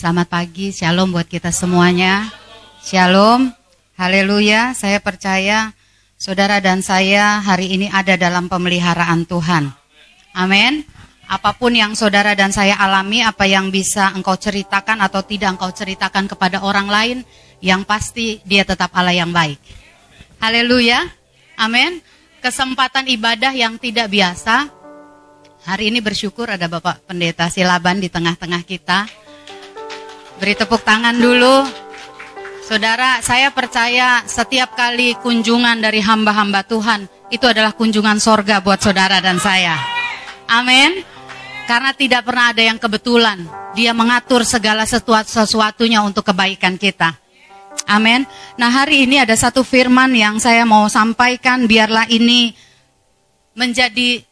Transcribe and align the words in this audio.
Selamat 0.00 0.32
pagi, 0.32 0.72
shalom 0.72 1.12
buat 1.12 1.28
kita 1.28 1.52
semuanya. 1.52 2.32
Shalom, 2.80 3.52
haleluya. 4.00 4.72
Saya 4.72 4.96
percaya 4.96 5.76
saudara 6.16 6.56
dan 6.56 6.80
saya 6.80 7.36
hari 7.44 7.76
ini 7.76 7.92
ada 7.92 8.16
dalam 8.16 8.48
pemeliharaan 8.48 9.28
Tuhan. 9.28 9.68
Amin. 10.32 10.88
Apa 11.28 11.52
pun 11.52 11.76
yang 11.76 11.92
saudara 11.92 12.32
dan 12.32 12.48
saya 12.48 12.80
alami, 12.80 13.20
apa 13.20 13.44
yang 13.44 13.68
bisa 13.68 14.16
engkau 14.16 14.40
ceritakan 14.40 15.04
atau 15.04 15.20
tidak 15.20 15.60
engkau 15.60 15.68
ceritakan 15.68 16.32
kepada 16.32 16.64
orang 16.64 16.88
lain, 16.88 17.18
yang 17.60 17.84
pasti 17.84 18.40
dia 18.48 18.64
tetap 18.64 18.96
Allah 18.96 19.12
yang 19.12 19.28
baik. 19.28 19.60
Haleluya. 20.40 21.12
Amin. 21.60 22.00
Kesempatan 22.40 23.04
ibadah 23.04 23.52
yang 23.52 23.76
tidak 23.76 24.08
biasa. 24.08 24.64
Hari 25.68 25.92
ini 25.92 26.00
bersyukur 26.00 26.48
ada 26.48 26.72
Bapak 26.72 27.04
Pendeta 27.04 27.52
Silaban 27.52 28.00
di 28.00 28.08
tengah-tengah 28.08 28.64
kita 28.64 29.28
Beri 30.40 30.56
tepuk 30.56 30.80
tangan 30.80 31.12
dulu. 31.20 31.68
Saudara, 32.64 33.20
saya 33.20 33.52
percaya 33.52 34.24
setiap 34.24 34.72
kali 34.72 35.12
kunjungan 35.20 35.84
dari 35.84 36.00
hamba-hamba 36.00 36.64
Tuhan, 36.64 37.04
itu 37.28 37.44
adalah 37.44 37.76
kunjungan 37.76 38.16
sorga 38.16 38.64
buat 38.64 38.80
saudara 38.80 39.20
dan 39.20 39.36
saya. 39.36 39.76
Amin. 40.48 41.04
Karena 41.68 41.92
tidak 41.92 42.24
pernah 42.24 42.56
ada 42.56 42.62
yang 42.64 42.80
kebetulan. 42.80 43.44
Dia 43.76 43.92
mengatur 43.92 44.40
segala 44.48 44.88
sesuatunya 44.88 46.00
untuk 46.00 46.24
kebaikan 46.24 46.80
kita. 46.80 47.20
Amin. 47.84 48.24
Nah 48.56 48.72
hari 48.72 49.04
ini 49.04 49.20
ada 49.20 49.36
satu 49.36 49.60
firman 49.60 50.08
yang 50.16 50.40
saya 50.40 50.64
mau 50.64 50.88
sampaikan. 50.88 51.68
Biarlah 51.68 52.08
ini 52.08 52.56
menjadi 53.52 54.24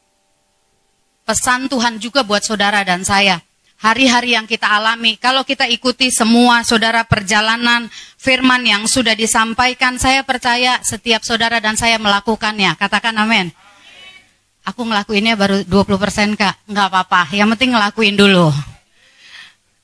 pesan 1.28 1.68
Tuhan 1.68 2.00
juga 2.00 2.24
buat 2.24 2.40
saudara 2.40 2.80
dan 2.80 3.04
saya 3.04 3.44
hari-hari 3.78 4.34
yang 4.34 4.44
kita 4.44 4.66
alami. 4.66 5.16
Kalau 5.16 5.46
kita 5.46 5.70
ikuti 5.70 6.10
semua 6.10 6.66
saudara 6.66 7.06
perjalanan 7.06 7.86
firman 8.18 8.62
yang 8.66 8.82
sudah 8.90 9.14
disampaikan, 9.14 9.96
saya 9.96 10.26
percaya 10.26 10.82
setiap 10.82 11.22
saudara 11.22 11.62
dan 11.62 11.78
saya 11.78 11.96
melakukannya. 11.96 12.74
Katakan 12.74 13.14
amin. 13.16 13.54
Aku 14.66 14.84
ngelakuinnya 14.84 15.38
baru 15.38 15.64
20% 15.64 16.36
kak, 16.36 16.68
nggak 16.68 16.86
apa-apa. 16.92 17.32
Yang 17.32 17.56
penting 17.56 17.70
ngelakuin 17.72 18.16
dulu. 18.20 18.52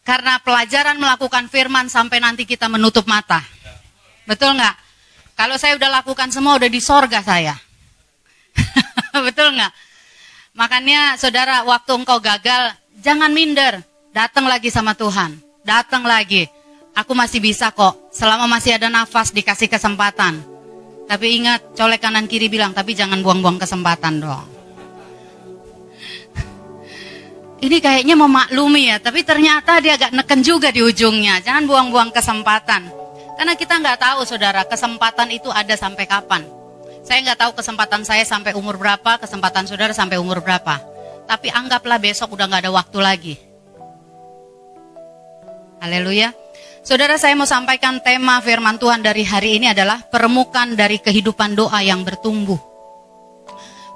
Karena 0.04 0.36
pelajaran 0.44 1.00
melakukan 1.00 1.48
firman 1.48 1.88
sampai 1.88 2.20
nanti 2.20 2.44
kita 2.44 2.68
menutup 2.68 3.08
mata. 3.08 3.40
Betul 4.28 4.60
nggak? 4.60 4.76
Kalau 5.32 5.56
saya 5.56 5.80
udah 5.80 6.04
lakukan 6.04 6.28
semua 6.28 6.60
udah 6.60 6.68
di 6.68 6.80
sorga 6.84 7.24
saya. 7.24 7.56
Betul 9.26 9.56
nggak? 9.56 9.72
Makanya 10.54 11.16
saudara 11.16 11.64
waktu 11.64 11.90
engkau 11.96 12.20
gagal 12.20 12.76
Jangan 13.04 13.36
minder, 13.36 13.84
datang 14.14 14.46
lagi 14.46 14.70
sama 14.70 14.94
Tuhan. 14.94 15.34
Datang 15.66 16.06
lagi. 16.06 16.46
Aku 16.94 17.10
masih 17.18 17.42
bisa 17.42 17.74
kok, 17.74 17.98
selama 18.14 18.46
masih 18.46 18.78
ada 18.78 18.86
nafas 18.86 19.34
dikasih 19.34 19.66
kesempatan. 19.66 20.38
Tapi 21.10 21.42
ingat, 21.42 21.74
colek 21.74 21.98
kanan 21.98 22.30
kiri 22.30 22.46
bilang, 22.46 22.70
tapi 22.70 22.94
jangan 22.94 23.18
buang-buang 23.18 23.58
kesempatan 23.58 24.22
dong. 24.22 24.46
Ini 27.66 27.82
kayaknya 27.82 28.14
memaklumi 28.14 28.94
ya, 28.94 29.02
tapi 29.02 29.26
ternyata 29.26 29.82
dia 29.82 29.98
agak 29.98 30.14
neken 30.14 30.40
juga 30.46 30.70
di 30.70 30.86
ujungnya. 30.86 31.42
Jangan 31.42 31.66
buang-buang 31.66 32.14
kesempatan. 32.14 32.86
Karena 33.34 33.58
kita 33.58 33.82
nggak 33.82 33.98
tahu 33.98 34.22
saudara, 34.22 34.62
kesempatan 34.62 35.34
itu 35.34 35.50
ada 35.50 35.74
sampai 35.74 36.06
kapan. 36.06 36.46
Saya 37.02 37.26
nggak 37.26 37.38
tahu 37.42 37.52
kesempatan 37.58 38.06
saya 38.06 38.22
sampai 38.22 38.54
umur 38.54 38.78
berapa, 38.78 39.18
kesempatan 39.18 39.66
saudara 39.66 39.90
sampai 39.90 40.22
umur 40.22 40.38
berapa. 40.38 40.78
Tapi 41.26 41.50
anggaplah 41.50 41.98
besok 41.98 42.38
udah 42.38 42.46
gak 42.46 42.68
ada 42.68 42.72
waktu 42.72 42.98
lagi. 43.02 43.34
Haleluya. 45.84 46.32
Saudara 46.80 47.20
saya 47.20 47.36
mau 47.36 47.44
sampaikan 47.44 48.00
tema 48.00 48.40
firman 48.40 48.80
Tuhan 48.80 49.04
dari 49.04 49.20
hari 49.20 49.60
ini 49.60 49.68
adalah 49.68 50.00
permukaan 50.08 50.80
dari 50.80 50.96
kehidupan 50.96 51.52
doa 51.52 51.76
yang 51.84 52.00
bertumbuh. 52.00 52.56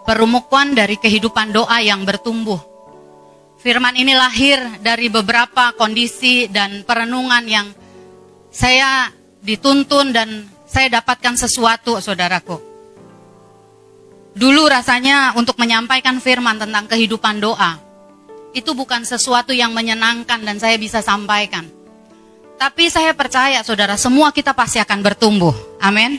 Permukaan 0.04 0.76
dari 0.76 1.00
kehidupan 1.00 1.49
doa 1.49 1.81
yang 1.81 2.04
bertumbuh. 2.04 2.60
Firman 3.56 3.97
ini 3.97 4.12
lahir 4.12 4.60
dari 4.84 5.09
beberapa 5.09 5.72
kondisi 5.81 6.53
dan 6.53 6.84
perenungan 6.84 7.49
yang 7.49 7.72
saya 8.53 9.09
dituntun 9.41 10.12
dan 10.12 10.44
saya 10.69 11.00
dapatkan 11.00 11.41
sesuatu 11.41 12.05
saudaraku. 12.05 12.60
Dulu 14.37 14.62
rasanya 14.69 15.32
untuk 15.41 15.56
menyampaikan 15.56 16.20
firman 16.20 16.60
tentang 16.60 16.84
kehidupan 16.84 17.41
doa, 17.41 17.81
itu 18.53 18.76
bukan 18.76 19.09
sesuatu 19.09 19.56
yang 19.56 19.72
menyenangkan 19.72 20.44
dan 20.44 20.60
saya 20.60 20.76
bisa 20.76 21.00
sampaikan. 21.00 21.78
Tapi 22.58 22.91
saya 22.91 23.14
percaya 23.14 23.62
saudara, 23.62 23.94
semua 23.94 24.34
kita 24.34 24.50
pasti 24.50 24.82
akan 24.82 24.98
bertumbuh. 24.98 25.54
Amin. 25.78 26.19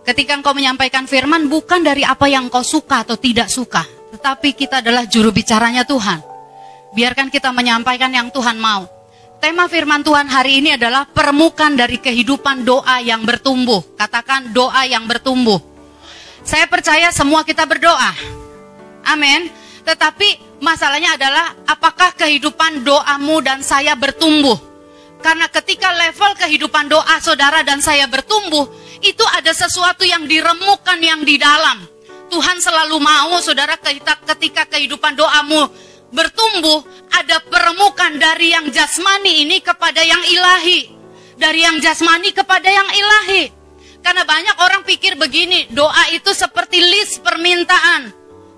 Ketika 0.00 0.32
engkau 0.32 0.56
menyampaikan 0.56 1.04
firman 1.04 1.52
bukan 1.52 1.84
dari 1.84 2.00
apa 2.00 2.24
yang 2.32 2.48
engkau 2.48 2.64
suka 2.64 3.04
atau 3.04 3.20
tidak 3.20 3.52
suka, 3.52 3.84
tetapi 4.16 4.56
kita 4.56 4.80
adalah 4.80 5.04
juru 5.04 5.28
bicaranya 5.28 5.84
Tuhan. 5.84 6.24
Biarkan 6.96 7.28
kita 7.28 7.52
menyampaikan 7.52 8.08
yang 8.08 8.32
Tuhan 8.32 8.56
mau. 8.56 8.88
Tema 9.40 9.68
firman 9.68 10.00
Tuhan 10.00 10.32
hari 10.32 10.64
ini 10.64 10.80
adalah 10.80 11.04
permukaan 11.04 11.76
dari 11.76 12.00
kehidupan 12.00 12.64
doa 12.64 13.04
yang 13.04 13.20
bertumbuh. 13.28 13.84
Katakan 14.00 14.56
doa 14.56 14.88
yang 14.88 15.04
bertumbuh. 15.04 15.60
Saya 16.40 16.64
percaya 16.72 17.12
semua 17.12 17.44
kita 17.44 17.68
berdoa. 17.68 18.12
Amin. 19.04 19.52
Tetapi 19.84 20.60
masalahnya 20.64 21.20
adalah 21.20 21.52
apakah 21.68 22.16
kehidupan 22.16 22.80
doamu 22.80 23.44
dan 23.44 23.60
saya 23.60 23.92
bertumbuh? 23.92 24.69
Karena 25.20 25.46
ketika 25.52 25.92
level 25.92 26.32
kehidupan 26.36 26.88
doa 26.88 27.16
saudara 27.20 27.60
dan 27.60 27.84
saya 27.84 28.08
bertumbuh, 28.08 28.68
itu 29.04 29.24
ada 29.36 29.52
sesuatu 29.52 30.04
yang 30.04 30.24
diremukkan 30.24 30.98
yang 31.00 31.20
di 31.24 31.36
dalam. 31.36 31.84
Tuhan 32.30 32.62
selalu 32.62 32.96
mau 33.02 33.36
saudara 33.42 33.76
ketika 33.76 34.64
kehidupan 34.70 35.18
doamu 35.18 35.68
bertumbuh, 36.10 36.82
ada 37.14 37.38
peremukan 37.46 38.18
dari 38.18 38.52
yang 38.54 38.66
jasmani 38.70 39.46
ini 39.46 39.62
kepada 39.62 40.02
yang 40.02 40.20
ilahi. 40.26 40.98
Dari 41.40 41.64
yang 41.64 41.80
jasmani 41.80 42.36
kepada 42.36 42.68
yang 42.68 42.88
ilahi. 42.90 43.48
Karena 44.04 44.24
banyak 44.24 44.56
orang 44.60 44.82
pikir 44.84 45.16
begini, 45.16 45.72
doa 45.72 46.12
itu 46.12 46.32
seperti 46.36 46.80
list 46.80 47.24
permintaan. 47.24 48.12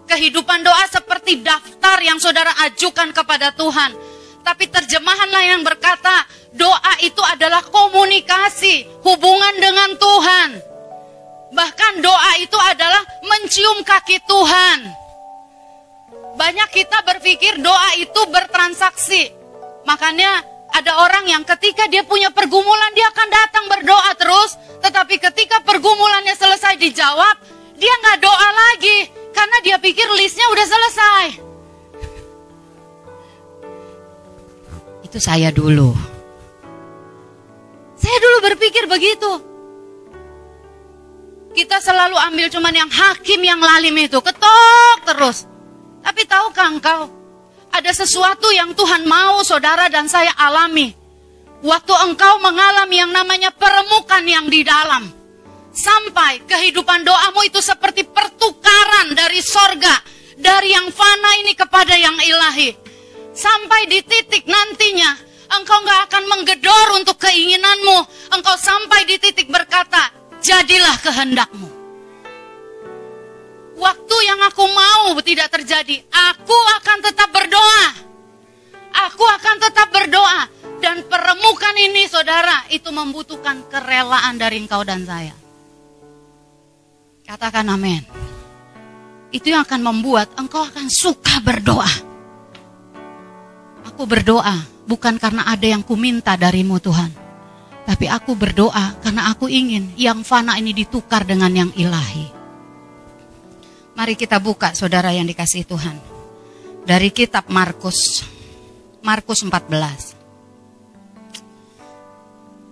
Kehidupan 0.06 0.66
doa 0.66 0.84
seperti 0.90 1.40
daftar 1.40 2.02
yang 2.02 2.18
saudara 2.18 2.50
ajukan 2.66 3.14
kepada 3.14 3.54
Tuhan. 3.54 3.94
Tapi 4.42 4.66
terjemahan 4.66 5.30
lain 5.30 5.50
yang 5.58 5.64
berkata, 5.64 6.26
doa 6.52 6.94
itu 7.02 7.22
adalah 7.22 7.62
komunikasi, 7.62 8.86
hubungan 9.06 9.54
dengan 9.58 9.90
Tuhan. 9.96 10.50
Bahkan 11.52 11.92
doa 12.02 12.32
itu 12.42 12.58
adalah 12.58 13.02
mencium 13.22 13.86
kaki 13.86 14.18
Tuhan. 14.26 14.78
Banyak 16.32 16.68
kita 16.72 17.04
berpikir 17.04 17.60
doa 17.60 17.90
itu 18.00 18.20
bertransaksi. 18.32 19.30
Makanya 19.84 20.40
ada 20.72 21.04
orang 21.04 21.28
yang 21.28 21.44
ketika 21.44 21.84
dia 21.92 22.00
punya 22.08 22.32
pergumulan 22.32 22.92
dia 22.96 23.04
akan 23.12 23.28
datang 23.28 23.64
berdoa 23.68 24.10
terus, 24.16 24.56
tetapi 24.80 25.20
ketika 25.20 25.60
pergumulannya 25.60 26.32
selesai 26.32 26.80
dijawab, 26.80 27.36
dia 27.76 27.92
nggak 28.00 28.18
doa 28.24 28.48
lagi 28.72 28.98
karena 29.36 29.56
dia 29.60 29.76
pikir 29.76 30.08
listnya 30.16 30.48
udah 30.48 30.66
selesai. 30.66 31.51
Itu 35.12 35.20
saya 35.20 35.52
dulu. 35.52 35.92
Saya 38.00 38.16
dulu 38.16 38.48
berpikir 38.48 38.88
begitu. 38.88 39.28
Kita 41.52 41.84
selalu 41.84 42.16
ambil 42.32 42.48
cuman 42.48 42.72
yang 42.72 42.88
hakim 42.88 43.44
yang 43.44 43.60
lalim 43.60 43.92
itu, 44.00 44.16
ketok 44.24 45.04
terus. 45.04 45.44
Tapi 46.00 46.24
tahukah 46.24 46.64
engkau, 46.72 47.12
ada 47.68 47.92
sesuatu 47.92 48.48
yang 48.56 48.72
Tuhan 48.72 49.04
mau 49.04 49.44
saudara 49.44 49.92
dan 49.92 50.08
saya 50.08 50.32
alami. 50.32 50.96
Waktu 51.60 51.92
engkau 52.08 52.40
mengalami 52.40 52.96
yang 53.04 53.12
namanya 53.12 53.52
peremukan 53.52 54.24
yang 54.24 54.48
di 54.48 54.64
dalam. 54.64 55.12
Sampai 55.76 56.40
kehidupan 56.48 57.04
doamu 57.04 57.44
itu 57.44 57.60
seperti 57.60 58.08
pertukaran 58.08 59.12
dari 59.12 59.44
sorga. 59.44 59.92
Dari 60.40 60.72
yang 60.72 60.88
fana 60.88 61.44
ini 61.44 61.52
kepada 61.52 62.00
yang 62.00 62.16
ilahi. 62.16 62.91
Sampai 63.32 63.88
di 63.88 64.04
titik 64.04 64.44
nantinya 64.44 65.16
engkau 65.56 65.80
nggak 65.80 66.00
akan 66.08 66.24
menggedor 66.28 66.86
untuk 67.00 67.16
keinginanmu. 67.20 67.98
Engkau 68.36 68.56
sampai 68.60 69.08
di 69.08 69.16
titik 69.16 69.48
berkata, 69.48 70.12
jadilah 70.44 70.96
kehendakmu 71.00 71.82
waktu 73.82 74.16
yang 74.30 74.40
aku 74.46 74.64
mau 74.70 75.18
tidak 75.26 75.50
terjadi, 75.50 75.98
aku 76.06 76.56
akan 76.78 76.98
tetap 77.02 77.28
berdoa. 77.34 77.86
Aku 79.10 79.24
akan 79.26 79.56
tetap 79.58 79.88
berdoa. 79.90 80.46
Dan 80.78 81.06
peremukan 81.06 81.74
ini 81.78 82.06
saudara, 82.06 82.66
itu 82.70 82.90
membutuhkan 82.90 83.66
kerelaan 83.66 84.38
dari 84.38 84.62
engkau 84.62 84.82
dan 84.86 85.02
saya. 85.02 85.34
Katakan 87.26 87.70
amin. 87.70 88.02
Itu 89.32 89.54
yang 89.54 89.64
akan 89.64 89.80
membuat 89.80 90.34
engkau 90.36 90.60
akan 90.60 90.90
suka 90.90 91.40
berdoa. 91.40 92.11
Aku 93.92 94.08
berdoa 94.08 94.56
bukan 94.88 95.20
karena 95.20 95.44
ada 95.52 95.68
yang 95.68 95.84
kuminta 95.84 96.32
darimu 96.32 96.80
Tuhan. 96.80 97.12
Tapi 97.84 98.08
aku 98.08 98.32
berdoa 98.32 98.96
karena 99.04 99.28
aku 99.28 99.52
ingin 99.52 99.92
yang 100.00 100.24
fana 100.24 100.56
ini 100.56 100.72
ditukar 100.72 101.28
dengan 101.28 101.52
yang 101.52 101.70
ilahi. 101.76 102.32
Mari 103.92 104.16
kita 104.16 104.40
buka 104.40 104.72
saudara 104.72 105.12
yang 105.12 105.28
dikasih 105.28 105.68
Tuhan. 105.68 106.00
Dari 106.88 107.12
kitab 107.12 107.52
Markus. 107.52 108.24
Markus 109.04 109.44
14. 109.44 110.16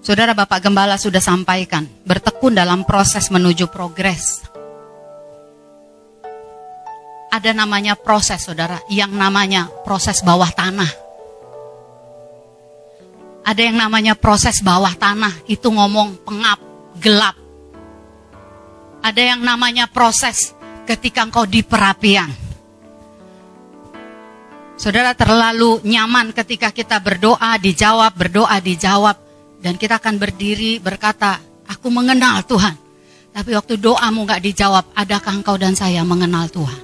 Saudara 0.01 0.33
Bapak 0.33 0.65
Gembala 0.65 0.97
sudah 0.97 1.21
sampaikan, 1.21 1.85
bertekun 2.09 2.57
dalam 2.57 2.89
proses 2.89 3.29
menuju 3.29 3.69
progres. 3.69 4.41
Ada 7.29 7.53
namanya 7.53 7.95
proses, 7.95 8.41
saudara, 8.43 8.81
yang 8.89 9.13
namanya 9.13 9.69
proses 9.85 10.25
bawah 10.25 10.49
tanah. 10.49 11.10
Ada 13.51 13.67
yang 13.67 13.83
namanya 13.83 14.15
proses 14.15 14.63
bawah 14.63 14.95
tanah, 14.95 15.43
itu 15.51 15.67
ngomong 15.67 16.23
pengap, 16.23 16.63
gelap. 17.03 17.35
Ada 19.03 19.35
yang 19.35 19.43
namanya 19.43 19.91
proses 19.91 20.55
ketika 20.87 21.27
engkau 21.27 21.51
di 21.51 21.67
perapian. 21.67 22.31
Saudara 24.79 25.19
terlalu 25.19 25.83
nyaman 25.83 26.31
ketika 26.31 26.71
kita 26.71 27.03
berdoa, 27.03 27.59
dijawab, 27.59 28.15
berdoa, 28.15 28.55
dijawab 28.63 29.19
dan 29.59 29.75
kita 29.75 29.99
akan 29.99 30.15
berdiri 30.23 30.79
berkata, 30.79 31.43
aku 31.67 31.91
mengenal 31.91 32.47
Tuhan. 32.47 32.79
Tapi 33.35 33.51
waktu 33.59 33.83
doamu 33.83 34.31
gak 34.31 34.47
dijawab, 34.47 34.95
adakah 34.95 35.43
engkau 35.43 35.59
dan 35.59 35.75
saya 35.75 36.07
mengenal 36.07 36.47
Tuhan? 36.55 36.81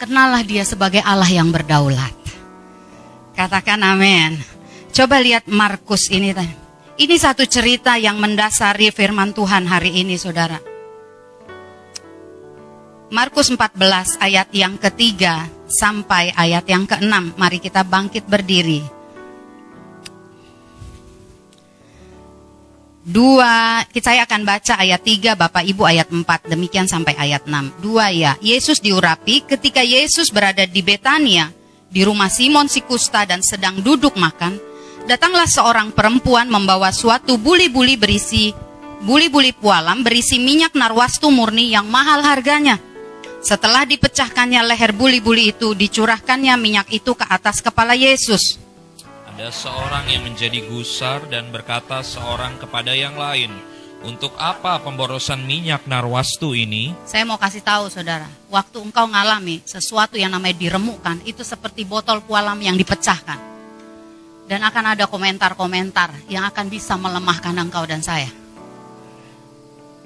Kenallah 0.00 0.40
dia 0.48 0.64
sebagai 0.64 1.04
Allah 1.04 1.28
yang 1.28 1.52
berdaulat. 1.52 2.16
Katakan 3.36 3.84
amin. 3.84 4.55
Coba 4.96 5.20
lihat 5.20 5.44
Markus 5.44 6.08
ini. 6.08 6.32
Ini 6.96 7.16
satu 7.20 7.44
cerita 7.44 8.00
yang 8.00 8.16
mendasari 8.16 8.88
firman 8.88 9.36
Tuhan 9.36 9.68
hari 9.68 9.92
ini 9.92 10.16
saudara. 10.16 10.56
Markus 13.12 13.52
14 13.52 13.76
ayat 14.24 14.48
yang 14.56 14.80
ketiga 14.80 15.52
sampai 15.68 16.32
ayat 16.32 16.64
yang 16.64 16.88
keenam. 16.88 17.36
Mari 17.36 17.60
kita 17.60 17.84
bangkit 17.84 18.24
berdiri. 18.24 18.80
Dua, 23.04 23.84
saya 24.00 24.24
akan 24.24 24.48
baca 24.48 24.80
ayat 24.80 25.04
3, 25.04 25.36
Bapak 25.36 25.62
Ibu 25.68 25.84
ayat 25.84 26.08
4, 26.08 26.24
demikian 26.48 26.88
sampai 26.88 27.12
ayat 27.20 27.44
6. 27.44 27.84
Dua 27.84 28.08
ya, 28.16 28.40
Yesus 28.40 28.80
diurapi 28.80 29.44
ketika 29.44 29.84
Yesus 29.84 30.32
berada 30.32 30.64
di 30.64 30.80
Betania, 30.80 31.52
di 31.86 32.00
rumah 32.00 32.32
Simon 32.32 32.64
si 32.66 32.80
kusta 32.80 33.28
dan 33.28 33.44
sedang 33.44 33.78
duduk 33.78 34.18
makan, 34.18 34.75
datanglah 35.06 35.46
seorang 35.46 35.94
perempuan 35.94 36.50
membawa 36.50 36.90
suatu 36.90 37.38
buli-buli 37.38 37.94
berisi, 37.94 38.50
buli-buli 39.06 39.54
pualam 39.54 40.02
berisi 40.02 40.42
minyak 40.42 40.74
narwastu 40.74 41.30
murni 41.30 41.70
yang 41.70 41.86
mahal 41.86 42.20
harganya. 42.26 42.82
Setelah 43.40 43.86
dipecahkannya 43.86 44.66
leher 44.66 44.90
buli-buli 44.90 45.54
itu, 45.54 45.72
dicurahkannya 45.78 46.54
minyak 46.58 46.90
itu 46.90 47.14
ke 47.14 47.22
atas 47.30 47.62
kepala 47.62 47.94
Yesus. 47.94 48.58
Ada 49.30 49.54
seorang 49.54 50.10
yang 50.10 50.26
menjadi 50.26 50.66
gusar 50.66 51.22
dan 51.30 51.54
berkata 51.54 52.02
seorang 52.02 52.58
kepada 52.58 52.90
yang 52.90 53.14
lain, 53.14 53.54
untuk 54.02 54.34
apa 54.34 54.82
pemborosan 54.82 55.46
minyak 55.46 55.86
narwastu 55.86 56.58
ini? 56.58 56.90
Saya 57.06 57.22
mau 57.22 57.38
kasih 57.38 57.62
tahu 57.62 57.86
saudara, 57.86 58.26
waktu 58.50 58.82
engkau 58.82 59.06
ngalami 59.06 59.62
sesuatu 59.62 60.18
yang 60.18 60.34
namanya 60.34 60.58
diremukkan, 60.58 61.22
itu 61.22 61.46
seperti 61.46 61.86
botol 61.86 62.26
kualam 62.26 62.58
yang 62.58 62.74
dipecahkan. 62.74 63.55
Dan 64.46 64.62
akan 64.62 64.94
ada 64.94 65.10
komentar-komentar 65.10 66.30
yang 66.30 66.46
akan 66.46 66.70
bisa 66.70 66.94
melemahkan 66.94 67.54
engkau 67.58 67.82
dan 67.82 67.98
saya. 67.98 68.30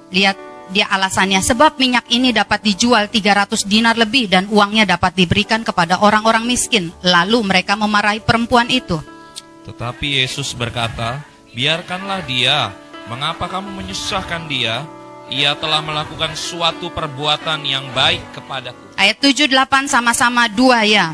Lihat 0.09 0.37
dia 0.71 0.87
alasannya 0.87 1.43
sebab 1.43 1.75
minyak 1.77 2.07
ini 2.09 2.31
dapat 2.31 2.63
dijual 2.63 3.11
300 3.11 3.67
dinar 3.67 3.99
lebih 3.99 4.31
dan 4.31 4.47
uangnya 4.47 4.97
dapat 4.97 5.13
diberikan 5.13 5.61
kepada 5.61 6.01
orang-orang 6.01 6.47
miskin. 6.47 6.89
Lalu 7.03 7.43
mereka 7.43 7.75
memarahi 7.75 8.23
perempuan 8.23 8.71
itu. 8.71 8.97
Tetapi 9.67 10.23
Yesus 10.23 10.57
berkata, 10.57 11.21
biarkanlah 11.53 12.23
dia. 12.25 12.73
Mengapa 13.11 13.51
kamu 13.51 13.83
menyusahkan 13.83 14.47
dia? 14.47 14.87
Ia 15.31 15.55
telah 15.55 15.79
melakukan 15.79 16.35
suatu 16.35 16.91
perbuatan 16.91 17.63
yang 17.63 17.87
baik 17.95 18.35
kepadaku. 18.35 18.95
Ayat 18.99 19.19
7-8 19.19 19.87
sama-sama 19.87 20.47
dua 20.51 20.83
ya. 20.83 21.11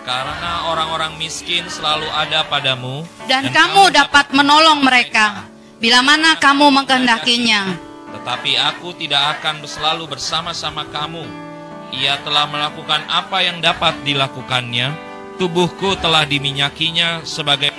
Karena 0.00 0.72
orang-orang 0.72 1.20
miskin 1.20 1.68
selalu 1.68 2.08
ada 2.08 2.44
padamu. 2.48 3.04
Dan, 3.28 3.48
dan 3.48 3.52
kamu 3.52 3.92
dapat 3.92 4.32
menolong 4.32 4.80
mereka. 4.80 5.44
Bila 5.80 6.00
mana 6.00 6.36
kamu 6.36 6.72
mengkehendakinya. 6.72 7.76
Tetapi 8.10 8.52
aku 8.58 8.96
tidak 8.96 9.38
akan 9.38 9.64
selalu 9.64 10.08
bersama-sama 10.16 10.88
kamu. 10.88 11.24
Ia 11.96 12.20
telah 12.22 12.48
melakukan 12.48 13.02
apa 13.08 13.44
yang 13.44 13.60
dapat 13.60 13.96
dilakukannya. 14.04 14.92
Tubuhku 15.40 15.96
telah 15.96 16.28
diminyakinya 16.28 17.24
sebagai 17.24 17.72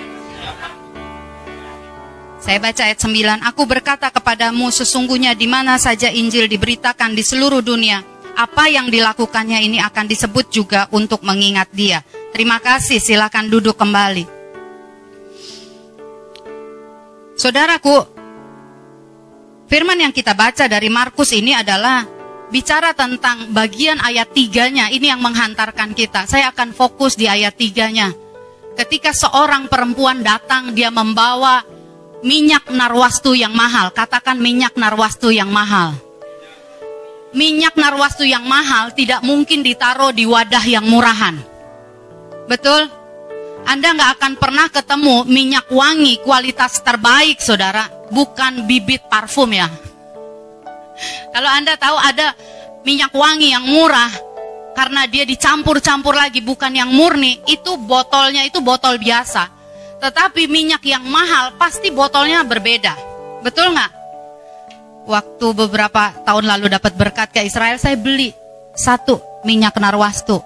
saya 2.41 2.57
baca 2.57 2.89
ayat 2.89 2.97
9, 2.97 3.37
Aku 3.53 3.69
berkata 3.69 4.09
kepadamu 4.09 4.73
sesungguhnya 4.73 5.37
di 5.37 5.45
mana 5.45 5.77
saja 5.77 6.09
Injil 6.09 6.49
diberitakan 6.49 7.13
di 7.13 7.21
seluruh 7.21 7.61
dunia, 7.61 8.01
apa 8.41 8.65
yang 8.73 8.89
dilakukannya 8.89 9.61
ini 9.61 9.77
akan 9.77 10.09
disebut 10.09 10.49
juga 10.49 10.89
untuk 10.89 11.21
mengingat 11.21 11.69
dia. 11.69 12.01
Terima 12.33 12.57
kasih, 12.57 12.97
silakan 12.97 13.53
duduk 13.53 13.77
kembali. 13.77 14.25
Saudaraku, 17.37 18.05
firman 19.69 19.97
yang 20.01 20.13
kita 20.13 20.33
baca 20.33 20.65
dari 20.65 20.89
Markus 20.89 21.33
ini 21.37 21.53
adalah 21.53 22.05
bicara 22.49 22.97
tentang 22.97 23.53
bagian 23.53 24.01
ayat 24.01 24.33
tiganya, 24.33 24.89
ini 24.89 25.09
yang 25.09 25.21
menghantarkan 25.21 25.93
kita. 25.93 26.25
Saya 26.25 26.49
akan 26.49 26.73
fokus 26.73 27.13
di 27.13 27.29
ayat 27.29 27.53
tiganya. 27.53 28.09
Ketika 28.73 29.13
seorang 29.13 29.69
perempuan 29.69 30.25
datang, 30.25 30.73
dia 30.73 30.89
membawa 30.89 31.61
minyak 32.25 32.69
narwastu 32.73 33.37
yang 33.37 33.53
mahal. 33.53 33.93
Katakan 33.93 34.37
minyak 34.37 34.73
narwastu 34.77 35.29
yang 35.29 35.49
mahal. 35.49 36.10
Minyak 37.31 37.79
narwastu 37.79 38.27
yang 38.27 38.43
mahal 38.43 38.91
tidak 38.91 39.23
mungkin 39.23 39.63
ditaruh 39.63 40.11
di 40.11 40.27
wadah 40.27 40.63
yang 40.67 40.83
murahan. 40.83 41.39
Betul? 42.51 42.91
Anda 43.63 43.95
nggak 43.95 44.11
akan 44.19 44.33
pernah 44.35 44.67
ketemu 44.67 45.23
minyak 45.29 45.71
wangi 45.71 46.19
kualitas 46.25 46.83
terbaik, 46.83 47.39
saudara. 47.39 47.87
Bukan 48.11 48.67
bibit 48.67 49.07
parfum 49.07 49.47
ya. 49.55 49.71
Kalau 51.31 51.47
Anda 51.47 51.79
tahu 51.79 51.95
ada 51.95 52.35
minyak 52.83 53.15
wangi 53.15 53.55
yang 53.55 53.63
murah, 53.63 54.11
karena 54.75 55.07
dia 55.07 55.23
dicampur-campur 55.23 56.11
lagi, 56.11 56.43
bukan 56.43 56.75
yang 56.75 56.91
murni, 56.91 57.39
itu 57.47 57.79
botolnya 57.79 58.43
itu 58.43 58.59
botol 58.59 58.99
biasa 58.99 59.61
tetapi 60.01 60.49
minyak 60.49 60.81
yang 60.81 61.05
mahal 61.05 61.53
pasti 61.61 61.93
botolnya 61.93 62.41
berbeda. 62.41 62.97
Betul 63.45 63.77
nggak? 63.77 63.91
Waktu 65.09 65.47
beberapa 65.57 66.13
tahun 66.21 66.45
lalu 66.45 66.77
dapat 66.77 66.93
berkat 66.93 67.33
ke 67.33 67.41
Israel, 67.41 67.81
saya 67.81 67.97
beli 67.97 68.31
satu 68.77 69.17
minyak 69.41 69.75
narwastu. 69.81 70.39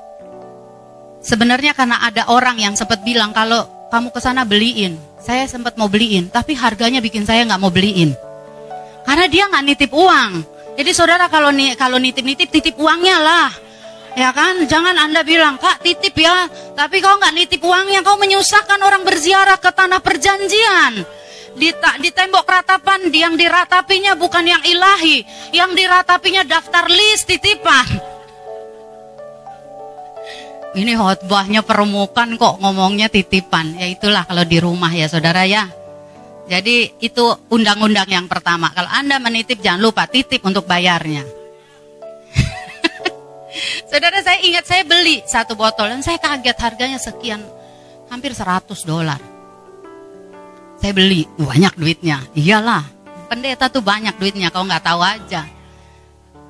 Sebenarnya 1.20 1.74
karena 1.74 2.00
ada 2.06 2.30
orang 2.32 2.62
yang 2.62 2.78
sempat 2.78 3.02
bilang 3.02 3.34
kalau 3.34 3.66
kamu 3.90 4.14
ke 4.14 4.20
sana 4.22 4.46
beliin. 4.46 4.96
Saya 5.20 5.50
sempat 5.50 5.74
mau 5.74 5.90
beliin, 5.90 6.30
tapi 6.30 6.54
harganya 6.54 7.02
bikin 7.02 7.26
saya 7.26 7.42
nggak 7.50 7.58
mau 7.58 7.74
beliin. 7.74 8.14
Karena 9.02 9.26
dia 9.26 9.50
nggak 9.50 9.64
nitip 9.66 9.92
uang. 9.92 10.32
Jadi 10.78 10.92
saudara 10.94 11.26
kalau 11.32 11.50
nih 11.50 11.74
kalau 11.74 11.98
nitip-nitip 11.98 12.52
titip 12.52 12.78
uangnya 12.78 13.18
lah. 13.18 13.50
Ya 14.16 14.32
kan, 14.32 14.64
jangan 14.64 14.96
Anda 14.96 15.28
bilang, 15.28 15.60
Kak 15.60 15.84
titip 15.84 16.16
ya, 16.16 16.48
tapi 16.72 17.04
kau 17.04 17.20
nggak 17.20 17.36
nitip 17.36 17.60
uangnya, 17.60 18.00
kau 18.00 18.16
menyusahkan 18.16 18.80
orang 18.80 19.04
berziarah 19.04 19.60
ke 19.60 19.68
tanah 19.76 20.00
perjanjian. 20.00 21.04
Di, 21.56 21.72
di 22.04 22.10
tembok 22.12 22.44
ratapan 22.44 23.08
yang 23.16 23.40
diratapinya 23.40 24.20
bukan 24.20 24.44
yang 24.44 24.64
ilahi, 24.68 25.24
yang 25.56 25.72
diratapinya 25.72 26.44
daftar 26.44 26.92
list 26.92 27.32
titipan. 27.32 27.88
Ini 30.76 31.00
khotbahnya 31.00 31.64
permukaan 31.64 32.36
kok 32.36 32.60
ngomongnya 32.60 33.08
titipan. 33.08 33.80
Ya 33.80 33.88
itulah 33.88 34.28
kalau 34.28 34.44
di 34.44 34.60
rumah 34.60 34.92
ya 34.92 35.08
saudara 35.08 35.48
ya. 35.48 35.72
Jadi 36.52 37.00
itu 37.00 37.26
undang-undang 37.48 38.12
yang 38.12 38.28
pertama. 38.28 38.70
Kalau 38.76 38.92
Anda 38.92 39.18
menitip 39.18 39.64
jangan 39.64 39.82
lupa 39.82 40.06
titip 40.06 40.44
untuk 40.44 40.68
bayarnya. 40.70 41.26
Saudara 43.90 44.22
saya 44.22 44.38
ingat 44.46 44.70
saya 44.70 44.86
beli 44.86 45.26
satu 45.26 45.58
botol 45.58 45.90
dan 45.90 46.06
saya 46.06 46.22
kaget 46.22 46.58
harganya 46.62 47.00
sekian 47.02 47.42
hampir 48.14 48.38
100 48.38 48.62
dolar. 48.86 49.35
Saya 50.86 50.94
beli 50.94 51.26
banyak 51.34 51.82
duitnya. 51.82 52.22
Iyalah, 52.38 52.86
pendeta 53.26 53.74
tuh 53.74 53.82
banyak 53.82 54.22
duitnya 54.22 54.54
kau 54.54 54.62
nggak 54.62 54.86
tahu 54.86 55.02
aja. 55.02 55.42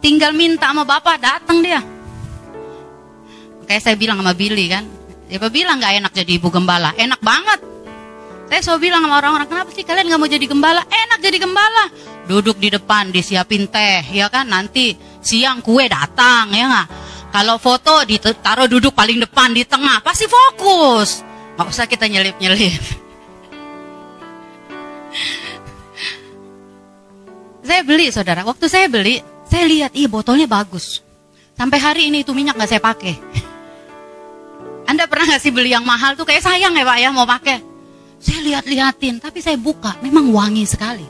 Tinggal 0.04 0.36
minta 0.36 0.76
sama 0.76 0.84
bapak 0.84 1.24
datang 1.24 1.64
dia. 1.64 1.80
Kayak 3.64 3.80
saya 3.80 3.96
bilang 3.96 4.20
sama 4.20 4.36
Billy 4.36 4.68
kan, 4.68 4.84
Siapa 5.32 5.48
bilang 5.48 5.80
nggak 5.80 6.04
enak 6.04 6.12
jadi 6.12 6.36
ibu 6.36 6.52
gembala? 6.52 6.92
Enak 7.00 7.24
banget. 7.24 7.64
Saya 8.52 8.60
selalu 8.60 8.92
bilang 8.92 9.08
sama 9.08 9.24
orang-orang, 9.24 9.48
kenapa 9.48 9.70
sih 9.72 9.88
kalian 9.88 10.04
nggak 10.12 10.20
mau 10.20 10.28
jadi 10.28 10.46
gembala? 10.52 10.84
Enak 10.84 11.20
jadi 11.24 11.38
gembala. 11.40 11.84
Duduk 12.28 12.60
di 12.60 12.76
depan, 12.76 13.16
disiapin 13.16 13.72
teh, 13.72 14.04
ya 14.12 14.28
kan? 14.28 14.52
Nanti 14.52 15.00
siang 15.24 15.64
kue 15.64 15.88
datang, 15.88 16.52
ya 16.52 16.68
nggak? 16.68 16.88
Kalau 17.32 17.56
foto 17.56 18.04
ditaruh 18.04 18.68
duduk 18.68 18.92
paling 18.92 19.16
depan 19.16 19.56
di 19.56 19.64
tengah, 19.64 20.04
pasti 20.04 20.28
fokus. 20.28 21.24
Nggak 21.56 21.68
usah 21.72 21.88
kita 21.88 22.12
nyelip-nyelip. 22.12 23.05
Saya 27.66 27.82
beli, 27.82 28.14
saudara. 28.14 28.42
Waktu 28.46 28.66
saya 28.70 28.88
beli, 28.88 29.20
saya 29.50 29.66
lihat, 29.66 29.92
iya 29.98 30.08
botolnya 30.08 30.46
bagus. 30.46 31.02
Sampai 31.56 31.80
hari 31.80 32.12
ini 32.12 32.22
itu 32.22 32.36
minyak 32.36 32.56
nggak 32.60 32.70
saya 32.70 32.82
pakai. 32.84 33.16
Anda 34.90 35.10
pernah 35.10 35.34
nggak 35.34 35.42
sih 35.42 35.50
beli 35.50 35.74
yang 35.74 35.84
mahal 35.88 36.14
tuh 36.14 36.28
kayak 36.28 36.46
sayang 36.46 36.78
ya 36.78 36.86
Pak 36.86 36.98
ya 37.02 37.10
mau 37.10 37.26
pakai? 37.26 37.58
Saya 38.22 38.40
lihat-liatin, 38.42 39.20
tapi 39.22 39.42
saya 39.42 39.58
buka, 39.58 39.98
memang 40.02 40.30
wangi 40.32 40.66
sekali. 40.66 41.06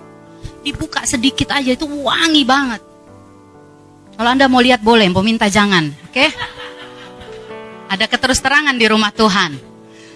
Dibuka 0.65 1.05
sedikit 1.05 1.53
aja 1.53 1.71
itu 1.75 1.85
wangi 1.85 2.43
banget. 2.43 2.81
Kalau 4.15 4.29
Anda 4.31 4.47
mau 4.47 4.63
lihat 4.63 4.79
boleh, 4.79 5.11
mau 5.11 5.21
minta 5.21 5.51
jangan, 5.51 5.91
oke? 5.91 6.11
Okay? 6.15 6.29
Ada 7.91 8.09
keterus 8.09 8.41
terangan 8.41 8.73
di 8.73 8.85
rumah 8.89 9.13
Tuhan. 9.13 9.59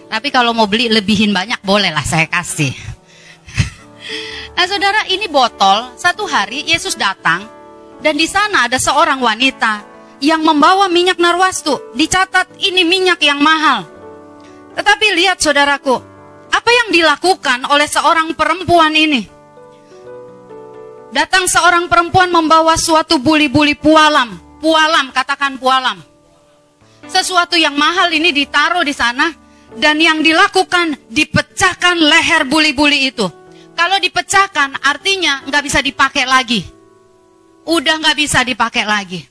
Tapi 0.10 0.27
kalau 0.34 0.55
mau 0.58 0.65
beli 0.65 0.89
lebihin 0.89 1.29
banyak, 1.29 1.62
bolehlah 1.62 2.01
saya 2.01 2.25
kasih. 2.25 2.74
Nah 4.59 4.67
saudara, 4.67 5.07
ini 5.07 5.31
botol, 5.31 5.95
satu 5.95 6.27
hari 6.27 6.67
Yesus 6.67 6.99
datang, 6.99 7.47
dan 8.03 8.19
di 8.19 8.27
sana 8.27 8.67
ada 8.67 8.75
seorang 8.75 9.23
wanita 9.23 9.87
yang 10.19 10.43
membawa 10.43 10.91
minyak 10.91 11.15
narwastu. 11.15 11.79
Dicatat 11.95 12.59
ini 12.59 12.83
minyak 12.83 13.23
yang 13.23 13.39
mahal. 13.39 13.87
Tetapi 14.75 15.15
lihat 15.15 15.39
saudaraku, 15.39 15.95
apa 16.51 16.69
yang 16.75 16.91
dilakukan 16.91 17.71
oleh 17.71 17.87
seorang 17.87 18.35
perempuan 18.35 18.91
ini? 18.99 19.23
Datang 21.15 21.47
seorang 21.47 21.87
perempuan 21.87 22.27
membawa 22.27 22.75
suatu 22.75 23.15
buli-buli 23.15 23.79
pualam. 23.79 24.59
Pualam, 24.59 25.15
katakan 25.15 25.55
pualam. 25.55 26.03
Sesuatu 27.07 27.55
yang 27.55 27.79
mahal 27.79 28.11
ini 28.11 28.35
ditaruh 28.35 28.83
di 28.83 28.91
sana. 28.91 29.31
Dan 29.69 30.03
yang 30.03 30.19
dilakukan, 30.19 31.07
dipecahkan 31.07 31.95
leher 31.95 32.43
buli-buli 32.43 33.07
itu. 33.07 33.38
Kalau 33.79 33.95
dipecahkan, 33.95 34.75
artinya 34.83 35.39
nggak 35.48 35.63
bisa 35.63 35.79
dipakai 35.79 36.27
lagi. 36.27 36.67
Udah 37.63 37.95
nggak 37.95 38.17
bisa 38.19 38.43
dipakai 38.43 38.83
lagi. 38.83 39.24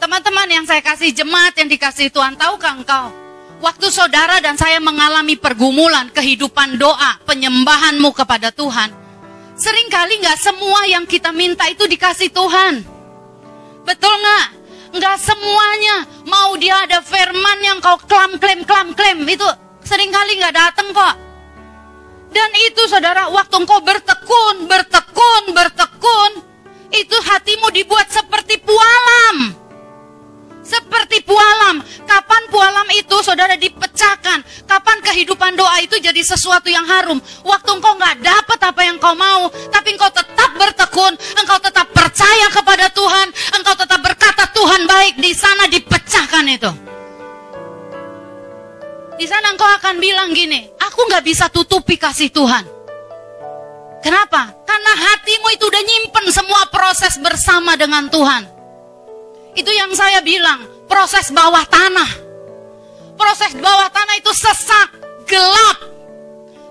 Teman-teman 0.00 0.48
yang 0.48 0.64
saya 0.64 0.80
kasih 0.80 1.12
jemaat 1.12 1.52
yang 1.60 1.68
dikasih 1.68 2.08
Tuhan, 2.08 2.40
tahukah 2.40 2.80
engkau? 2.80 3.12
Waktu 3.60 3.92
saudara 3.92 4.40
dan 4.40 4.56
saya 4.56 4.80
mengalami 4.80 5.36
pergumulan 5.36 6.08
kehidupan 6.08 6.80
doa, 6.80 7.20
penyembahanmu 7.28 8.08
kepada 8.16 8.48
Tuhan. 8.48 8.96
Seringkali 9.60 10.24
nggak 10.24 10.40
semua 10.40 10.88
yang 10.88 11.04
kita 11.04 11.28
minta 11.28 11.68
itu 11.68 11.84
dikasih 11.84 12.32
Tuhan. 12.32 12.80
Betul 13.84 14.14
nggak? 14.24 14.46
Nggak 14.96 15.16
semuanya. 15.20 15.96
Mau 16.24 16.56
dia 16.56 16.88
ada 16.88 17.04
firman 17.04 17.60
yang 17.60 17.76
kau 17.84 18.00
klam 18.08 18.40
klaim 18.40 18.64
klam 18.64 18.96
klaim 18.96 19.20
itu 19.28 19.44
sering 19.84 20.08
kali 20.08 20.40
nggak 20.40 20.56
datang 20.56 20.96
kok. 20.96 21.29
Dan 22.30 22.50
itu 22.70 22.82
saudara, 22.86 23.26
waktu 23.30 23.54
engkau 23.58 23.82
bertekun, 23.82 24.70
bertekun, 24.70 25.44
bertekun, 25.50 26.32
itu 26.94 27.16
hatimu 27.18 27.70
dibuat 27.74 28.06
seperti 28.10 28.58
pualam. 28.62 29.58
Seperti 30.62 31.26
pualam. 31.26 31.82
Kapan 32.06 32.42
pualam 32.46 32.86
itu 32.94 33.18
saudara 33.26 33.58
dipecahkan? 33.58 34.46
Kapan 34.70 34.98
kehidupan 35.02 35.58
doa 35.58 35.82
itu 35.82 35.98
jadi 35.98 36.22
sesuatu 36.22 36.70
yang 36.70 36.86
harum? 36.86 37.18
Waktu 37.42 37.70
engkau 37.74 37.98
nggak 37.98 38.22
dapat 38.22 38.58
apa 38.62 38.80
yang 38.86 39.02
kau 39.02 39.18
mau, 39.18 39.50
tapi 39.74 39.98
engkau 39.98 40.10
tetap 40.14 40.54
bertekun, 40.54 41.18
engkau 41.42 41.58
tetap 41.58 41.90
percaya 41.90 42.46
kepada 42.54 42.86
Tuhan, 42.94 43.26
engkau 43.58 43.74
tetap 43.74 43.98
berkata 43.98 44.46
Tuhan 44.54 44.86
baik, 44.86 45.18
di 45.18 45.34
sana 45.34 45.66
dipecahkan 45.66 46.46
itu. 46.46 46.70
Di 49.20 49.28
sana 49.28 49.52
engkau 49.52 49.68
akan 49.68 50.00
bilang 50.00 50.32
gini, 50.32 50.72
aku 50.80 51.04
nggak 51.04 51.20
bisa 51.20 51.52
tutupi 51.52 52.00
kasih 52.00 52.32
Tuhan. 52.32 52.64
Kenapa? 54.00 54.48
Karena 54.64 54.92
hatimu 54.96 55.48
itu 55.52 55.68
udah 55.68 55.82
nyimpen 55.84 56.26
semua 56.32 56.64
proses 56.72 57.20
bersama 57.20 57.76
dengan 57.76 58.08
Tuhan. 58.08 58.48
Itu 59.52 59.68
yang 59.76 59.92
saya 59.92 60.24
bilang, 60.24 60.64
proses 60.88 61.28
bawah 61.36 61.68
tanah. 61.68 62.08
Proses 63.20 63.52
bawah 63.60 63.92
tanah 63.92 64.16
itu 64.16 64.32
sesak, 64.32 64.88
gelap. 65.28 65.78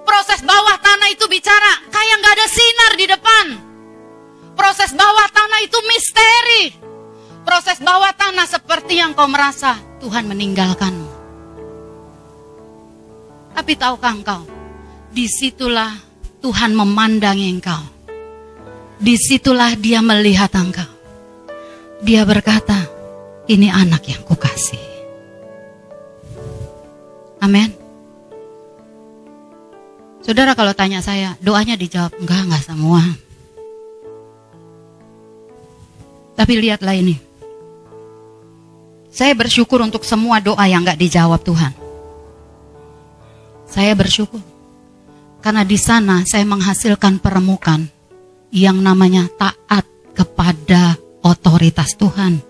Proses 0.02 0.42
bawah 0.42 0.78
tanah 0.82 1.14
itu 1.14 1.30
bicara 1.30 1.86
kayak 1.94 2.16
nggak 2.18 2.34
ada 2.34 2.48
sinar 2.50 2.92
di 2.98 3.06
depan. 3.06 3.46
Proses 4.58 4.90
bawah 4.98 5.28
tanah 5.30 5.60
itu 5.62 5.78
misteri. 5.86 6.64
Proses 7.46 7.78
bawah 7.78 8.10
tanah 8.18 8.50
seperti 8.50 8.98
yang 8.98 9.14
kau 9.14 9.30
merasa 9.30 9.78
Tuhan 10.02 10.26
meninggalkanmu. 10.26 11.19
Tapi 13.60 13.76
tahukah 13.76 14.16
engkau, 14.16 14.48
di 15.12 15.28
situlah 15.28 15.92
Tuhan 16.40 16.72
memandangi 16.72 17.60
engkau. 17.60 17.84
Di 18.96 19.20
situlah 19.20 19.76
dia 19.76 20.00
melihat 20.00 20.48
engkau. 20.56 20.88
Dia 22.00 22.24
berkata, 22.24 22.88
ini 23.52 23.68
anak 23.68 24.08
yang 24.08 24.24
kukasih. 24.24 24.80
Amin. 27.44 27.76
Saudara 30.24 30.56
kalau 30.56 30.72
tanya 30.72 31.04
saya, 31.04 31.36
doanya 31.44 31.76
dijawab, 31.76 32.16
enggak, 32.16 32.48
enggak 32.48 32.64
semua. 32.64 33.04
Tapi 36.40 36.54
lihatlah 36.64 36.96
ini. 36.96 37.20
Saya 39.12 39.36
bersyukur 39.36 39.84
untuk 39.84 40.08
semua 40.08 40.40
doa 40.40 40.64
yang 40.64 40.88
enggak 40.88 40.96
dijawab 40.96 41.44
Tuhan. 41.44 41.89
Saya 43.70 43.94
bersyukur. 43.94 44.42
Karena 45.40 45.64
di 45.64 45.78
sana 45.78 46.26
saya 46.26 46.44
menghasilkan 46.44 47.22
peremukan 47.22 47.86
yang 48.50 48.82
namanya 48.82 49.30
taat 49.38 49.86
kepada 50.18 50.98
otoritas 51.22 51.96
Tuhan. 51.96 52.42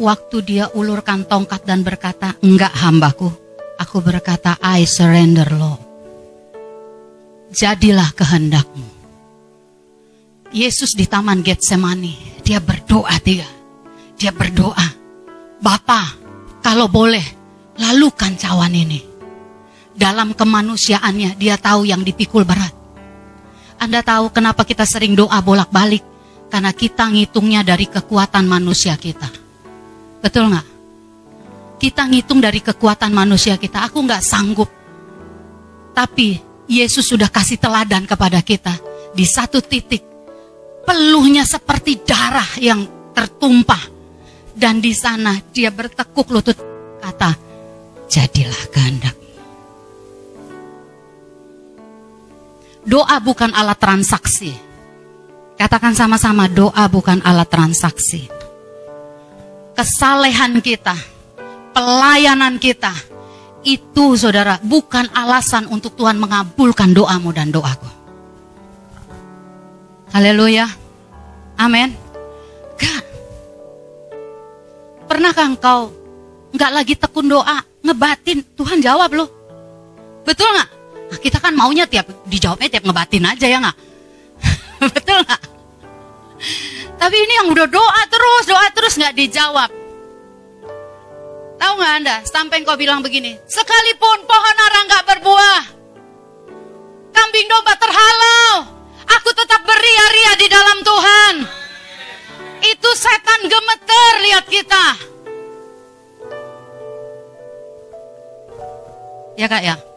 Waktu 0.00 0.36
dia 0.42 0.66
ulurkan 0.72 1.28
tongkat 1.28 1.68
dan 1.68 1.84
berkata, 1.84 2.34
enggak 2.40 2.72
hambaku. 2.74 3.28
Aku 3.76 4.00
berkata, 4.00 4.56
I 4.64 4.88
surrender 4.88 5.46
Lord. 5.52 5.84
Jadilah 7.52 8.10
kehendakmu. 8.16 8.88
Yesus 10.52 10.96
di 10.96 11.04
taman 11.04 11.44
Getsemani, 11.44 12.40
dia 12.40 12.58
berdoa 12.58 13.12
dia. 13.20 13.46
Dia 14.16 14.32
berdoa, 14.32 14.88
Bapa, 15.60 16.02
kalau 16.64 16.88
boleh, 16.88 17.24
lalukan 17.76 18.32
cawan 18.40 18.72
ini. 18.72 19.11
Dalam 19.92 20.32
kemanusiaannya, 20.32 21.36
dia 21.36 21.60
tahu 21.60 21.84
yang 21.84 22.00
dipikul 22.00 22.48
berat. 22.48 22.72
Anda 23.76 24.00
tahu 24.00 24.30
kenapa 24.30 24.62
kita 24.62 24.86
sering 24.86 25.18
doa 25.18 25.42
bolak-balik? 25.42 26.00
Karena 26.48 26.70
kita 26.70 27.08
ngitungnya 27.08 27.64
dari 27.64 27.88
kekuatan 27.88 28.44
manusia 28.44 28.94
kita. 28.94 29.26
Betul 30.22 30.52
nggak? 30.52 30.66
Kita 31.82 32.06
ngitung 32.06 32.38
dari 32.38 32.62
kekuatan 32.62 33.10
manusia 33.10 33.58
kita. 33.58 33.82
Aku 33.90 34.04
nggak 34.06 34.22
sanggup. 34.22 34.70
Tapi 35.90 36.38
Yesus 36.70 37.10
sudah 37.10 37.26
kasih 37.26 37.58
teladan 37.58 38.06
kepada 38.06 38.38
kita. 38.38 38.70
Di 39.12 39.26
satu 39.26 39.58
titik. 39.58 40.04
Peluhnya 40.86 41.42
seperti 41.42 42.06
darah 42.06 42.48
yang 42.62 42.86
tertumpah. 43.10 43.82
Dan 44.52 44.78
di 44.78 44.92
sana 44.94 45.34
dia 45.50 45.72
bertekuk 45.72 46.28
lutut 46.30 46.56
kata, 47.00 47.34
jadilah 48.06 48.64
kehendak. 48.70 49.21
Doa 52.82 53.16
bukan 53.22 53.54
alat 53.54 53.78
transaksi 53.78 54.72
Katakan 55.62 55.94
sama-sama 55.94 56.50
doa 56.50 56.90
bukan 56.90 57.22
alat 57.22 57.46
transaksi. 57.46 58.26
Kesalehan 59.78 60.58
kita, 60.58 60.98
pelayanan 61.70 62.58
kita, 62.58 62.90
itu 63.62 64.18
saudara 64.18 64.58
bukan 64.58 65.06
alasan 65.14 65.70
untuk 65.70 65.94
Tuhan 65.94 66.18
mengabulkan 66.18 66.90
doamu 66.90 67.30
dan 67.30 67.54
doaku. 67.54 67.86
Haleluya. 70.10 70.66
Amin. 71.62 71.94
Gak. 72.74 73.02
Pernahkah 75.06 75.46
engkau 75.46 75.94
nggak 76.50 76.72
lagi 76.74 76.94
tekun 76.98 77.30
doa, 77.30 77.62
ngebatin, 77.86 78.42
Tuhan 78.58 78.82
jawab 78.82 79.14
loh. 79.14 79.30
Betul 80.26 80.50
nggak? 80.58 80.81
Nah, 81.12 81.20
kita 81.20 81.44
kan 81.44 81.52
maunya 81.52 81.84
tiap 81.84 82.08
dijawabnya 82.24 82.72
tiap 82.72 82.88
ngebatin 82.88 83.28
aja 83.28 83.44
ya 83.44 83.60
nggak? 83.60 83.76
Betul 84.96 85.20
nggak? 85.28 85.42
Tapi 86.96 87.16
ini 87.20 87.32
yang 87.36 87.48
udah 87.52 87.68
doa 87.68 88.02
terus, 88.08 88.44
doa 88.48 88.66
terus 88.72 88.96
nggak 88.96 89.12
dijawab. 89.12 89.68
Tahu 91.60 91.72
nggak 91.76 91.94
Anda, 92.00 92.16
sampai 92.24 92.64
engkau 92.64 92.80
bilang 92.80 93.04
begini, 93.04 93.36
sekalipun 93.44 94.24
pohon 94.24 94.56
ara 94.56 94.80
nggak 94.88 95.04
berbuah, 95.12 95.60
kambing 97.12 97.46
domba 97.52 97.76
terhalau, 97.76 98.72
aku 99.04 99.30
tetap 99.36 99.60
beria-ria 99.68 100.32
di 100.40 100.48
dalam 100.48 100.78
Tuhan. 100.80 101.34
Itu 102.72 102.90
setan 102.96 103.52
gemeter 103.52 104.12
lihat 104.24 104.46
kita. 104.48 104.86
Ya 109.36 109.46
kak 109.50 109.60
ya. 109.60 109.91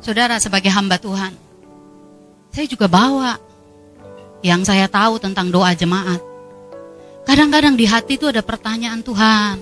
Saudara 0.00 0.40
sebagai 0.40 0.72
hamba 0.72 0.96
Tuhan, 0.96 1.36
saya 2.48 2.66
juga 2.66 2.88
bawa 2.88 3.36
yang 4.40 4.64
saya 4.64 4.88
tahu 4.88 5.20
tentang 5.20 5.52
doa 5.52 5.76
jemaat. 5.76 6.24
Kadang-kadang 7.28 7.76
di 7.76 7.84
hati 7.84 8.16
itu 8.16 8.24
ada 8.24 8.40
pertanyaan 8.40 9.04
Tuhan. 9.04 9.60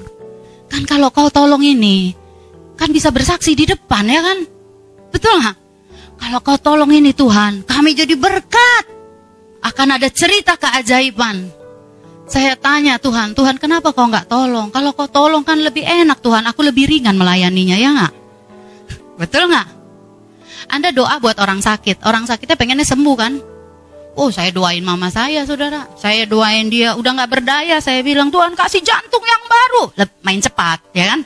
Kan 0.71 0.83
kalau 0.87 1.11
kau 1.11 1.26
tolong 1.26 1.61
ini, 1.66 2.14
kan 2.78 2.95
bisa 2.95 3.11
bersaksi 3.11 3.59
di 3.59 3.66
depan 3.66 4.07
ya 4.07 4.23
kan? 4.23 4.38
Betul 5.11 5.42
nggak? 5.42 5.57
Kalau 6.18 6.38
kau 6.38 6.59
tolong 6.59 6.90
ini 6.95 7.11
Tuhan, 7.11 7.66
kami 7.66 7.99
jadi 7.99 8.14
berkat. 8.14 8.85
Akan 9.59 9.90
ada 9.90 10.07
cerita 10.07 10.54
keajaiban. 10.54 11.50
Saya 12.30 12.54
tanya 12.54 13.00
Tuhan, 13.00 13.35
Tuhan 13.35 13.59
kenapa 13.59 13.90
kau 13.90 14.07
nggak 14.07 14.30
tolong? 14.30 14.71
Kalau 14.71 14.95
kau 14.95 15.11
tolong 15.11 15.42
kan 15.42 15.59
lebih 15.59 15.83
enak 15.83 16.23
Tuhan, 16.23 16.47
aku 16.47 16.62
lebih 16.62 16.87
ringan 16.87 17.18
melayaninya 17.18 17.75
ya 17.75 17.90
nggak? 17.90 18.14
Betul 19.21 19.50
nggak? 19.50 19.77
Anda 20.68 20.92
doa 20.92 21.16
buat 21.16 21.37
orang 21.40 21.64
sakit, 21.64 22.04
orang 22.04 22.28
sakitnya 22.28 22.56
pengennya 22.56 22.84
sembuh 22.84 23.16
kan? 23.16 23.32
Oh 24.18 24.28
saya 24.34 24.50
doain 24.50 24.82
mama 24.82 25.08
saya 25.08 25.46
saudara, 25.48 25.88
saya 25.96 26.26
doain 26.28 26.68
dia 26.68 26.92
udah 26.98 27.12
nggak 27.16 27.30
berdaya, 27.30 27.78
saya 27.78 28.02
bilang 28.04 28.28
Tuhan 28.28 28.52
kasih 28.52 28.82
jantung 28.84 29.22
yang 29.22 29.42
baru, 29.46 29.82
main 30.26 30.42
cepat 30.42 30.82
ya 30.92 31.14
kan? 31.14 31.20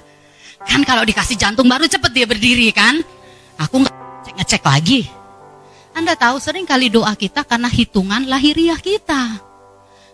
Kan 0.62 0.80
kalau 0.86 1.02
dikasih 1.02 1.34
jantung 1.34 1.66
baru 1.66 1.90
cepet 1.90 2.10
dia 2.14 2.26
berdiri 2.28 2.70
kan? 2.70 3.02
Aku 3.58 3.82
nggak 3.82 3.94
ngecek, 3.94 4.34
ngecek 4.38 4.62
lagi. 4.62 5.00
Anda 5.92 6.16
tahu 6.16 6.40
sering 6.40 6.64
kali 6.64 6.88
doa 6.88 7.12
kita 7.12 7.44
karena 7.44 7.68
hitungan 7.68 8.24
lahiriah 8.24 8.80
kita. 8.80 9.42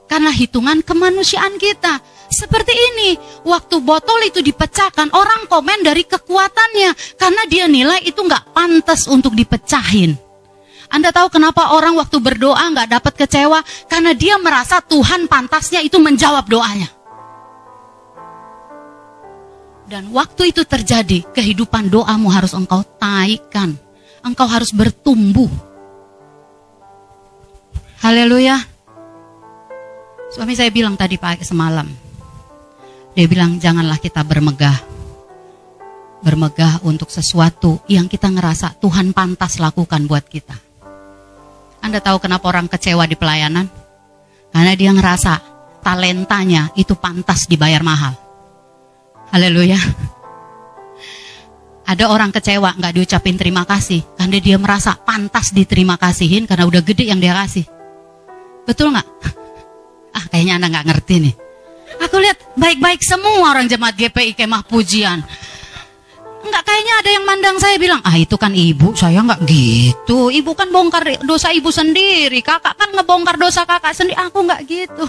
Karena 0.09 0.33
hitungan 0.33 0.81
kemanusiaan 0.83 1.61
kita. 1.61 2.01
Seperti 2.29 2.77
ini, 2.77 3.17
waktu 3.49 3.81
botol 3.81 4.21
itu 4.29 4.45
dipecahkan, 4.45 5.17
orang 5.17 5.49
komen 5.49 5.81
dari 5.81 6.05
kekuatannya. 6.05 7.17
Karena 7.17 7.43
dia 7.49 7.65
nilai 7.65 8.05
itu 8.05 8.21
nggak 8.21 8.53
pantas 8.53 9.09
untuk 9.09 9.33
dipecahin. 9.33 10.13
Anda 10.89 11.13
tahu 11.13 11.29
kenapa 11.33 11.77
orang 11.77 11.97
waktu 11.97 12.21
berdoa 12.21 12.65
nggak 12.73 12.89
dapat 13.01 13.13
kecewa? 13.25 13.61
Karena 13.89 14.13
dia 14.17 14.37
merasa 14.41 14.81
Tuhan 14.81 15.29
pantasnya 15.29 15.85
itu 15.85 15.97
menjawab 16.01 16.49
doanya. 16.49 16.89
Dan 19.89 20.13
waktu 20.13 20.53
itu 20.53 20.69
terjadi, 20.69 21.25
kehidupan 21.33 21.89
doamu 21.89 22.29
harus 22.29 22.53
engkau 22.53 22.85
taikkan. 23.01 23.73
Engkau 24.21 24.45
harus 24.45 24.69
bertumbuh. 24.69 25.49
Haleluya. 28.05 28.61
Suami 30.29 30.53
saya 30.53 30.69
bilang 30.69 30.93
tadi 30.93 31.17
pagi 31.17 31.41
semalam. 31.41 32.08
Dia 33.19 33.27
bilang 33.27 33.59
janganlah 33.59 33.99
kita 33.99 34.23
bermegah. 34.23 34.79
Bermegah 36.23 36.87
untuk 36.87 37.11
sesuatu 37.11 37.83
yang 37.91 38.07
kita 38.07 38.31
ngerasa 38.31 38.79
Tuhan 38.79 39.11
pantas 39.11 39.59
lakukan 39.59 40.07
buat 40.07 40.23
kita. 40.23 40.55
Anda 41.83 41.99
tahu 41.99 42.23
kenapa 42.23 42.47
orang 42.47 42.71
kecewa 42.71 43.11
di 43.11 43.19
pelayanan? 43.19 43.67
Karena 44.55 44.71
dia 44.79 44.95
ngerasa 44.95 45.35
talentanya 45.83 46.71
itu 46.79 46.95
pantas 46.95 47.51
dibayar 47.51 47.83
mahal. 47.83 48.15
Haleluya. 49.35 49.83
Ada 51.91 52.15
orang 52.15 52.31
kecewa 52.31 52.79
nggak 52.79 53.03
diucapin 53.03 53.35
terima 53.35 53.67
kasih 53.67 54.07
karena 54.15 54.39
dia 54.39 54.63
merasa 54.63 54.95
pantas 54.95 55.51
diterima 55.51 55.99
kasihin 55.99 56.47
karena 56.47 56.71
udah 56.71 56.87
gede 56.87 57.11
yang 57.11 57.19
dia 57.19 57.35
kasih. 57.35 57.67
Betul 58.63 58.95
nggak? 58.95 59.09
Ah 60.15 60.23
kayaknya 60.31 60.63
anda 60.63 60.71
nggak 60.71 60.87
ngerti 60.87 61.15
nih. 61.19 61.48
Aku 61.99 62.17
lihat 62.23 62.39
baik-baik 62.55 63.03
semua 63.03 63.51
orang 63.51 63.67
jemaat 63.67 63.99
GPI 63.99 64.39
kemah 64.39 64.63
pujian. 64.67 65.23
Enggak 66.39 66.63
kayaknya 66.65 66.95
ada 67.03 67.11
yang 67.11 67.25
mandang 67.27 67.57
saya 67.59 67.77
bilang, 67.77 68.01
ah 68.07 68.15
itu 68.15 68.39
kan 68.39 68.55
ibu, 68.55 68.95
saya 68.95 69.21
nggak 69.21 69.43
gitu. 69.45 70.31
Ibu 70.31 70.55
kan 70.55 70.71
bongkar 70.71 71.19
dosa 71.27 71.51
ibu 71.51 71.69
sendiri, 71.75 72.39
kakak 72.41 72.79
kan 72.79 72.95
ngebongkar 72.95 73.37
dosa 73.37 73.67
kakak 73.67 73.93
sendiri. 73.93 74.17
Aku 74.17 74.47
nggak 74.47 74.63
gitu. 74.65 75.05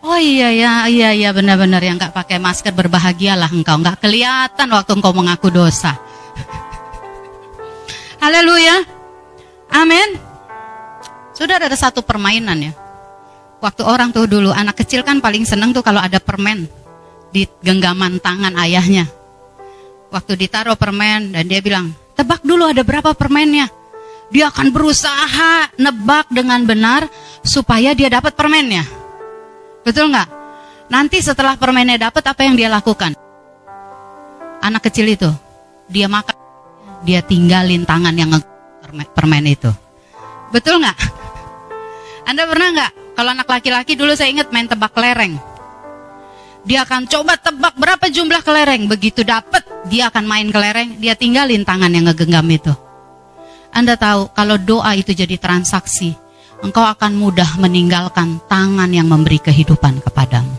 Oh 0.00 0.16
iya 0.16 0.48
ya, 0.48 0.72
iya 0.88 1.12
iya 1.12 1.28
benar-benar 1.36 1.84
yang 1.84 2.00
nggak 2.00 2.16
pakai 2.16 2.40
masker 2.40 2.72
berbahagialah 2.72 3.52
engkau 3.52 3.76
nggak 3.76 4.00
kelihatan 4.00 4.72
waktu 4.72 4.96
engkau 4.96 5.12
mengaku 5.12 5.52
dosa. 5.52 6.00
Haleluya, 8.24 8.80
amin. 9.68 10.16
Sudah 11.36 11.60
ada 11.60 11.76
satu 11.76 12.00
permainan 12.00 12.72
ya. 12.72 12.72
Waktu 13.60 13.82
orang 13.84 14.08
tuh 14.08 14.24
dulu 14.24 14.48
anak 14.56 14.80
kecil 14.80 15.04
kan 15.04 15.20
paling 15.20 15.44
seneng 15.44 15.76
tuh 15.76 15.84
kalau 15.84 16.00
ada 16.00 16.16
permen 16.16 16.64
di 17.28 17.44
genggaman 17.60 18.16
tangan 18.16 18.56
ayahnya. 18.56 19.04
Waktu 20.10 20.34
ditaruh 20.34 20.74
permen 20.80 21.36
dan 21.36 21.44
dia 21.46 21.60
bilang, 21.60 21.92
tebak 22.16 22.42
dulu 22.42 22.66
ada 22.66 22.80
berapa 22.82 23.12
permennya. 23.12 23.68
Dia 24.32 24.48
akan 24.48 24.72
berusaha 24.72 25.76
nebak 25.76 26.32
dengan 26.32 26.64
benar 26.64 27.06
supaya 27.44 27.92
dia 27.92 28.08
dapat 28.08 28.32
permennya. 28.34 28.82
Betul 29.84 30.08
nggak? 30.10 30.28
Nanti 30.90 31.22
setelah 31.22 31.54
permennya 31.54 32.10
dapat 32.10 32.24
apa 32.26 32.40
yang 32.42 32.56
dia 32.58 32.66
lakukan? 32.72 33.14
Anak 34.60 34.88
kecil 34.90 35.06
itu, 35.06 35.30
dia 35.86 36.10
makan, 36.10 36.36
dia 37.06 37.22
tinggalin 37.22 37.84
tangan 37.84 38.14
yang 38.16 38.34
permen 39.14 39.46
itu. 39.46 39.70
Betul 40.50 40.82
nggak? 40.82 40.98
Anda 42.26 42.42
pernah 42.46 42.68
nggak? 42.74 42.92
Kalau 43.20 43.36
anak 43.36 43.52
laki-laki 43.52 44.00
dulu 44.00 44.16
saya 44.16 44.32
ingat 44.32 44.48
main 44.48 44.64
tebak 44.64 44.96
kelereng. 44.96 45.36
Dia 46.64 46.88
akan 46.88 47.04
coba 47.04 47.36
tebak 47.36 47.76
berapa 47.76 48.08
jumlah 48.08 48.40
kelereng. 48.40 48.88
Begitu 48.88 49.28
dapat, 49.28 49.60
dia 49.92 50.08
akan 50.08 50.24
main 50.24 50.48
kelereng, 50.48 50.96
dia 50.96 51.12
tinggalin 51.12 51.60
tangan 51.60 51.92
yang 51.92 52.08
ngegenggam 52.08 52.48
itu. 52.48 52.72
Anda 53.76 54.00
tahu 54.00 54.32
kalau 54.32 54.56
doa 54.56 54.96
itu 54.96 55.12
jadi 55.12 55.36
transaksi, 55.36 56.16
engkau 56.64 56.80
akan 56.80 57.12
mudah 57.20 57.60
meninggalkan 57.60 58.40
tangan 58.48 58.88
yang 58.88 59.04
memberi 59.04 59.36
kehidupan 59.36 60.00
kepadamu. 60.00 60.56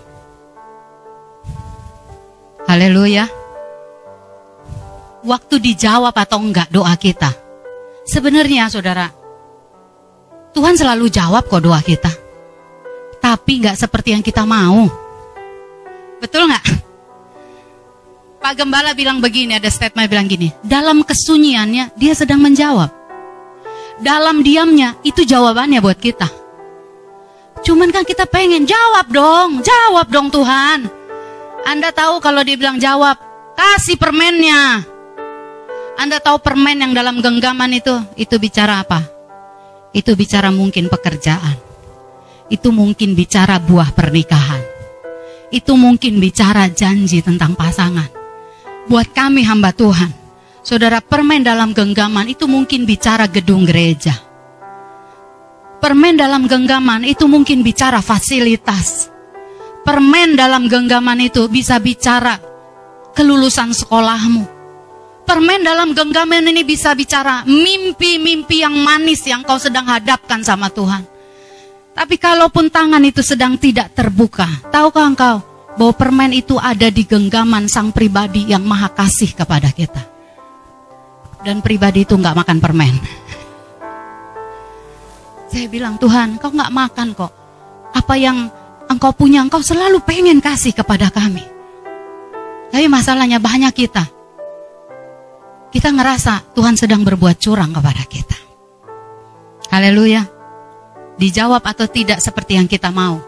Haleluya. 2.69 3.25
Waktu 5.25 5.55
dijawab 5.65 6.13
atau 6.13 6.37
enggak 6.37 6.69
doa 6.69 6.93
kita. 6.93 7.33
Sebenarnya 8.05 8.69
saudara, 8.69 9.09
Tuhan 10.53 10.77
selalu 10.77 11.09
jawab 11.09 11.49
kok 11.49 11.65
doa 11.65 11.81
kita. 11.81 12.20
Tapi 13.21 13.61
enggak 13.61 13.77
seperti 13.77 14.17
yang 14.17 14.25
kita 14.25 14.43
mau. 14.43 14.89
Betul 16.17 16.49
nggak? 16.49 16.65
Pak 18.41 18.53
Gembala 18.57 18.97
bilang 18.97 19.21
begini, 19.21 19.53
ada 19.53 19.69
statement 19.69 20.09
bilang 20.09 20.25
gini, 20.25 20.49
dalam 20.65 21.05
kesunyiannya 21.05 21.93
dia 21.93 22.13
sedang 22.17 22.41
menjawab 22.41 23.01
dalam 24.01 24.41
diamnya 24.41 24.97
itu 25.05 25.21
jawabannya 25.23 25.79
buat 25.79 26.01
kita. 26.01 26.27
Cuman 27.61 27.93
kan 27.93 28.01
kita 28.01 28.25
pengen 28.25 28.65
jawab 28.65 29.05
dong, 29.13 29.61
jawab 29.61 30.09
dong 30.09 30.33
Tuhan. 30.33 30.89
Anda 31.61 31.93
tahu 31.93 32.17
kalau 32.17 32.41
dia 32.41 32.57
bilang 32.57 32.81
jawab, 32.81 33.21
kasih 33.53 34.01
permennya. 34.01 34.81
Anda 36.01 36.17
tahu 36.17 36.41
permen 36.41 36.81
yang 36.81 36.97
dalam 36.97 37.21
genggaman 37.21 37.77
itu, 37.77 37.93
itu 38.17 38.41
bicara 38.41 38.81
apa? 38.81 39.05
Itu 39.93 40.17
bicara 40.17 40.49
mungkin 40.49 40.89
pekerjaan. 40.89 41.70
Itu 42.51 42.75
mungkin 42.75 43.15
bicara 43.15 43.57
buah 43.63 43.95
pernikahan. 43.95 44.59
Itu 45.49 45.79
mungkin 45.79 46.19
bicara 46.19 46.67
janji 46.67 47.23
tentang 47.23 47.55
pasangan. 47.55 48.11
Buat 48.91 49.15
kami 49.15 49.47
hamba 49.47 49.71
Tuhan, 49.71 50.21
Saudara, 50.61 51.01
permen 51.01 51.41
dalam 51.41 51.73
genggaman 51.73 52.29
itu 52.29 52.45
mungkin 52.45 52.85
bicara 52.85 53.25
gedung 53.25 53.65
gereja. 53.65 54.13
Permen 55.81 56.13
dalam 56.13 56.45
genggaman 56.45 57.01
itu 57.01 57.25
mungkin 57.25 57.65
bicara 57.65 57.97
fasilitas. 57.97 59.09
Permen 59.81 60.37
dalam 60.37 60.69
genggaman 60.69 61.17
itu 61.25 61.49
bisa 61.49 61.81
bicara 61.81 62.37
kelulusan 63.17 63.73
sekolahmu. 63.73 64.45
Permen 65.25 65.65
dalam 65.65 65.97
genggaman 65.97 66.45
ini 66.45 66.61
bisa 66.61 66.93
bicara 66.93 67.41
mimpi-mimpi 67.49 68.61
yang 68.61 68.77
manis 68.77 69.25
yang 69.25 69.41
kau 69.41 69.57
sedang 69.57 69.89
hadapkan 69.89 70.45
sama 70.45 70.69
Tuhan. 70.69 71.10
Tapi 71.91 72.15
kalaupun 72.15 72.71
tangan 72.71 73.03
itu 73.03 73.19
sedang 73.19 73.59
tidak 73.59 73.91
terbuka, 73.91 74.47
tahukah 74.71 75.05
engkau 75.11 75.35
bahwa 75.75 75.93
permen 75.95 76.31
itu 76.31 76.55
ada 76.59 76.87
di 76.87 77.03
genggaman 77.03 77.67
sang 77.67 77.91
pribadi 77.91 78.47
yang 78.47 78.63
maha 78.63 78.91
kasih 78.91 79.35
kepada 79.35 79.71
kita 79.71 80.11
dan 81.41 81.59
pribadi 81.59 82.05
itu 82.05 82.13
nggak 82.15 82.37
makan 82.37 82.57
permen. 82.61 82.93
Saya 85.51 85.67
bilang 85.67 85.99
Tuhan, 85.99 86.39
kau 86.39 86.53
nggak 86.53 86.71
makan 86.71 87.07
kok. 87.11 87.31
Apa 87.91 88.15
yang 88.15 88.47
engkau 88.87 89.11
punya, 89.11 89.43
engkau 89.43 89.59
selalu 89.59 89.99
pengen 90.07 90.39
kasih 90.39 90.71
kepada 90.71 91.11
kami. 91.11 91.43
Tapi 92.71 92.87
masalahnya 92.87 93.43
banyak 93.43 93.75
kita. 93.75 94.07
Kita 95.71 95.91
ngerasa 95.91 96.55
Tuhan 96.55 96.79
sedang 96.79 97.03
berbuat 97.03 97.35
curang 97.35 97.75
kepada 97.75 98.03
kita. 98.07 98.37
Haleluya. 99.75 100.30
Dijawab 101.19 101.63
atau 101.63 101.87
tidak 101.89 102.19
seperti 102.23 102.55
yang 102.59 102.69
kita 102.69 102.93
mau. 102.93 103.19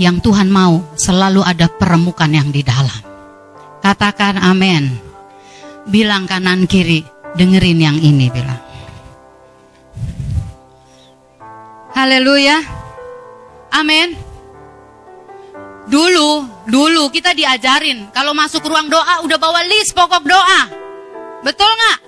Yang 0.00 0.24
Tuhan 0.24 0.48
mau 0.48 0.80
selalu 0.96 1.44
ada 1.44 1.68
peremukan 1.68 2.30
yang 2.32 2.48
di 2.48 2.64
dalam. 2.64 3.02
Katakan 3.84 4.40
amin. 4.40 4.88
Bilang 5.84 6.24
kanan 6.24 6.64
kiri, 6.70 7.04
dengerin 7.36 7.78
yang 7.82 7.98
ini 7.98 8.30
bilang. 8.30 8.62
Haleluya. 11.92 12.56
Amin. 13.72 14.16
Dulu, 15.82 16.30
dulu 16.70 17.10
kita 17.10 17.34
diajarin 17.34 18.08
kalau 18.14 18.32
masuk 18.32 18.64
ruang 18.64 18.86
doa 18.86 19.20
udah 19.26 19.36
bawa 19.36 19.60
list 19.66 19.92
pokok 19.92 20.24
doa. 20.24 20.60
Betul 21.42 21.68
nggak? 21.68 21.98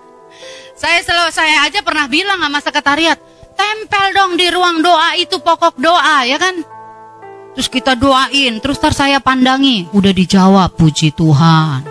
Saya 0.80 1.00
selalu 1.02 1.32
saya 1.32 1.64
aja 1.66 1.80
pernah 1.80 2.06
bilang 2.06 2.38
sama 2.38 2.60
sekretariat, 2.60 3.18
tempel 3.58 4.06
dong 4.14 4.32
di 4.38 4.46
ruang 4.54 4.78
doa 4.78 5.18
itu 5.18 5.42
pokok 5.42 5.74
doa 5.82 6.22
ya 6.22 6.38
kan? 6.38 6.62
Terus 7.58 7.68
kita 7.74 7.98
doain, 7.98 8.62
terus 8.62 8.78
tar 8.78 8.94
saya 8.94 9.18
pandangi, 9.18 9.90
udah 9.90 10.14
dijawab, 10.14 10.78
puji 10.78 11.10
Tuhan. 11.10 11.82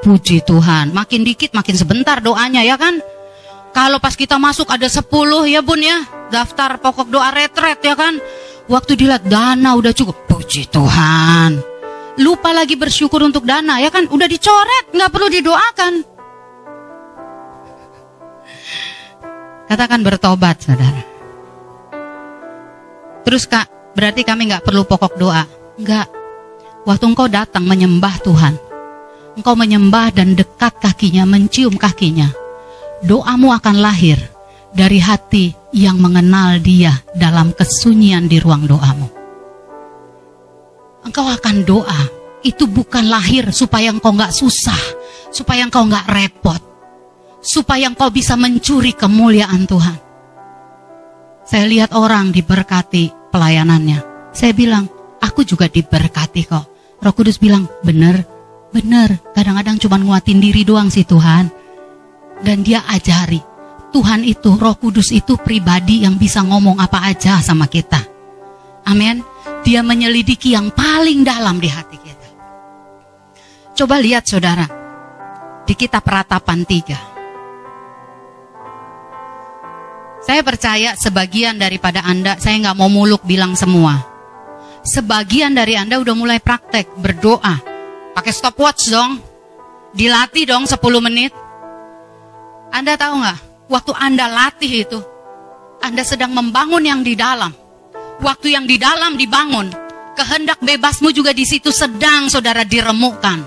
Puji 0.00 0.40
Tuhan, 0.40 0.96
makin 0.96 1.20
dikit 1.20 1.52
makin 1.52 1.76
sebentar 1.76 2.24
doanya 2.24 2.64
ya 2.64 2.80
kan? 2.80 2.96
Kalau 3.76 4.00
pas 4.00 4.16
kita 4.16 4.40
masuk 4.40 4.72
ada 4.72 4.88
10 4.88 5.04
ya 5.52 5.60
bun 5.60 5.84
ya, 5.84 6.00
daftar 6.32 6.80
pokok 6.80 7.12
doa 7.12 7.28
retret 7.28 7.84
ya 7.84 7.92
kan? 7.92 8.16
Waktu 8.72 8.96
dilihat 8.96 9.28
dana 9.28 9.76
udah 9.76 9.92
cukup, 9.92 10.16
puji 10.28 10.72
Tuhan. 10.72 11.60
Lupa 12.20 12.52
lagi 12.56 12.76
bersyukur 12.76 13.20
untuk 13.24 13.44
dana 13.44 13.80
ya 13.80 13.92
kan? 13.92 14.08
Udah 14.08 14.28
dicoret, 14.28 14.92
nggak 14.96 15.10
perlu 15.12 15.28
didoakan. 15.28 16.11
Katakan 19.72 20.04
bertobat 20.04 20.60
saudara. 20.60 21.00
Terus 23.24 23.48
kak, 23.48 23.96
berarti 23.96 24.20
kami 24.20 24.52
nggak 24.52 24.68
perlu 24.68 24.84
pokok 24.84 25.16
doa. 25.16 25.48
Enggak. 25.80 26.12
Waktu 26.84 27.04
engkau 27.08 27.24
datang 27.24 27.64
menyembah 27.64 28.20
Tuhan, 28.20 28.52
engkau 29.32 29.56
menyembah 29.56 30.12
dan 30.12 30.36
dekat 30.36 30.76
kakinya, 30.76 31.24
mencium 31.24 31.80
kakinya, 31.80 32.28
doamu 33.00 33.48
akan 33.48 33.80
lahir 33.80 34.20
dari 34.76 35.00
hati 35.00 35.56
yang 35.72 35.96
mengenal 35.96 36.60
dia 36.60 36.92
dalam 37.16 37.56
kesunyian 37.56 38.28
di 38.28 38.44
ruang 38.44 38.68
doamu. 38.68 39.08
Engkau 41.00 41.32
akan 41.32 41.64
doa, 41.64 42.02
itu 42.44 42.68
bukan 42.68 43.08
lahir 43.08 43.48
supaya 43.56 43.88
engkau 43.88 44.12
nggak 44.12 44.36
susah, 44.36 44.82
supaya 45.32 45.64
engkau 45.64 45.88
nggak 45.88 46.12
repot, 46.12 46.60
supaya 47.42 47.90
engkau 47.90 48.08
bisa 48.08 48.38
mencuri 48.38 48.94
kemuliaan 48.94 49.66
Tuhan. 49.66 49.98
Saya 51.42 51.66
lihat 51.66 51.90
orang 51.92 52.30
diberkati 52.30 53.34
pelayanannya. 53.34 54.30
Saya 54.30 54.54
bilang, 54.54 54.86
aku 55.18 55.42
juga 55.42 55.66
diberkati 55.66 56.46
kok. 56.46 56.64
Roh 57.02 57.12
Kudus 57.12 57.42
bilang, 57.42 57.66
bener, 57.82 58.22
bener. 58.70 59.18
Kadang-kadang 59.34 59.76
cuma 59.82 59.98
nguatin 59.98 60.38
diri 60.38 60.62
doang 60.62 60.88
sih 60.88 61.02
Tuhan. 61.02 61.50
Dan 62.40 62.62
dia 62.62 62.86
ajari, 62.86 63.42
Tuhan 63.90 64.22
itu, 64.22 64.54
Roh 64.54 64.78
Kudus 64.78 65.10
itu 65.10 65.34
pribadi 65.36 66.06
yang 66.06 66.14
bisa 66.16 66.46
ngomong 66.46 66.78
apa 66.78 67.10
aja 67.10 67.42
sama 67.42 67.66
kita. 67.66 68.00
Amin. 68.86 69.22
Dia 69.66 69.82
menyelidiki 69.82 70.54
yang 70.54 70.70
paling 70.70 71.26
dalam 71.26 71.58
di 71.58 71.68
hati 71.70 71.98
kita. 71.98 72.28
Coba 73.78 73.98
lihat 73.98 74.26
saudara, 74.26 74.66
di 75.66 75.74
kitab 75.74 76.06
ratapan 76.06 76.66
3. 76.66 77.11
Saya 80.22 80.46
percaya 80.46 80.94
sebagian 80.94 81.58
daripada 81.58 82.06
Anda, 82.06 82.38
saya 82.38 82.54
nggak 82.62 82.78
mau 82.78 82.86
muluk 82.86 83.26
bilang 83.26 83.58
semua. 83.58 84.06
Sebagian 84.86 85.50
dari 85.50 85.74
Anda 85.74 85.98
udah 85.98 86.14
mulai 86.14 86.38
praktek 86.38 86.94
berdoa. 86.94 87.58
Pakai 88.14 88.30
stopwatch 88.30 88.90
dong. 88.94 89.18
Dilatih 89.90 90.46
dong 90.46 90.64
10 90.70 90.78
menit. 91.02 91.34
Anda 92.70 92.94
tahu 92.94 93.18
nggak? 93.18 93.38
Waktu 93.66 93.92
Anda 93.98 94.30
latih 94.30 94.72
itu, 94.86 94.98
Anda 95.82 96.06
sedang 96.06 96.32
membangun 96.38 96.86
yang 96.86 97.02
di 97.02 97.18
dalam. 97.18 97.50
Waktu 98.22 98.54
yang 98.54 98.64
di 98.70 98.78
dalam 98.78 99.18
dibangun, 99.18 99.74
kehendak 100.14 100.62
bebasmu 100.62 101.10
juga 101.10 101.34
di 101.34 101.42
situ 101.42 101.74
sedang 101.74 102.30
saudara 102.30 102.62
diremukkan. 102.62 103.38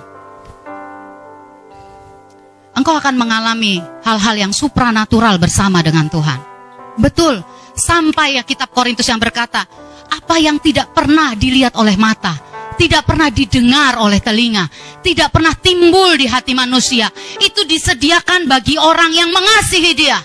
Engkau 2.76 3.00
akan 3.00 3.16
mengalami 3.16 3.80
hal-hal 4.04 4.36
yang 4.36 4.52
supranatural 4.52 5.40
bersama 5.40 5.80
dengan 5.80 6.12
Tuhan. 6.12 6.55
Betul, 6.96 7.44
sampai 7.76 8.40
ya 8.40 8.44
kitab 8.48 8.72
Korintus 8.72 9.08
yang 9.08 9.20
berkata, 9.20 9.68
apa 10.08 10.36
yang 10.40 10.58
tidak 10.64 10.96
pernah 10.96 11.36
dilihat 11.36 11.76
oleh 11.76 12.00
mata, 12.00 12.40
tidak 12.80 13.04
pernah 13.04 13.28
didengar 13.28 14.00
oleh 14.00 14.24
telinga, 14.24 14.68
tidak 15.04 15.32
pernah 15.36 15.52
timbul 15.56 16.16
di 16.16 16.28
hati 16.28 16.56
manusia, 16.56 17.12
itu 17.44 17.68
disediakan 17.68 18.48
bagi 18.48 18.80
orang 18.80 19.12
yang 19.12 19.28
mengasihi 19.32 19.92
dia. 19.92 20.20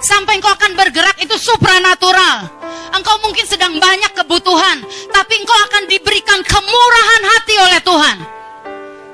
Sampai 0.00 0.36
engkau 0.36 0.52
akan 0.52 0.76
bergerak 0.76 1.16
itu 1.24 1.32
supranatural. 1.40 2.44
Engkau 2.92 3.16
mungkin 3.24 3.48
sedang 3.48 3.80
banyak 3.80 4.12
kebutuhan, 4.12 4.84
tapi 5.08 5.32
engkau 5.40 5.58
akan 5.68 5.88
diberikan 5.88 6.40
kemurahan 6.44 7.22
hati 7.24 7.54
oleh 7.56 7.80
Tuhan. 7.80 8.33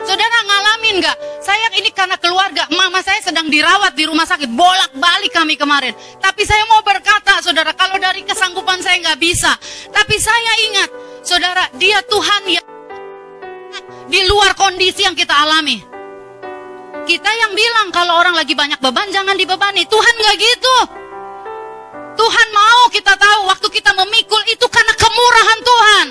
Saudara 0.00 0.38
ngalamin 0.48 1.04
nggak? 1.04 1.16
Saya 1.44 1.68
ini 1.76 1.92
karena 1.92 2.16
keluarga, 2.16 2.64
mama 2.72 3.04
saya 3.04 3.20
sedang 3.20 3.52
dirawat 3.52 3.92
di 3.92 4.08
rumah 4.08 4.24
sakit, 4.24 4.48
bolak-balik 4.48 5.32
kami 5.32 5.60
kemarin. 5.60 5.92
Tapi 6.16 6.42
saya 6.48 6.64
mau 6.72 6.80
berkata, 6.80 7.44
saudara, 7.44 7.76
kalau 7.76 8.00
dari 8.00 8.24
kesanggupan 8.24 8.80
saya 8.80 8.96
nggak 9.00 9.20
bisa. 9.20 9.52
Tapi 9.92 10.16
saya 10.16 10.52
ingat, 10.72 10.88
saudara, 11.20 11.68
dia 11.76 12.00
Tuhan 12.08 12.42
yang 12.48 12.66
di 14.08 14.20
luar 14.26 14.56
kondisi 14.56 15.04
yang 15.04 15.14
kita 15.14 15.36
alami. 15.36 15.78
Kita 17.04 17.30
yang 17.30 17.52
bilang 17.54 17.88
kalau 17.92 18.18
orang 18.18 18.34
lagi 18.34 18.56
banyak 18.56 18.80
beban 18.80 19.08
jangan 19.12 19.36
dibebani. 19.36 19.84
Tuhan 19.84 20.14
nggak 20.16 20.36
gitu. 20.36 20.76
Tuhan 22.18 22.48
mau 22.52 22.82
kita 22.92 23.16
tahu 23.16 23.48
waktu 23.48 23.68
kita 23.72 23.96
memikul 23.96 24.42
itu 24.48 24.66
karena 24.68 24.92
kemurahan 24.96 25.58
Tuhan. 25.64 26.06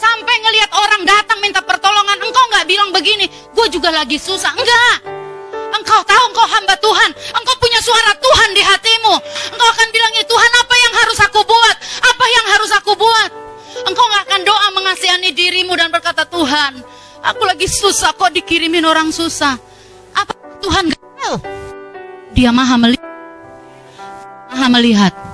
Sampai 0.00 0.34
ngelihat 0.40 0.70
orang 0.72 1.02
datang 1.04 1.38
minta 1.44 1.60
pertolongan, 1.60 2.16
engkau 2.16 2.44
nggak 2.48 2.64
bilang 2.64 2.88
begini, 2.88 3.28
gue 3.28 3.66
juga 3.68 3.92
lagi 3.92 4.16
susah. 4.16 4.56
Enggak. 4.56 4.96
Engkau 5.76 6.00
tahu 6.02 6.24
engkau 6.32 6.46
hamba 6.48 6.74
Tuhan, 6.80 7.10
engkau 7.36 7.54
punya 7.60 7.80
suara 7.84 8.16
Tuhan 8.16 8.48
di 8.56 8.62
hatimu. 8.64 9.14
Engkau 9.54 9.68
akan 9.68 9.88
bilang, 9.92 10.12
ya 10.16 10.24
Tuhan 10.24 10.50
apa 10.56 10.74
yang 10.76 10.92
harus 11.04 11.18
aku 11.20 11.40
buat? 11.44 11.76
Apa 12.00 12.24
yang 12.26 12.46
harus 12.56 12.70
aku 12.80 12.92
buat? 12.96 13.30
Engkau 13.86 14.04
nggak 14.08 14.24
akan 14.28 14.40
doa 14.44 14.66
mengasihani 14.72 15.30
dirimu 15.36 15.72
dan 15.76 15.92
berkata, 15.92 16.24
Tuhan, 16.24 16.80
aku 17.20 17.42
lagi 17.44 17.68
susah 17.68 18.16
kok 18.16 18.32
dikirimin 18.32 18.84
orang 18.88 19.12
susah. 19.12 19.56
Apa 20.16 20.32
Tuhan 20.64 20.90
gak 20.90 21.04
tahu? 21.20 21.36
Dia 22.34 22.50
maha 22.50 22.76
melihat. 22.76 23.08
Maha 24.50 24.66
melihat. 24.68 25.29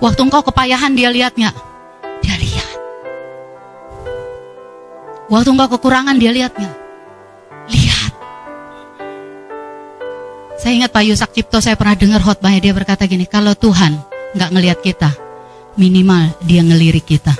Waktu 0.00 0.20
engkau 0.24 0.40
kepayahan 0.40 0.96
dia 0.96 1.12
lihat 1.12 1.36
nggak? 1.36 1.56
Dia 2.24 2.36
lihat. 2.40 2.70
Waktu 5.28 5.48
engkau 5.52 5.68
kekurangan 5.76 6.16
dia 6.16 6.32
lihat 6.32 6.56
nggak? 6.56 6.76
Lihat. 7.68 8.12
Saya 10.56 10.72
ingat 10.76 10.90
Pak 10.92 11.04
Yusak 11.04 11.30
Cipto 11.36 11.60
saya 11.60 11.76
pernah 11.76 11.96
dengar 11.96 12.24
khotbahnya 12.24 12.60
dia 12.64 12.72
berkata 12.72 13.04
gini, 13.04 13.28
kalau 13.28 13.52
Tuhan 13.52 14.00
nggak 14.32 14.50
ngelihat 14.56 14.80
kita, 14.80 15.12
minimal 15.76 16.32
dia 16.48 16.64
ngelirik 16.64 17.04
kita. 17.04 17.36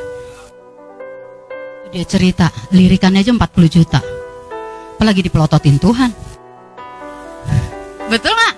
Dia 1.90 2.04
cerita, 2.04 2.52
lirikannya 2.76 3.24
aja 3.24 3.32
40 3.32 3.40
juta. 3.72 4.00
Apalagi 5.00 5.24
dipelototin 5.24 5.80
Tuhan. 5.80 6.10
Betul 8.12 8.36
nggak? 8.36 8.54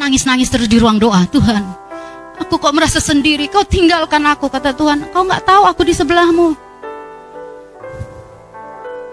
Nangis-nangis 0.00 0.50
terus 0.50 0.66
di 0.66 0.82
ruang 0.82 0.98
doa, 0.98 1.22
Tuhan, 1.30 1.62
Aku 2.42 2.58
kok 2.58 2.74
merasa 2.74 2.98
sendiri, 2.98 3.46
kau 3.46 3.62
tinggalkan 3.62 4.26
aku, 4.26 4.50
kata 4.50 4.74
Tuhan. 4.74 5.14
Kau 5.14 5.22
nggak 5.22 5.46
tahu 5.46 5.62
aku 5.62 5.86
di 5.86 5.94
sebelahmu. 5.94 6.58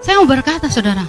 Saya 0.02 0.18
mau 0.18 0.26
berkata, 0.26 0.66
saudara, 0.72 1.06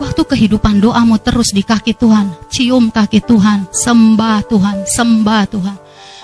waktu 0.00 0.24
kehidupan 0.24 0.80
doamu 0.80 1.20
terus 1.20 1.52
di 1.52 1.60
kaki 1.60 1.92
Tuhan, 1.92 2.32
cium 2.48 2.88
kaki 2.88 3.20
Tuhan, 3.20 3.68
sembah 3.68 4.40
Tuhan, 4.48 4.76
sembah 4.88 5.44
Tuhan. 5.52 5.76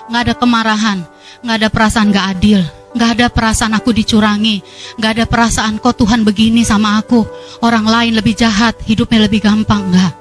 Nggak 0.09 0.23
ada 0.25 0.35
kemarahan, 0.39 0.99
nggak 1.45 1.57
ada 1.61 1.69
perasaan 1.69 2.07
nggak 2.15 2.27
adil, 2.33 2.61
nggak 2.97 3.11
ada 3.21 3.27
perasaan 3.29 3.73
aku 3.77 3.91
dicurangi, 3.93 4.65
nggak 4.97 5.13
ada 5.21 5.25
perasaan 5.29 5.77
kok 5.83 6.01
Tuhan 6.01 6.25
begini 6.25 6.65
sama 6.65 6.97
aku, 6.97 7.27
orang 7.61 7.85
lain 7.85 8.13
lebih 8.17 8.33
jahat, 8.33 8.79
hidupnya 8.89 9.29
lebih 9.29 9.45
gampang, 9.45 9.85
nggak. 9.93 10.15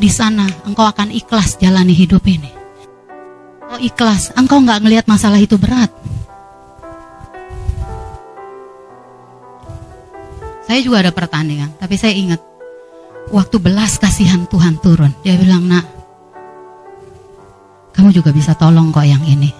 Di 0.00 0.08
sana 0.08 0.48
engkau 0.64 0.88
akan 0.88 1.12
ikhlas 1.12 1.60
jalani 1.60 1.92
hidup 1.92 2.24
ini. 2.24 2.65
Oh 3.66 3.80
ikhlas, 3.82 4.30
engkau 4.38 4.62
nggak 4.62 4.80
ngelihat 4.82 5.06
masalah 5.10 5.42
itu 5.42 5.58
berat. 5.58 5.90
Saya 10.66 10.82
juga 10.82 11.02
ada 11.02 11.10
pertandingan, 11.14 11.74
tapi 11.78 11.94
saya 11.94 12.14
ingat 12.14 12.42
waktu 13.30 13.58
belas 13.58 13.98
kasihan 13.98 14.46
Tuhan 14.46 14.78
turun, 14.82 15.14
dia 15.22 15.38
bilang, 15.38 15.66
"Nak, 15.66 15.86
kamu 17.94 18.10
juga 18.14 18.30
bisa 18.34 18.54
tolong 18.54 18.90
kok 18.94 19.06
yang 19.06 19.22
ini." 19.26 19.50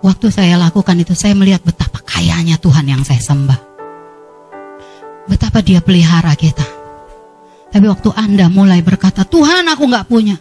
Waktu 0.00 0.32
saya 0.32 0.56
lakukan 0.56 0.96
itu, 0.96 1.12
saya 1.12 1.36
melihat 1.36 1.60
betapa 1.60 2.00
kayanya 2.00 2.56
Tuhan 2.56 2.88
yang 2.88 3.04
saya 3.04 3.20
sembah. 3.20 3.60
Betapa 5.28 5.60
dia 5.60 5.84
pelihara 5.84 6.32
kita. 6.32 6.64
Tapi 7.68 7.84
waktu 7.84 8.08
Anda 8.16 8.48
mulai 8.48 8.80
berkata, 8.80 9.28
Tuhan 9.28 9.68
aku 9.68 9.84
nggak 9.84 10.08
punya. 10.08 10.40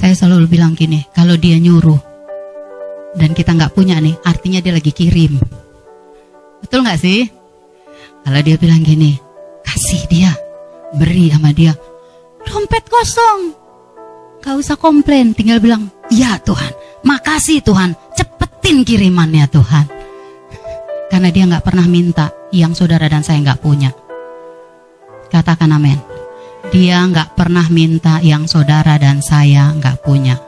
Saya 0.00 0.16
selalu 0.16 0.48
bilang 0.48 0.72
gini, 0.72 1.04
kalau 1.12 1.36
dia 1.36 1.60
nyuruh 1.60 2.00
dan 3.20 3.36
kita 3.36 3.52
nggak 3.52 3.76
punya 3.76 4.00
nih, 4.00 4.16
artinya 4.24 4.64
dia 4.64 4.72
lagi 4.72 4.96
kirim. 4.96 5.36
Betul 6.64 6.88
nggak 6.88 6.96
sih? 6.96 7.28
Kalau 8.24 8.40
dia 8.40 8.56
bilang 8.56 8.80
gini, 8.80 9.20
kasih 9.60 10.08
dia, 10.08 10.32
beri 10.96 11.28
sama 11.28 11.52
dia. 11.52 11.76
Dompet 12.48 12.88
kosong. 12.88 13.52
Gak 14.40 14.56
usah 14.56 14.80
komplain, 14.80 15.36
tinggal 15.36 15.60
bilang, 15.60 15.92
ya 16.08 16.40
Tuhan, 16.40 16.72
makasih 17.04 17.60
Tuhan, 17.60 17.92
cepetin 18.16 18.88
kirimannya 18.88 19.44
Tuhan. 19.52 19.84
Karena 21.12 21.28
dia 21.28 21.44
nggak 21.44 21.60
pernah 21.60 21.84
minta 21.84 22.32
yang 22.48 22.72
saudara 22.72 23.04
dan 23.04 23.20
saya 23.20 23.36
nggak 23.44 23.60
punya. 23.60 23.92
Katakan 25.28 25.76
amin. 25.76 26.09
Dia 26.70 27.02
nggak 27.02 27.34
pernah 27.34 27.66
minta 27.66 28.22
yang 28.22 28.46
saudara 28.46 28.94
dan 28.96 29.20
saya 29.20 29.74
nggak 29.74 30.06
punya. 30.06 30.38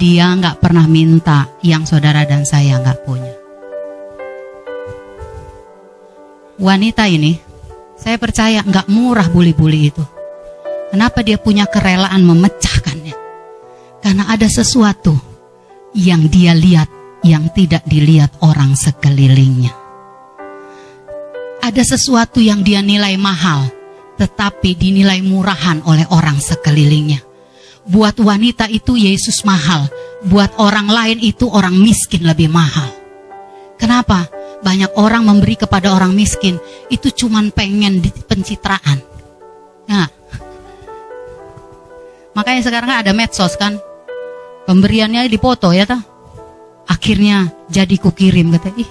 Dia 0.00 0.32
nggak 0.34 0.58
pernah 0.58 0.88
minta 0.88 1.52
yang 1.60 1.84
saudara 1.84 2.24
dan 2.24 2.48
saya 2.48 2.80
nggak 2.80 3.04
punya. 3.04 3.44
wanita 6.58 7.10
ini, 7.10 7.38
saya 7.98 8.16
percaya 8.18 8.62
nggak 8.62 8.86
murah 8.90 9.26
buli-buli 9.30 9.90
itu. 9.90 10.04
Kenapa 10.90 11.26
dia 11.26 11.36
punya 11.40 11.66
kerelaan 11.66 12.22
memecahkannya? 12.22 13.16
Karena 13.98 14.24
ada 14.30 14.46
sesuatu 14.46 15.16
yang 15.96 16.30
dia 16.30 16.54
lihat 16.54 16.86
yang 17.24 17.50
tidak 17.50 17.82
dilihat 17.88 18.30
orang 18.44 18.78
sekelilingnya. 18.78 19.72
Ada 21.64 21.96
sesuatu 21.96 22.44
yang 22.44 22.60
dia 22.60 22.84
nilai 22.84 23.16
mahal, 23.16 23.66
tetapi 24.16 24.78
dinilai 24.78 25.20
murahan 25.24 25.82
oleh 25.84 26.06
orang 26.10 26.38
sekelilingnya. 26.38 27.22
Buat 27.84 28.16
wanita 28.22 28.70
itu 28.72 28.96
Yesus 28.96 29.44
mahal, 29.44 29.86
buat 30.24 30.56
orang 30.56 30.88
lain 30.88 31.18
itu 31.20 31.50
orang 31.50 31.76
miskin 31.76 32.24
lebih 32.24 32.48
mahal. 32.48 32.88
Kenapa? 33.76 34.30
banyak 34.64 34.96
orang 34.96 35.28
memberi 35.28 35.60
kepada 35.60 35.92
orang 35.92 36.16
miskin 36.16 36.56
itu 36.88 37.12
cuman 37.12 37.52
pengen 37.52 38.00
di 38.00 38.08
pencitraan. 38.08 39.04
Nah, 39.84 40.08
makanya 42.32 42.64
sekarang 42.64 42.88
kan 42.88 42.98
ada 43.04 43.12
medsos 43.12 43.60
kan, 43.60 43.76
pemberiannya 44.64 45.28
dipoto 45.28 45.68
ya 45.76 45.84
ta. 45.84 46.00
Akhirnya 46.88 47.52
jadi 47.68 47.96
kukirim 48.00 48.56
kata, 48.56 48.72
ih, 48.80 48.88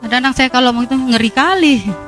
ada 0.00 0.16
anak 0.20 0.32
saya 0.36 0.48
kalau 0.48 0.72
mau 0.72 0.84
itu 0.84 0.96
ngeri 0.96 1.30
kali. 1.32 2.07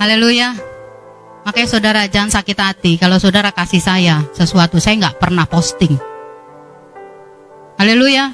Haleluya. 0.00 0.56
Makanya 1.44 1.68
saudara 1.68 2.00
jangan 2.08 2.32
sakit 2.40 2.56
hati 2.56 2.92
kalau 2.96 3.20
saudara 3.20 3.52
kasih 3.52 3.80
saya 3.84 4.24
sesuatu 4.32 4.80
saya 4.80 4.96
nggak 4.96 5.16
pernah 5.20 5.44
posting 5.48 5.96
Haleluya. 7.80 8.28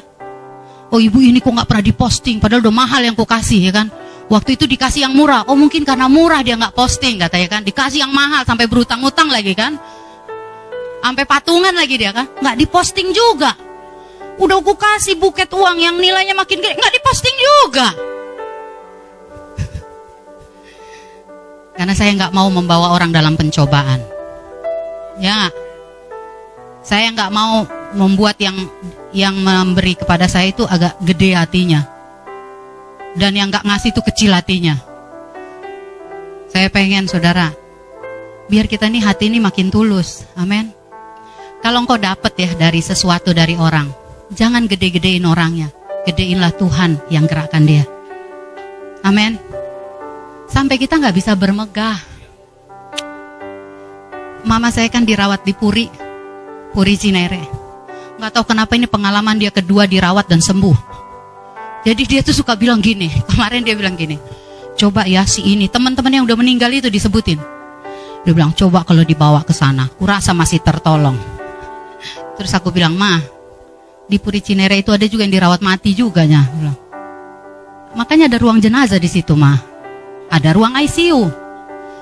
Oh 0.90 0.98
ibu 0.98 1.22
ini 1.22 1.38
kok 1.38 1.54
nggak 1.54 1.70
pernah 1.70 1.86
diposting, 1.86 2.42
padahal 2.42 2.66
udah 2.66 2.74
mahal 2.74 2.98
yang 2.98 3.14
kau 3.14 3.26
kasih 3.26 3.70
ya 3.70 3.72
kan. 3.74 3.86
Waktu 4.26 4.58
itu 4.58 4.66
dikasih 4.66 5.06
yang 5.06 5.14
murah, 5.14 5.46
oh 5.46 5.54
mungkin 5.54 5.86
karena 5.86 6.10
murah 6.10 6.42
dia 6.42 6.58
nggak 6.58 6.74
posting 6.74 7.22
katanya 7.22 7.58
kan. 7.58 7.62
Dikasih 7.62 8.02
yang 8.02 8.10
mahal 8.10 8.42
sampai 8.42 8.66
berutang-utang 8.66 9.30
lagi 9.30 9.54
kan. 9.54 9.78
Sampai 10.98 11.22
patungan 11.30 11.70
lagi 11.70 11.94
dia 11.94 12.10
kan, 12.10 12.26
nggak 12.42 12.58
diposting 12.58 13.14
juga. 13.14 13.54
Udah 14.42 14.58
aku 14.58 14.74
kasih 14.74 15.14
buket 15.14 15.46
uang 15.54 15.78
yang 15.78 15.94
nilainya 15.94 16.34
makin 16.34 16.58
gede, 16.58 16.74
nggak 16.74 16.94
diposting 16.98 17.36
juga. 17.38 18.15
Karena 21.76 21.92
saya 21.92 22.10
nggak 22.16 22.32
mau 22.32 22.48
membawa 22.48 22.96
orang 22.96 23.12
dalam 23.12 23.36
pencobaan. 23.36 24.00
Ya, 25.20 25.52
saya 26.80 27.12
nggak 27.12 27.32
mau 27.32 27.68
membuat 27.96 28.40
yang 28.40 28.56
yang 29.16 29.36
memberi 29.40 29.96
kepada 29.96 30.28
saya 30.28 30.52
itu 30.52 30.64
agak 30.68 31.00
gede 31.00 31.32
hatinya. 31.32 31.80
Dan 33.16 33.32
yang 33.32 33.48
gak 33.48 33.64
ngasih 33.64 33.96
itu 33.96 34.04
kecil 34.04 34.36
hatinya. 34.36 34.76
Saya 36.52 36.68
pengen 36.68 37.08
saudara, 37.08 37.48
biar 38.44 38.68
kita 38.68 38.92
nih 38.92 39.00
hati 39.00 39.32
ini 39.32 39.40
makin 39.40 39.72
tulus. 39.72 40.28
Amin. 40.36 40.68
Kalau 41.64 41.80
engkau 41.80 41.96
dapat 41.96 42.36
ya 42.36 42.52
dari 42.52 42.84
sesuatu 42.84 43.32
dari 43.32 43.56
orang, 43.56 43.88
jangan 44.36 44.68
gede-gedein 44.68 45.24
orangnya. 45.24 45.72
Gedeinlah 46.04 46.52
Tuhan 46.60 47.00
yang 47.08 47.24
gerakkan 47.24 47.64
dia. 47.64 47.88
Amin. 49.00 49.40
Sampai 50.46 50.78
kita 50.78 50.96
nggak 50.96 51.16
bisa 51.16 51.34
bermegah. 51.34 51.98
Mama 54.46 54.70
saya 54.70 54.86
kan 54.86 55.02
dirawat 55.02 55.42
di 55.42 55.52
Puri, 55.52 55.90
Puri 56.70 56.94
Cinere 56.94 57.66
nggak 58.16 58.32
tahu 58.32 58.44
kenapa 58.56 58.72
ini 58.74 58.88
pengalaman 58.88 59.36
dia 59.36 59.52
kedua 59.52 59.84
dirawat 59.84 60.26
dan 60.28 60.40
sembuh. 60.40 60.76
Jadi 61.86 62.02
dia 62.08 62.20
tuh 62.24 62.34
suka 62.34 62.58
bilang 62.58 62.82
gini, 62.82 63.12
kemarin 63.30 63.62
dia 63.62 63.76
bilang 63.78 63.94
gini, 63.94 64.16
coba 64.74 65.06
ya 65.06 65.22
si 65.28 65.44
ini 65.44 65.70
teman-teman 65.70 66.20
yang 66.20 66.24
udah 66.24 66.36
meninggal 66.36 66.72
itu 66.72 66.88
disebutin. 66.90 67.38
Dia 68.26 68.32
bilang 68.34 68.50
coba 68.56 68.82
kalau 68.82 69.06
dibawa 69.06 69.46
ke 69.46 69.54
sana, 69.54 69.86
kurasa 69.86 70.34
masih 70.34 70.58
tertolong. 70.58 71.14
Terus 72.36 72.52
aku 72.52 72.74
bilang 72.74 72.98
mah 72.98 73.22
di 74.10 74.18
Puri 74.18 74.42
Cinere 74.42 74.82
itu 74.82 74.90
ada 74.90 75.06
juga 75.06 75.22
yang 75.22 75.34
dirawat 75.36 75.62
mati 75.62 75.94
juga 75.94 76.26
nya. 76.26 76.42
Makanya 77.96 78.28
ada 78.28 78.36
ruang 78.42 78.60
jenazah 78.60 78.98
di 78.98 79.08
situ 79.08 79.32
mah, 79.38 79.56
ada 80.30 80.50
ruang 80.54 80.74
ICU. 80.74 81.26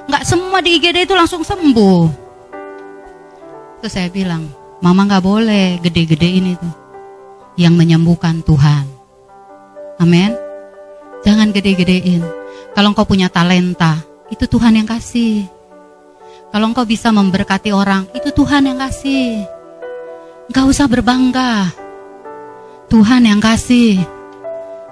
Nggak 0.04 0.24
semua 0.28 0.60
di 0.60 0.76
IGD 0.76 1.08
itu 1.08 1.14
langsung 1.16 1.40
sembuh. 1.40 2.02
Terus 3.80 3.92
saya 3.92 4.08
bilang, 4.12 4.48
Mama 4.84 5.08
nggak 5.08 5.24
boleh 5.24 5.80
gede-gedein 5.80 6.60
itu. 6.60 6.70
Yang 7.56 7.74
menyembuhkan 7.80 8.44
Tuhan. 8.44 8.84
Amin. 9.96 10.36
Jangan 11.24 11.56
gede-gedein. 11.56 12.20
Kalau 12.76 12.92
engkau 12.92 13.08
punya 13.08 13.32
talenta, 13.32 14.04
itu 14.28 14.44
Tuhan 14.44 14.76
yang 14.76 14.84
kasih. 14.84 15.48
Kalau 16.52 16.68
engkau 16.68 16.84
bisa 16.84 17.08
memberkati 17.14 17.72
orang, 17.72 18.04
itu 18.12 18.28
Tuhan 18.28 18.68
yang 18.68 18.76
kasih. 18.76 19.48
Gak 20.52 20.68
usah 20.68 20.84
berbangga. 20.84 21.72
Tuhan 22.92 23.24
yang 23.24 23.40
kasih. 23.40 24.04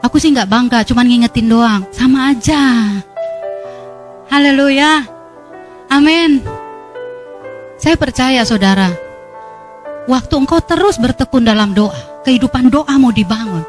Aku 0.01 0.17
sih 0.17 0.33
nggak 0.33 0.49
bangga, 0.49 0.83
cuman 0.89 1.05
ngingetin 1.05 1.53
doang. 1.53 1.85
Sama 1.93 2.33
aja. 2.33 2.89
Haleluya. 4.33 5.05
Amin. 5.93 6.41
Saya 7.77 8.01
percaya 8.01 8.41
saudara, 8.49 8.89
Waktu 10.09 10.35
engkau 10.35 10.59
terus 10.59 10.99
bertekun 10.99 11.47
dalam 11.47 11.77
doa, 11.77 12.25
kehidupan 12.27 12.73
doa 12.73 12.91
mau 12.99 13.15
dibangun. 13.15 13.63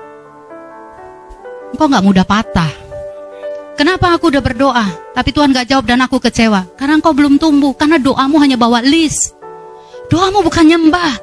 Engkau 1.75 1.85
gak 1.91 2.05
mudah 2.05 2.25
patah. 2.25 2.71
Kenapa 3.77 4.17
aku 4.17 4.33
udah 4.33 4.41
berdoa, 4.41 5.13
tapi 5.13 5.29
Tuhan 5.29 5.53
gak 5.53 5.69
jawab 5.69 5.85
dan 5.85 6.01
aku 6.01 6.17
kecewa? 6.17 6.65
Karena 6.73 6.97
engkau 6.97 7.13
belum 7.13 7.37
tumbuh, 7.37 7.77
karena 7.77 8.01
doamu 8.01 8.41
hanya 8.41 8.57
bawa 8.57 8.81
list. 8.81 9.37
Doamu 10.09 10.41
bukan 10.41 10.65
nyembah. 10.65 11.13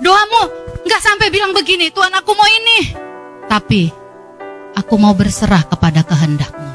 Doamu 0.00 0.40
gak 0.88 1.04
sampai 1.04 1.28
bilang 1.28 1.52
begini, 1.52 1.92
Tuhan 1.92 2.14
aku 2.16 2.32
mau 2.32 2.48
ini. 2.48 2.96
Tapi, 3.44 3.92
aku 4.72 4.94
mau 4.96 5.12
berserah 5.12 5.68
kepada 5.68 6.00
kehendakmu. 6.00 6.65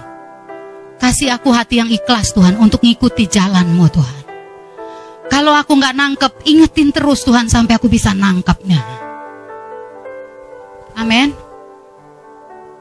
Kasih 1.02 1.34
aku 1.34 1.50
hati 1.50 1.82
yang 1.82 1.90
ikhlas 1.90 2.30
Tuhan 2.30 2.62
untuk 2.62 2.86
ngikuti 2.86 3.26
jalanmu 3.26 3.90
Tuhan. 3.90 4.22
Kalau 5.34 5.58
aku 5.58 5.74
nggak 5.74 5.98
nangkep, 5.98 6.34
ingetin 6.46 6.94
terus 6.94 7.26
Tuhan 7.26 7.50
sampai 7.50 7.74
aku 7.74 7.90
bisa 7.90 8.14
nangkepnya. 8.14 8.78
Amin. 10.94 11.34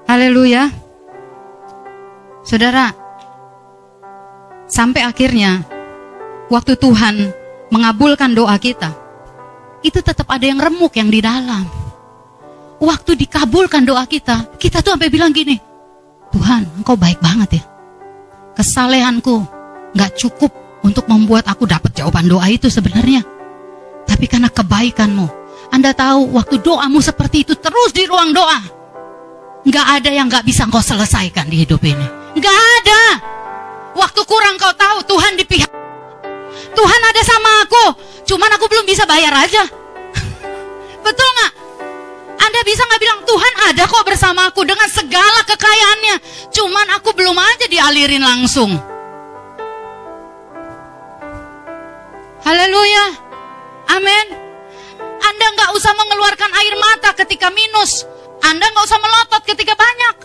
Haleluya. 0.05 0.69
Saudara, 2.45 2.93
sampai 4.69 5.01
akhirnya 5.01 5.65
waktu 6.53 6.77
Tuhan 6.77 7.33
mengabulkan 7.73 8.37
doa 8.37 8.61
kita, 8.61 8.93
itu 9.81 10.05
tetap 10.05 10.29
ada 10.29 10.45
yang 10.45 10.61
remuk 10.61 10.93
yang 10.93 11.09
di 11.09 11.25
dalam. 11.25 11.65
Waktu 12.85 13.17
dikabulkan 13.17 13.89
doa 13.89 14.05
kita, 14.05 14.61
kita 14.61 14.85
tuh 14.85 14.93
sampai 14.93 15.09
bilang 15.09 15.33
gini, 15.33 15.57
Tuhan, 16.37 16.85
engkau 16.85 17.01
baik 17.01 17.23
banget 17.25 17.63
ya. 17.63 17.70
Kesalehanku 18.57 19.47
nggak 19.95 20.13
cukup 20.19 20.53
untuk 20.81 21.07
membuat 21.07 21.47
aku 21.49 21.69
dapat 21.69 21.93
jawaban 21.95 22.27
doa 22.27 22.47
itu 22.49 22.67
sebenarnya. 22.73 23.23
Tapi 24.07 24.27
karena 24.27 24.51
kebaikanmu, 24.51 25.27
Anda 25.71 25.95
tahu 25.95 26.35
waktu 26.35 26.59
doamu 26.61 26.99
seperti 26.99 27.47
itu 27.47 27.55
terus 27.57 27.95
di 27.95 28.05
ruang 28.09 28.35
doa. 28.35 28.61
Nggak 29.61 29.87
ada 30.01 30.11
yang 30.11 30.27
nggak 30.27 30.45
bisa 30.45 30.65
kau 30.67 30.81
selesaikan 30.81 31.47
di 31.47 31.63
hidup 31.63 31.85
ini. 31.85 32.07
Nggak 32.37 32.59
ada. 32.81 33.03
Waktu 33.95 34.21
kurang 34.25 34.57
kau 34.57 34.73
tahu 34.73 35.05
Tuhan 35.05 35.37
di 35.37 35.45
pihak. 35.45 35.71
Tuhan 36.71 37.01
ada 37.05 37.23
sama 37.23 37.51
aku. 37.67 37.85
Cuman 38.25 38.51
aku 38.57 38.67
belum 38.71 38.87
bisa 38.89 39.05
bayar 39.05 39.35
aja. 39.37 39.67
Betul 41.05 41.29
nggak? 41.29 41.50
Anda 42.61 42.77
bisa 42.77 42.85
nggak 42.85 43.01
bilang 43.01 43.21
Tuhan 43.25 43.55
ada 43.73 43.83
kok 43.89 44.05
bersama 44.05 44.45
aku 44.53 44.69
dengan 44.69 44.85
segala 44.93 45.41
kekayaannya. 45.49 46.17
Cuman 46.53 46.93
aku 46.93 47.17
belum 47.17 47.33
aja 47.33 47.65
dialirin 47.73 48.21
langsung. 48.21 48.77
Haleluya. 52.45 53.05
Amin. 53.97 54.27
Anda 55.01 55.47
nggak 55.57 55.73
usah 55.73 55.89
mengeluarkan 56.05 56.53
air 56.53 56.77
mata 56.77 57.17
ketika 57.25 57.49
minus. 57.49 58.05
Anda 58.45 58.69
nggak 58.69 58.85
usah 58.93 59.01
melotot 59.01 59.43
ketika 59.49 59.73
banyak. 59.73 60.17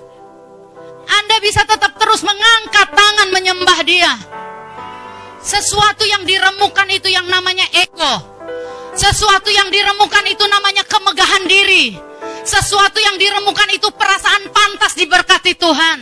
Anda 1.08 1.40
bisa 1.40 1.64
tetap 1.64 1.96
terus 1.96 2.20
mengangkat 2.20 2.92
tangan 2.92 3.32
menyembah 3.32 3.80
dia. 3.88 4.12
Sesuatu 5.40 6.04
yang 6.04 6.28
diremukan 6.28 6.92
itu 6.92 7.08
yang 7.08 7.32
namanya 7.32 7.64
ego. 7.72 8.20
Sesuatu 8.92 9.48
yang 9.56 9.72
diremukan 9.72 10.28
itu 10.28 10.44
namanya 10.52 10.84
kemegahan 10.84 11.48
diri. 11.48 12.15
Sesuatu 12.46 13.02
yang 13.02 13.18
diremukan 13.18 13.66
itu 13.74 13.90
perasaan 13.90 14.54
pantas 14.54 14.94
diberkati 14.94 15.58
Tuhan. 15.58 16.00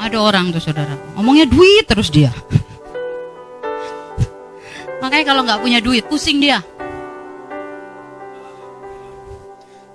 Ada 0.00 0.16
orang 0.16 0.56
tuh 0.56 0.64
saudara, 0.64 0.96
ngomongnya 1.12 1.44
duit 1.44 1.84
terus 1.84 2.08
dia. 2.08 2.32
Makanya 5.04 5.24
kalau 5.28 5.44
nggak 5.44 5.60
punya 5.60 5.84
duit, 5.84 6.08
pusing 6.08 6.40
dia. 6.40 6.64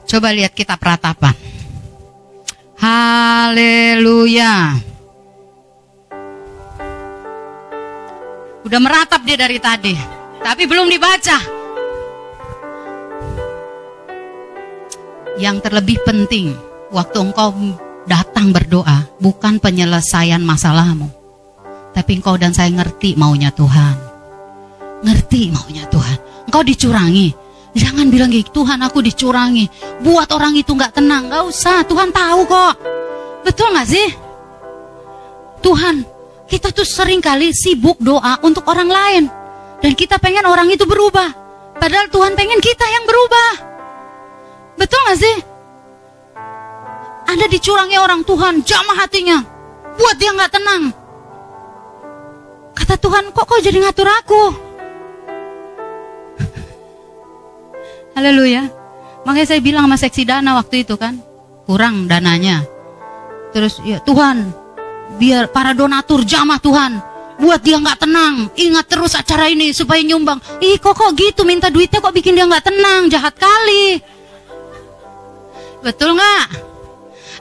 Coba 0.05 0.29
lihat 0.29 0.53
kita 0.53 0.77
peratapan. 0.77 1.33
Haleluya. 2.77 4.77
Udah 8.61 8.79
meratap 8.83 9.25
dia 9.25 9.37
dari 9.39 9.57
tadi, 9.57 10.20
tapi 10.41 10.65
belum 10.65 10.89
dibaca. 10.89 11.37
Yang 15.39 15.57
terlebih 15.65 15.97
penting, 16.05 16.53
waktu 16.93 17.17
engkau 17.17 17.55
datang 18.05 18.53
berdoa, 18.53 19.09
bukan 19.17 19.57
penyelesaian 19.57 20.41
masalahmu. 20.43 21.09
Tapi 21.95 22.19
engkau 22.19 22.37
dan 22.37 22.53
saya 22.53 22.69
ngerti 22.69 23.17
maunya 23.17 23.49
Tuhan. 23.49 23.95
Ngerti 25.01 25.49
maunya 25.49 25.87
Tuhan. 25.89 26.45
Engkau 26.45 26.61
dicurangi. 26.61 27.33
Jangan 27.71 28.11
bilang 28.11 28.29
gitu, 28.29 28.61
Tuhan 28.61 28.83
aku 28.83 28.99
dicurangi. 28.99 29.65
Buat 30.03 30.35
orang 30.35 30.59
itu 30.59 30.75
nggak 30.75 30.99
tenang. 30.99 31.31
Gak 31.31 31.47
usah, 31.47 31.87
Tuhan 31.87 32.11
tahu 32.11 32.41
kok. 32.45 32.75
Betul 33.47 33.71
nggak 33.71 33.87
sih? 33.87 34.09
Tuhan, 35.63 36.03
kita 36.45 36.75
tuh 36.75 36.85
sering 36.85 37.23
kali 37.23 37.55
sibuk 37.55 37.97
doa 37.97 38.37
untuk 38.43 38.67
orang 38.67 38.89
lain. 38.91 39.23
Dan 39.91 39.99
kita 39.99 40.23
pengen 40.23 40.47
orang 40.47 40.71
itu 40.71 40.87
berubah. 40.87 41.35
Padahal 41.75 42.07
Tuhan 42.07 42.31
pengen 42.39 42.63
kita 42.63 42.87
yang 42.87 43.03
berubah. 43.03 43.49
Betul 44.79 45.03
gak 45.03 45.19
sih? 45.19 45.37
Anda 47.27 47.51
dicurangi 47.51 47.99
orang 47.99 48.23
Tuhan, 48.23 48.63
jamah 48.63 49.03
hatinya. 49.03 49.43
Buat 49.99 50.15
dia 50.15 50.31
gak 50.31 50.55
tenang. 50.55 50.95
Kata 52.71 52.95
Tuhan, 53.03 53.35
kok 53.35 53.43
kau 53.43 53.59
jadi 53.59 53.83
ngatur 53.83 54.07
aku? 54.07 54.43
Haleluya. 58.15 58.71
Makanya 59.27 59.47
saya 59.51 59.59
bilang 59.59 59.91
sama 59.91 59.99
seksi 59.99 60.23
dana 60.23 60.55
waktu 60.55 60.87
itu 60.87 60.95
kan. 60.95 61.19
Kurang 61.67 62.07
dananya. 62.07 62.63
Terus 63.51 63.83
ya 63.83 63.99
Tuhan, 63.99 64.55
biar 65.19 65.51
para 65.51 65.75
donatur 65.75 66.23
jamah 66.23 66.63
Tuhan 66.63 67.10
buat 67.41 67.59
dia 67.65 67.81
nggak 67.81 68.05
tenang. 68.05 68.53
Ingat 68.53 68.85
terus 68.85 69.17
acara 69.17 69.49
ini 69.49 69.73
supaya 69.73 70.05
nyumbang. 70.05 70.37
Ih 70.61 70.77
kok 70.77 70.93
kok 70.93 71.17
gitu? 71.17 71.41
Minta 71.41 71.73
duitnya 71.73 71.97
kok 71.97 72.13
bikin 72.13 72.37
dia 72.37 72.45
nggak 72.45 72.69
tenang? 72.69 73.09
Jahat 73.09 73.33
kali. 73.33 73.97
Betul 75.81 76.13
nggak? 76.13 76.45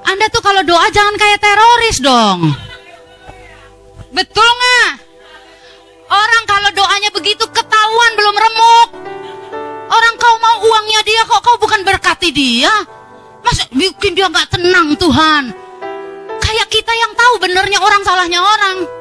Anda 0.08 0.32
tuh 0.32 0.40
kalau 0.40 0.64
doa 0.64 0.88
jangan 0.88 1.20
kayak 1.20 1.44
teroris 1.44 2.00
dong. 2.00 2.56
Betul 4.16 4.48
nggak? 4.48 4.90
Orang 6.10 6.44
kalau 6.48 6.70
doanya 6.72 7.12
begitu 7.12 7.44
ketahuan 7.52 8.12
belum 8.16 8.34
remuk. 8.34 8.88
Orang 9.90 10.14
kau 10.16 10.34
mau 10.40 10.56
uangnya 10.64 11.00
dia 11.04 11.22
kok 11.28 11.44
kau 11.44 11.60
bukan 11.60 11.84
berkati 11.84 12.32
dia? 12.32 12.72
Masa 13.44 13.68
bikin 13.68 14.16
dia 14.16 14.32
nggak 14.32 14.56
tenang 14.56 14.96
Tuhan? 14.96 15.52
Kayak 16.40 16.68
kita 16.72 16.92
yang 16.96 17.12
tahu 17.14 17.34
benernya 17.44 17.78
orang 17.78 18.02
salahnya 18.02 18.40
orang. 18.40 18.99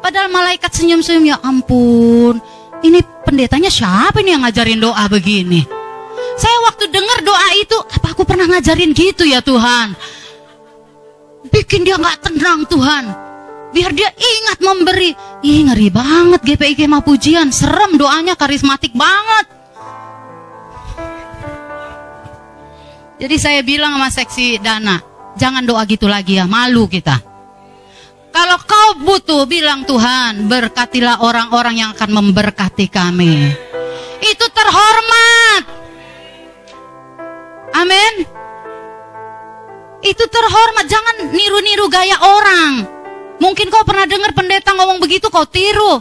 Padahal 0.00 0.28
malaikat 0.30 0.70
senyum-senyum 0.72 1.24
ya 1.24 1.36
ampun. 1.42 2.38
Ini 2.84 3.00
pendetanya 3.24 3.72
siapa 3.72 4.20
nih 4.20 4.36
yang 4.36 4.42
ngajarin 4.44 4.80
doa 4.80 5.04
begini? 5.08 5.64
Saya 6.36 6.56
waktu 6.68 6.92
dengar 6.92 7.24
doa 7.24 7.48
itu, 7.56 7.78
apa 7.80 8.12
aku 8.12 8.28
pernah 8.28 8.44
ngajarin 8.44 8.92
gitu 8.92 9.24
ya 9.24 9.40
Tuhan? 9.40 9.96
Bikin 11.48 11.88
dia 11.88 11.96
nggak 11.96 12.28
tenang 12.28 12.68
Tuhan. 12.68 13.04
Biar 13.72 13.92
dia 13.92 14.08
ingat 14.12 14.58
memberi. 14.60 15.12
Ih 15.44 15.68
ngeri 15.68 15.88
banget 15.88 16.40
GPI 16.44 16.74
Kemah 16.76 17.02
Pujian. 17.04 17.48
Serem 17.52 17.96
doanya 17.96 18.36
karismatik 18.36 18.92
banget. 18.92 19.46
Jadi 23.16 23.36
saya 23.40 23.64
bilang 23.64 23.96
sama 23.96 24.12
seksi 24.12 24.60
dana, 24.60 25.00
Jangan 25.36 25.68
doa 25.68 25.84
gitu 25.84 26.08
lagi 26.08 26.40
ya, 26.40 26.48
malu 26.48 26.88
kita. 26.88 27.20
Kalau 28.36 28.60
kau 28.68 28.90
butuh, 29.00 29.48
bilang 29.48 29.88
Tuhan, 29.88 30.44
berkatilah 30.44 31.24
orang-orang 31.24 31.80
yang 31.80 31.90
akan 31.96 32.20
memberkati 32.20 32.84
kami. 32.92 33.48
Itu 34.20 34.46
terhormat. 34.52 35.64
Amin. 37.80 38.28
Itu 40.04 40.24
terhormat, 40.28 40.84
jangan 40.84 41.32
niru-niru 41.32 41.88
gaya 41.88 42.20
orang. 42.20 42.84
Mungkin 43.40 43.72
kau 43.72 43.88
pernah 43.88 44.04
dengar 44.04 44.36
pendeta 44.36 44.76
ngomong 44.76 45.00
begitu, 45.00 45.32
kau 45.32 45.48
tiru. 45.48 45.96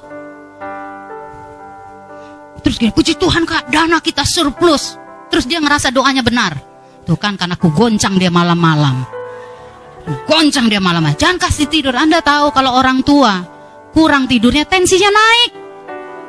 Terus 2.67 2.75
gini, 2.75 2.91
puji 2.91 3.15
Tuhan 3.15 3.47
kak, 3.47 3.71
dana 3.71 4.03
kita 4.03 4.27
surplus. 4.27 4.99
Terus 5.31 5.47
dia 5.47 5.63
ngerasa 5.63 5.87
doanya 5.87 6.19
benar. 6.19 6.59
Tuh 7.07 7.15
kan, 7.15 7.39
karena 7.39 7.55
aku 7.55 7.71
goncang 7.71 8.19
dia 8.19 8.27
malam-malam. 8.27 9.14
Goncang 10.05 10.69
dia 10.69 10.77
malam 10.77 11.05
Jangan 11.17 11.41
kasih 11.41 11.65
tidur. 11.65 11.97
Anda 11.97 12.21
tahu 12.21 12.53
kalau 12.53 12.77
orang 12.77 13.01
tua 13.01 13.41
kurang 13.89 14.29
tidurnya 14.29 14.67
tensinya 14.69 15.09
naik. 15.09 15.51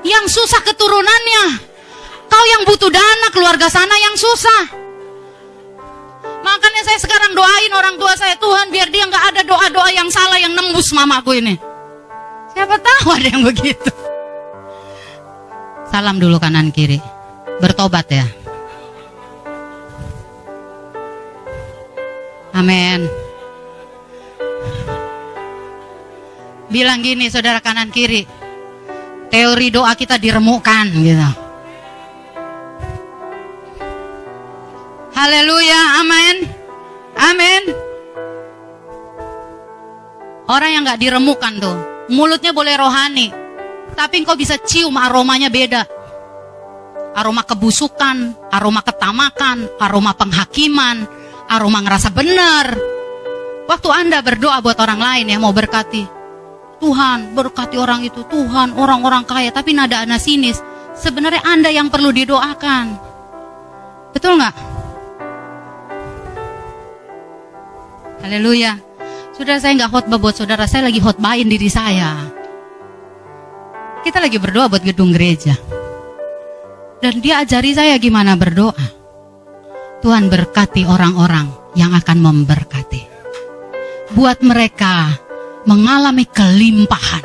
Yang 0.06 0.38
susah 0.40 0.62
keturunannya. 0.64 1.44
Kau 2.26 2.44
yang 2.56 2.62
butuh 2.64 2.90
dana 2.90 3.28
keluarga 3.30 3.68
sana 3.68 3.92
yang 4.00 4.16
susah. 4.16 4.62
Makanya 6.46 6.82
saya 6.86 6.98
sekarang 7.02 7.34
doain 7.34 7.72
orang 7.74 7.98
tua 7.98 8.14
saya 8.14 8.38
Tuhan 8.38 8.70
biar 8.70 8.88
dia 8.88 9.04
nggak 9.10 9.24
ada 9.34 9.42
doa-doa 9.42 9.90
yang 9.90 10.08
salah 10.08 10.38
yang 10.38 10.54
nembus 10.54 10.94
mamaku 10.94 11.42
ini. 11.42 11.54
Siapa 12.54 12.78
tahu 12.78 13.06
ada 13.12 13.28
yang 13.28 13.42
begitu. 13.44 13.90
Salam 15.90 16.22
dulu 16.22 16.38
kanan 16.38 16.70
kiri. 16.70 17.02
Bertobat 17.58 18.06
ya. 18.08 18.26
Amin. 22.56 23.25
Bilang 26.66 27.02
gini 27.02 27.30
saudara 27.30 27.62
kanan 27.62 27.94
kiri 27.94 28.26
teori 29.30 29.68
doa 29.70 29.94
kita 29.94 30.18
diremukkan 30.18 30.86
gitu. 31.02 31.30
Haleluya 35.16 35.80
amin 36.02 36.36
amin 37.16 37.62
orang 40.46 40.70
yang 40.70 40.82
nggak 40.84 41.00
diremukkan 41.00 41.52
tuh 41.56 41.76
mulutnya 42.12 42.52
boleh 42.52 42.74
rohani 42.76 43.28
tapi 43.96 44.20
engkau 44.20 44.36
bisa 44.36 44.60
cium 44.60 44.92
aromanya 45.00 45.48
beda. 45.48 45.82
Aroma 47.16 47.48
kebusukan 47.48 48.36
aroma 48.52 48.84
ketamakan 48.84 49.80
aroma 49.80 50.12
penghakiman 50.12 51.08
aroma 51.48 51.80
ngerasa 51.80 52.12
benar. 52.12 52.76
Waktu 53.66 53.88
anda 53.90 54.20
berdoa 54.22 54.62
buat 54.62 54.78
orang 54.78 55.00
lain 55.00 55.26
yang 55.32 55.42
mau 55.42 55.50
berkati 55.50 56.15
Tuhan 56.76 57.32
berkati 57.32 57.80
orang 57.80 58.04
itu, 58.04 58.20
Tuhan 58.28 58.76
orang-orang 58.76 59.24
kaya, 59.24 59.48
tapi 59.48 59.72
nada 59.72 60.04
anda 60.04 60.20
sinis. 60.20 60.60
Sebenarnya 60.96 61.44
anda 61.44 61.72
yang 61.72 61.88
perlu 61.88 62.12
didoakan. 62.12 62.84
Betul 64.12 64.40
nggak? 64.40 64.56
Haleluya. 68.24 68.80
Saudara 69.36 69.60
saya 69.60 69.72
nggak 69.76 69.92
khotbah 69.92 70.18
buat 70.20 70.36
saudara, 70.36 70.64
saya 70.64 70.88
lagi 70.88 71.00
khotbahin 71.00 71.48
diri 71.48 71.68
saya. 71.68 72.16
Kita 74.00 74.22
lagi 74.22 74.40
berdoa 74.40 74.72
buat 74.72 74.80
gedung 74.80 75.12
gereja. 75.12 75.52
Dan 76.96 77.20
dia 77.20 77.44
ajari 77.44 77.76
saya 77.76 78.00
gimana 78.00 78.32
berdoa. 78.40 78.86
Tuhan 80.00 80.32
berkati 80.32 80.88
orang-orang 80.88 81.48
yang 81.76 81.92
akan 81.92 82.18
memberkati. 82.24 83.02
Buat 84.16 84.40
mereka 84.40 85.25
mengalami 85.66 86.24
kelimpahan. 86.30 87.24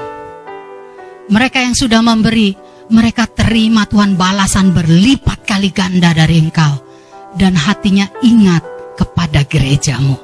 Mereka 1.32 1.64
yang 1.64 1.78
sudah 1.78 2.04
memberi, 2.04 2.52
mereka 2.92 3.30
terima 3.30 3.88
Tuhan 3.88 4.20
balasan 4.20 4.76
berlipat 4.76 5.48
kali 5.48 5.72
ganda 5.72 6.12
dari 6.12 6.44
engkau. 6.44 6.84
Dan 7.32 7.56
hatinya 7.56 8.12
ingat 8.20 8.60
kepada 9.00 9.48
gerejamu. 9.48 10.20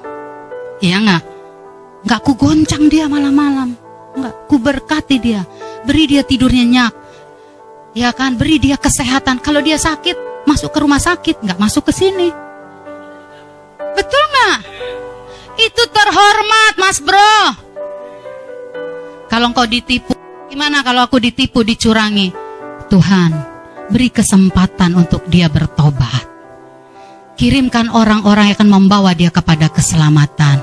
Iya 0.83 0.99
enggak? 0.99 1.23
Enggak 2.03 2.19
ku 2.27 2.35
goncang 2.35 2.91
dia 2.91 3.07
malam-malam. 3.07 3.79
Enggak, 4.19 4.35
ku 4.51 4.59
berkati 4.59 5.15
dia. 5.15 5.47
Beri 5.87 6.11
dia 6.11 6.27
tidur 6.27 6.51
nyenyak. 6.51 6.91
Ya 7.95 8.11
kan, 8.11 8.35
beri 8.35 8.59
dia 8.59 8.75
kesehatan. 8.75 9.39
Kalau 9.39 9.63
dia 9.63 9.79
sakit, 9.79 10.43
masuk 10.43 10.75
ke 10.75 10.79
rumah 10.83 10.99
sakit, 10.99 11.47
enggak 11.47 11.59
masuk 11.63 11.87
ke 11.87 11.93
sini. 11.95 12.29
Betul 13.95 14.23
nggak? 14.27 14.59
Itu 15.57 15.83
terhormat, 15.89 16.73
Mas 16.75 16.99
Bro. 16.99 17.66
Kalau 19.37 19.53
engkau 19.53 19.69
ditipu, 19.69 20.17
gimana 20.49 20.81
kalau 20.81 21.05
aku 21.05 21.21
ditipu, 21.21 21.61
dicurangi? 21.61 22.33
Tuhan, 22.89 23.29
beri 23.85 24.09
kesempatan 24.09 24.97
untuk 24.97 25.29
dia 25.29 25.45
bertobat. 25.45 26.25
Kirimkan 27.37 27.93
orang-orang 27.93 28.49
yang 28.49 28.57
akan 28.57 28.71
membawa 28.73 29.13
dia 29.13 29.29
kepada 29.29 29.69
keselamatan. 29.69 30.57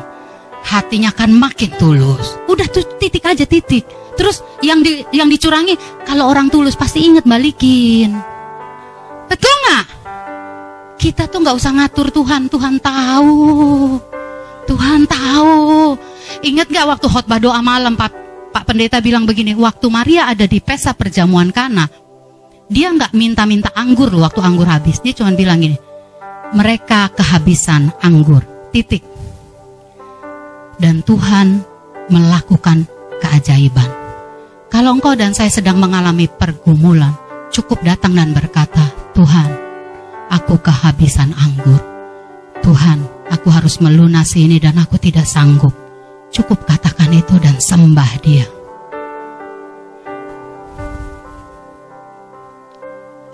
Hatinya 0.66 1.14
akan 1.14 1.38
makin 1.38 1.70
tulus. 1.78 2.34
Udah 2.50 2.66
tuh 2.66 2.82
titik 2.98 3.22
aja 3.22 3.46
titik. 3.46 3.86
Terus 4.18 4.42
yang 4.58 4.82
di, 4.82 5.06
yang 5.14 5.30
dicurangi, 5.30 5.78
kalau 6.02 6.26
orang 6.26 6.50
tulus 6.50 6.74
pasti 6.74 7.06
ingat 7.06 7.22
balikin. 7.30 8.10
Betul 9.30 9.54
nggak? 9.54 9.86
Kita 10.98 11.30
tuh 11.30 11.46
nggak 11.46 11.54
usah 11.62 11.78
ngatur 11.78 12.10
Tuhan, 12.10 12.50
Tuhan 12.50 12.82
tahu. 12.82 13.38
Tuhan 14.66 15.06
tahu. 15.06 15.94
Ingat 16.42 16.66
nggak 16.74 16.86
waktu 16.90 17.06
khotbah 17.06 17.38
doa 17.38 17.62
malam 17.62 17.94
Pak, 17.94 18.23
Pak 18.54 18.70
Pendeta 18.70 19.02
bilang 19.02 19.26
begini, 19.26 19.50
waktu 19.58 19.90
Maria 19.90 20.30
ada 20.30 20.46
di 20.46 20.62
pesta 20.62 20.94
perjamuan 20.94 21.50
Kana, 21.50 21.90
dia 22.70 22.94
nggak 22.94 23.10
minta-minta 23.10 23.74
anggur 23.74 24.14
loh 24.14 24.22
waktu 24.22 24.38
anggur 24.46 24.70
habis. 24.70 25.02
Dia 25.02 25.10
cuma 25.10 25.34
bilang 25.34 25.58
gini, 25.58 25.74
mereka 26.54 27.10
kehabisan 27.10 27.90
anggur. 27.98 28.46
Titik. 28.70 29.02
Dan 30.78 31.02
Tuhan 31.02 31.66
melakukan 32.10 32.86
keajaiban. 33.18 33.90
Kalau 34.70 34.94
engkau 34.94 35.14
dan 35.14 35.34
saya 35.34 35.50
sedang 35.50 35.78
mengalami 35.78 36.26
pergumulan, 36.26 37.14
cukup 37.50 37.82
datang 37.82 38.18
dan 38.18 38.34
berkata, 38.34 38.90
Tuhan, 39.14 39.50
aku 40.30 40.58
kehabisan 40.58 41.30
anggur. 41.34 41.78
Tuhan, 42.62 43.30
aku 43.30 43.50
harus 43.54 43.78
melunasi 43.78 44.50
ini 44.50 44.58
dan 44.58 44.78
aku 44.78 44.98
tidak 44.98 45.26
sanggup. 45.26 45.83
Cukup 46.34 46.66
katakan 46.66 47.14
itu 47.14 47.38
dan 47.38 47.54
sembah 47.62 48.12
dia. 48.18 48.42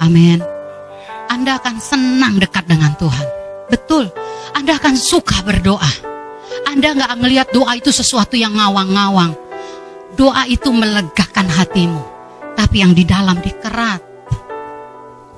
Amin. 0.04 0.44
Anda 1.32 1.56
akan 1.56 1.80
senang 1.80 2.36
dekat 2.36 2.68
dengan 2.68 2.92
Tuhan. 3.00 3.24
Betul, 3.72 4.12
Anda 4.52 4.76
akan 4.76 5.00
suka 5.00 5.40
berdoa. 5.40 5.92
Anda 6.68 6.92
nggak 6.92 7.12
ngelihat 7.24 7.48
doa 7.56 7.72
itu 7.72 7.88
sesuatu 7.88 8.36
yang 8.36 8.52
ngawang-ngawang. 8.52 9.32
Doa 10.12 10.44
itu 10.44 10.68
melegakan 10.68 11.48
hatimu. 11.48 12.04
Tapi 12.52 12.84
yang 12.84 12.92
di 12.92 13.08
dalam 13.08 13.40
dikerat. 13.40 14.04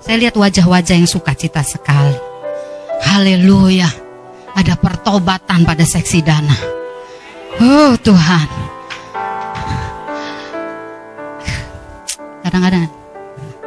Saya 0.02 0.18
lihat 0.18 0.34
wajah-wajah 0.34 0.98
yang 0.98 1.06
sukacita 1.06 1.62
sekali. 1.62 2.18
Haleluya. 3.06 3.86
Ada 4.58 4.74
pertobatan 4.74 5.62
pada 5.62 5.86
seksi 5.86 6.26
dana. 6.26 6.81
Oh 7.62 7.94
Tuhan. 7.94 8.48
Kadang-kadang 12.42 12.90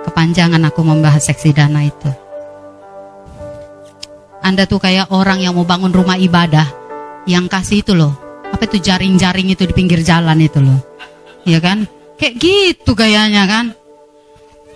kepanjangan 0.04 0.62
aku 0.68 0.84
membahas 0.84 1.24
seksi 1.24 1.56
dana 1.56 1.80
itu. 1.80 2.12
Anda 4.44 4.68
tuh 4.68 4.84
kayak 4.84 5.16
orang 5.16 5.40
yang 5.40 5.56
mau 5.56 5.64
bangun 5.64 5.96
rumah 5.96 6.20
ibadah 6.20 6.68
yang 7.24 7.48
kasih 7.48 7.88
itu 7.88 7.96
loh. 7.96 8.12
Apa 8.52 8.68
itu 8.68 8.84
jaring-jaring 8.84 9.56
itu 9.56 9.64
di 9.64 9.72
pinggir 9.72 10.04
jalan 10.04 10.44
itu 10.44 10.60
loh. 10.60 10.84
Ya 11.48 11.64
kan? 11.64 11.88
Kayak 12.20 12.36
gitu 12.44 12.92
gayanya 13.00 13.48
kan? 13.48 13.66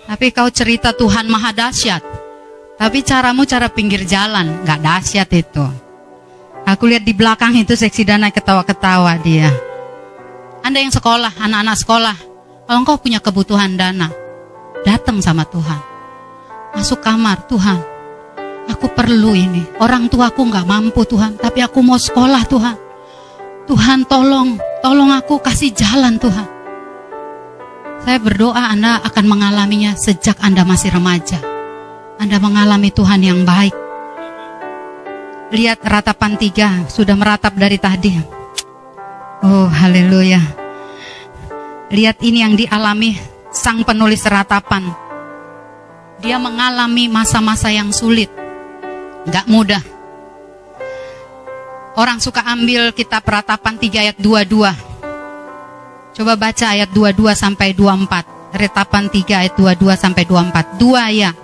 Tapi 0.08 0.32
kau 0.32 0.48
cerita 0.48 0.96
Tuhan 0.96 1.28
maha 1.28 1.52
dahsyat. 1.52 2.00
Tapi 2.80 3.04
caramu 3.04 3.44
cara 3.44 3.68
pinggir 3.68 4.08
jalan, 4.08 4.64
nggak 4.64 4.80
dahsyat 4.80 5.28
itu. 5.36 5.89
Aku 6.68 6.86
lihat 6.86 7.04
di 7.04 7.16
belakang 7.16 7.56
itu 7.56 7.72
seksi 7.74 8.04
dana 8.04 8.28
ketawa-ketawa 8.28 9.16
dia. 9.20 9.50
Anda 10.60 10.84
yang 10.84 10.92
sekolah, 10.92 11.40
anak-anak 11.40 11.76
sekolah, 11.80 12.16
kalau 12.68 12.78
engkau 12.84 13.00
punya 13.00 13.18
kebutuhan 13.18 13.74
dana, 13.80 14.12
datang 14.84 15.24
sama 15.24 15.48
Tuhan. 15.48 15.80
Masuk 16.76 17.00
kamar, 17.00 17.48
Tuhan, 17.48 17.80
aku 18.68 18.92
perlu 18.92 19.32
ini. 19.34 19.64
Orang 19.80 20.06
tuaku 20.12 20.46
nggak 20.46 20.68
mampu 20.68 21.02
Tuhan, 21.08 21.40
tapi 21.40 21.64
aku 21.64 21.80
mau 21.80 21.96
sekolah 21.96 22.44
Tuhan. 22.46 22.76
Tuhan 23.66 24.04
tolong, 24.04 24.60
tolong 24.84 25.10
aku 25.16 25.40
kasih 25.40 25.72
jalan 25.72 26.20
Tuhan. 26.20 26.46
Saya 28.04 28.16
berdoa 28.20 28.68
Anda 28.72 29.00
akan 29.00 29.24
mengalaminya 29.28 29.96
sejak 29.96 30.40
Anda 30.44 30.64
masih 30.64 30.92
remaja. 30.92 31.40
Anda 32.20 32.36
mengalami 32.36 32.92
Tuhan 32.92 33.24
yang 33.24 33.48
baik. 33.48 33.79
Lihat 35.50 35.82
ratapan 35.82 36.38
tiga, 36.38 36.86
sudah 36.86 37.18
meratap 37.18 37.58
dari 37.58 37.74
tadi. 37.74 38.14
Oh, 39.42 39.66
haleluya. 39.66 40.38
Lihat 41.90 42.22
ini 42.22 42.38
yang 42.46 42.54
dialami 42.54 43.18
sang 43.50 43.82
penulis 43.82 44.22
ratapan. 44.30 44.86
Dia 46.22 46.38
mengalami 46.38 47.10
masa-masa 47.10 47.66
yang 47.74 47.90
sulit. 47.90 48.30
Gak 49.26 49.50
mudah. 49.50 49.82
Orang 51.98 52.22
suka 52.22 52.46
ambil 52.46 52.94
kitab 52.94 53.26
ratapan 53.26 53.74
3 53.74 54.06
ayat 54.06 54.16
22. 54.22 56.14
Coba 56.14 56.32
baca 56.38 56.66
ayat 56.70 56.94
22 56.94 57.34
sampai 57.34 57.74
24. 57.74 58.54
Ratapan 58.54 59.04
3 59.10 59.42
ayat 59.42 59.54
22 59.58 59.98
sampai 59.98 60.22
24. 60.22 60.78
Dua 60.78 61.10
ya. 61.10 61.34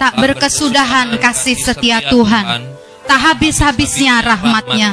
Tak 0.00 0.16
berkesudahan 0.16 1.20
kasih 1.20 1.60
setia 1.60 2.00
Tuhan. 2.08 2.83
Tak 3.04 3.20
habis-habisnya 3.20 4.24
rahmatnya. 4.24 4.88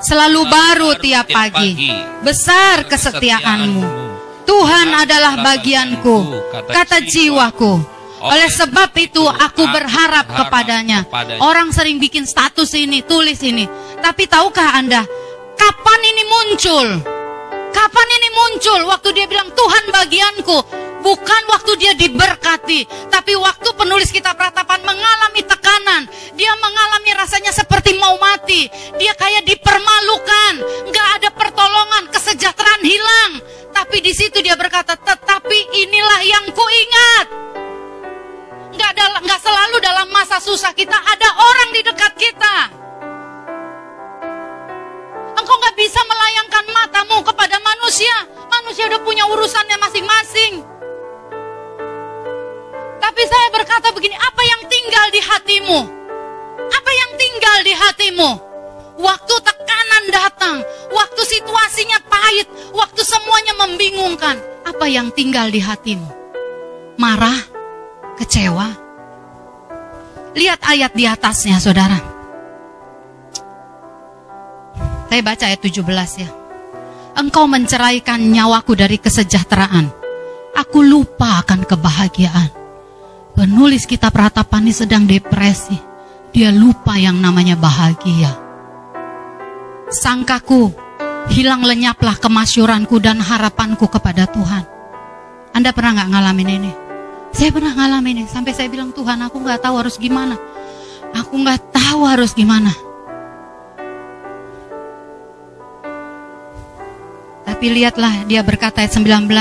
Selalu 0.00 0.40
baru 0.46 0.90
tiap 1.02 1.26
pagi. 1.28 1.90
Besar 2.22 2.86
kesetiaanmu. 2.86 4.06
Tuhan 4.46 4.88
adalah 4.94 5.42
bagianku, 5.42 6.16
kata 6.70 7.02
jiwaku. 7.02 7.82
Oleh 8.16 8.48
sebab 8.48 8.94
itu 8.96 9.20
aku 9.26 9.66
berharap 9.68 10.24
kepadanya. 10.30 11.04
Orang 11.42 11.74
sering 11.74 11.98
bikin 11.98 12.24
status 12.24 12.70
ini, 12.78 13.02
tulis 13.02 13.42
ini. 13.42 13.66
Tapi 13.98 14.30
tahukah 14.30 14.78
Anda, 14.78 15.02
kapan 15.58 16.00
ini 16.06 16.22
muncul? 16.24 16.86
Kapan 17.76 18.08
ini 18.08 18.28
muncul? 18.32 18.80
Waktu 18.88 19.08
dia 19.12 19.28
bilang 19.28 19.52
Tuhan 19.52 19.84
bagianku. 19.92 20.58
Bukan 21.04 21.42
waktu 21.52 21.72
dia 21.78 21.92
diberkati, 21.94 22.82
tapi 23.06 23.38
waktu 23.38 23.68
penulis 23.78 24.10
kitab 24.10 24.34
ratapan 24.34 24.82
mengalami 24.82 25.38
tekanan, 25.38 26.02
dia 26.34 26.50
mengalami 26.58 27.14
rasanya 27.14 27.54
seperti 27.54 27.94
mau 27.94 28.18
mati, 28.18 28.66
dia 28.98 29.14
kayak 29.14 29.46
dipermalukan, 29.46 30.66
nggak 30.90 31.08
ada 31.22 31.30
pertolongan, 31.30 32.10
kesejahteraan 32.10 32.82
hilang. 32.82 33.32
Tapi 33.70 34.02
di 34.02 34.10
situ 34.18 34.42
dia 34.42 34.58
berkata, 34.58 34.98
tetapi 34.98 35.58
inilah 35.86 36.20
yang 36.26 36.50
kuingat. 36.50 37.26
Nggak, 38.74 38.92
dalam, 38.98 39.20
nggak 39.22 39.40
selalu 39.46 39.76
dalam 39.78 40.08
masa 40.10 40.42
susah 40.42 40.74
kita 40.74 40.96
ada 40.96 41.28
orang 41.38 41.55
manusia. 47.96 48.16
Manusia 48.52 48.84
udah 48.92 49.00
punya 49.00 49.24
urusannya 49.24 49.76
masing-masing. 49.80 50.52
Tapi 53.00 53.22
saya 53.24 53.48
berkata 53.48 53.88
begini, 53.96 54.12
apa 54.12 54.42
yang 54.44 54.62
tinggal 54.68 55.06
di 55.08 55.20
hatimu? 55.24 55.80
Apa 56.60 56.90
yang 56.92 57.10
tinggal 57.16 57.56
di 57.64 57.72
hatimu? 57.72 58.30
Waktu 59.00 59.34
tekanan 59.40 60.04
datang, 60.12 60.56
waktu 60.92 61.22
situasinya 61.24 61.96
pahit, 62.04 62.48
waktu 62.76 63.00
semuanya 63.00 63.54
membingungkan, 63.64 64.36
apa 64.68 64.84
yang 64.92 65.08
tinggal 65.16 65.48
di 65.48 65.64
hatimu? 65.64 66.08
Marah, 67.00 67.40
kecewa. 68.20 68.76
Lihat 70.36 70.60
ayat 70.68 70.92
di 70.92 71.08
atasnya, 71.08 71.56
saudara. 71.56 71.96
Saya 75.08 75.22
baca 75.24 75.44
ayat 75.48 75.60
17 75.64 76.20
ya. 76.20 76.45
Engkau 77.16 77.48
menceraikan 77.48 78.20
nyawaku 78.20 78.76
dari 78.76 79.00
kesejahteraan. 79.00 79.88
Aku 80.52 80.84
lupa 80.84 81.40
akan 81.40 81.64
kebahagiaan. 81.64 82.52
Penulis 83.32 83.88
kitab 83.88 84.12
ratapan 84.12 84.68
ini 84.68 84.72
sedang 84.76 85.08
depresi. 85.08 85.80
Dia 86.36 86.52
lupa 86.52 87.00
yang 87.00 87.16
namanya 87.16 87.56
bahagia. 87.56 88.36
Sangkaku, 89.88 90.76
hilang 91.32 91.64
lenyaplah 91.64 92.20
kemasyuranku 92.20 93.00
dan 93.00 93.24
harapanku 93.24 93.88
kepada 93.88 94.28
Tuhan. 94.28 94.68
Anda 95.56 95.72
pernah 95.72 95.96
nggak 95.96 96.10
ngalamin 96.12 96.50
ini? 96.52 96.72
Saya 97.32 97.48
pernah 97.48 97.72
ngalamin 97.72 98.24
ini. 98.24 98.28
Sampai 98.28 98.52
saya 98.52 98.68
bilang, 98.68 98.92
Tuhan 98.92 99.24
aku 99.24 99.40
nggak 99.40 99.64
tahu 99.64 99.80
harus 99.80 99.96
gimana. 99.96 100.36
Aku 101.16 101.40
nggak 101.40 101.72
tahu 101.72 102.04
harus 102.04 102.36
gimana. 102.36 102.76
Tapi 107.56 107.72
lihatlah 107.72 108.28
dia 108.28 108.44
berkata 108.44 108.84
ayat 108.84 109.00
19, 109.00 109.32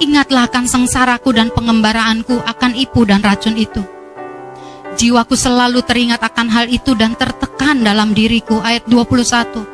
Ingatlah 0.00 0.48
akan 0.48 0.64
sengsaraku 0.64 1.36
dan 1.36 1.52
pengembaraanku 1.52 2.40
akan 2.48 2.72
ipu 2.80 3.04
dan 3.04 3.20
racun 3.20 3.60
itu. 3.60 3.84
Jiwaku 4.96 5.36
selalu 5.36 5.84
teringat 5.84 6.24
akan 6.24 6.48
hal 6.48 6.72
itu 6.72 6.96
dan 6.96 7.12
tertekan 7.12 7.84
dalam 7.84 8.16
diriku 8.16 8.56
ayat 8.64 8.88
21. 8.88 9.68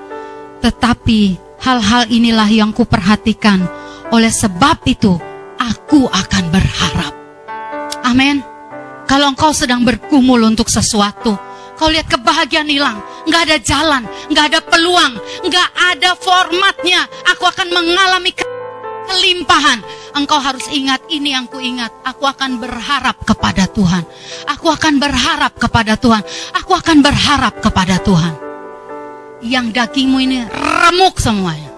Tetapi 0.58 1.20
hal-hal 1.62 2.10
inilah 2.10 2.50
yang 2.50 2.74
kuperhatikan. 2.74 3.62
Oleh 4.10 4.34
sebab 4.34 4.82
itu 4.82 5.14
aku 5.62 6.10
akan 6.10 6.44
berharap. 6.50 7.14
Amin. 8.02 8.42
Kalau 9.06 9.30
engkau 9.30 9.54
sedang 9.54 9.86
bergumul 9.86 10.42
untuk 10.50 10.66
sesuatu, 10.66 11.38
Kau 11.78 11.94
lihat 11.94 12.10
kebahagiaan 12.10 12.66
hilang, 12.66 12.98
nggak 13.30 13.42
ada 13.46 13.56
jalan, 13.62 14.02
nggak 14.26 14.46
ada 14.50 14.60
peluang, 14.66 15.14
nggak 15.46 15.70
ada 15.94 16.10
formatnya. 16.18 17.06
Aku 17.30 17.46
akan 17.46 17.70
mengalami 17.70 18.34
kelimpahan. 19.06 19.78
Engkau 20.18 20.42
harus 20.42 20.66
ingat 20.74 20.98
ini 21.06 21.38
yang 21.38 21.46
ku 21.46 21.62
ingat. 21.62 21.94
Aku 22.02 22.26
akan 22.26 22.58
berharap 22.58 23.22
kepada 23.22 23.70
Tuhan. 23.70 24.02
Aku 24.50 24.74
akan 24.74 24.98
berharap 24.98 25.54
kepada 25.54 25.94
Tuhan. 25.94 26.26
Aku 26.58 26.74
akan 26.74 26.98
berharap 26.98 27.62
kepada 27.62 28.02
Tuhan. 28.02 28.34
Yang 29.46 29.66
dagingmu 29.70 30.18
ini 30.18 30.38
remuk 30.50 31.22
semuanya. 31.22 31.70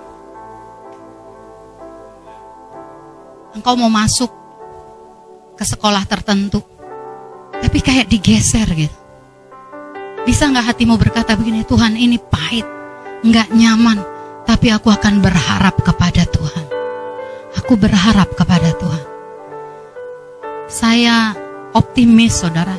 Engkau 3.52 3.76
mau 3.76 3.92
masuk 3.92 4.32
ke 5.60 5.64
sekolah 5.68 6.08
tertentu. 6.08 6.64
Tapi 7.60 7.78
kayak 7.84 8.08
digeser 8.08 8.64
gitu 8.72 8.99
bisa 10.28 10.52
nggak 10.52 10.74
hatimu 10.74 11.00
berkata 11.00 11.32
begini, 11.32 11.64
Tuhan 11.64 11.96
ini 11.96 12.20
pahit, 12.20 12.66
nggak 13.24 13.48
nyaman, 13.56 13.98
tapi 14.44 14.68
aku 14.68 14.92
akan 14.92 15.24
berharap 15.24 15.80
kepada 15.80 16.28
Tuhan. 16.28 16.66
Aku 17.60 17.74
berharap 17.80 18.30
kepada 18.36 18.70
Tuhan. 18.76 19.04
Saya 20.70 21.34
optimis, 21.74 22.46
saudara. 22.46 22.76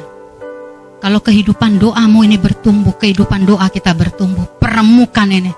Kalau 1.01 1.19
kehidupan 1.19 1.81
doamu 1.81 2.21
ini 2.21 2.37
bertumbuh, 2.37 2.93
kehidupan 2.93 3.43
doa 3.49 3.67
kita 3.73 3.91
bertumbuh, 3.97 4.45
permukan 4.61 5.27
ini, 5.27 5.49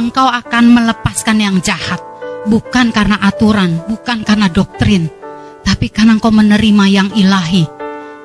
engkau 0.00 0.26
akan 0.26 0.64
melepaskan 0.72 1.44
yang 1.44 1.60
jahat, 1.60 2.00
bukan 2.48 2.88
karena 2.88 3.20
aturan, 3.20 3.84
bukan 3.84 4.24
karena 4.24 4.48
doktrin, 4.48 5.12
tapi 5.60 5.92
karena 5.92 6.16
engkau 6.16 6.32
menerima 6.32 6.84
yang 6.88 7.08
ilahi. 7.12 7.68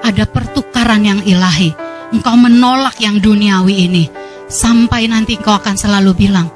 Ada 0.03 0.27
pertukaran 0.27 1.03
yang 1.03 1.19
ilahi 1.23 1.82
engkau 2.13 2.37
menolak 2.37 3.01
yang 3.01 3.17
duniawi 3.17 3.89
ini. 3.89 4.05
Sampai 4.45 5.09
nanti 5.09 5.33
engkau 5.35 5.57
akan 5.57 5.73
selalu 5.73 6.13
bilang, 6.13 6.47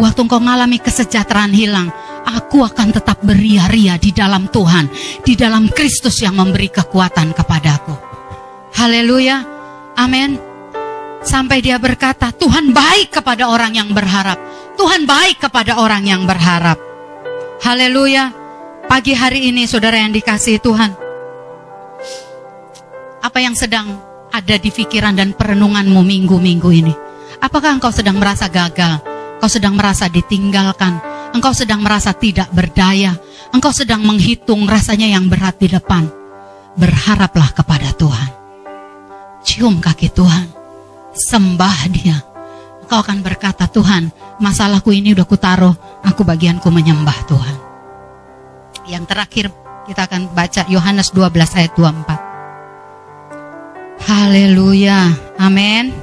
waktu 0.00 0.24
engkau 0.24 0.40
mengalami 0.40 0.80
kesejahteraan 0.80 1.52
hilang, 1.52 1.92
aku 2.24 2.64
akan 2.64 2.96
tetap 2.96 3.20
beria-ria 3.20 4.00
di 4.00 4.10
dalam 4.10 4.48
Tuhan, 4.48 4.88
di 5.20 5.36
dalam 5.36 5.68
Kristus 5.68 6.24
yang 6.24 6.40
memberi 6.40 6.72
kekuatan 6.72 7.36
kepadaku. 7.36 7.94
Haleluya, 8.72 9.44
amin. 10.00 10.40
Sampai 11.22 11.62
dia 11.62 11.78
berkata, 11.78 12.34
Tuhan 12.34 12.74
baik 12.74 13.20
kepada 13.20 13.46
orang 13.46 13.78
yang 13.78 13.94
berharap. 13.94 14.40
Tuhan 14.74 15.06
baik 15.06 15.46
kepada 15.46 15.78
orang 15.78 16.02
yang 16.02 16.26
berharap. 16.26 16.80
Haleluya. 17.62 18.34
Pagi 18.90 19.14
hari 19.14 19.54
ini 19.54 19.70
saudara 19.70 20.02
yang 20.02 20.10
dikasih 20.10 20.58
Tuhan. 20.58 20.90
Apa 23.22 23.38
yang 23.38 23.54
sedang 23.54 24.11
ada 24.32 24.56
di 24.56 24.72
pikiran 24.72 25.12
dan 25.12 25.36
perenunganmu 25.36 26.00
minggu-minggu 26.00 26.70
ini? 26.72 26.94
Apakah 27.44 27.76
engkau 27.76 27.92
sedang 27.92 28.16
merasa 28.16 28.48
gagal? 28.48 29.04
Engkau 29.36 29.50
sedang 29.52 29.76
merasa 29.76 30.08
ditinggalkan? 30.08 30.98
Engkau 31.36 31.52
sedang 31.52 31.84
merasa 31.84 32.16
tidak 32.16 32.48
berdaya? 32.48 33.12
Engkau 33.52 33.70
sedang 33.70 34.00
menghitung 34.00 34.64
rasanya 34.64 35.12
yang 35.12 35.28
berat 35.28 35.60
di 35.60 35.68
depan? 35.68 36.08
Berharaplah 36.80 37.52
kepada 37.52 37.92
Tuhan. 37.92 38.30
Cium 39.44 39.76
kaki 39.84 40.08
Tuhan. 40.08 40.48
Sembah 41.12 41.78
dia. 41.92 42.16
Engkau 42.80 43.04
akan 43.04 43.20
berkata, 43.20 43.68
Tuhan, 43.68 44.08
masalahku 44.40 44.92
ini 44.92 45.12
udah 45.12 45.28
kutaruh, 45.28 45.76
aku 46.00 46.24
bagianku 46.24 46.72
menyembah 46.72 47.18
Tuhan. 47.28 47.56
Yang 48.88 49.04
terakhir 49.08 49.46
kita 49.88 50.08
akan 50.08 50.32
baca 50.32 50.62
Yohanes 50.72 51.12
12 51.12 51.58
ayat 51.58 51.72
24. 51.76 52.21
Haleluya. 54.02 55.14
Amin. 55.38 55.94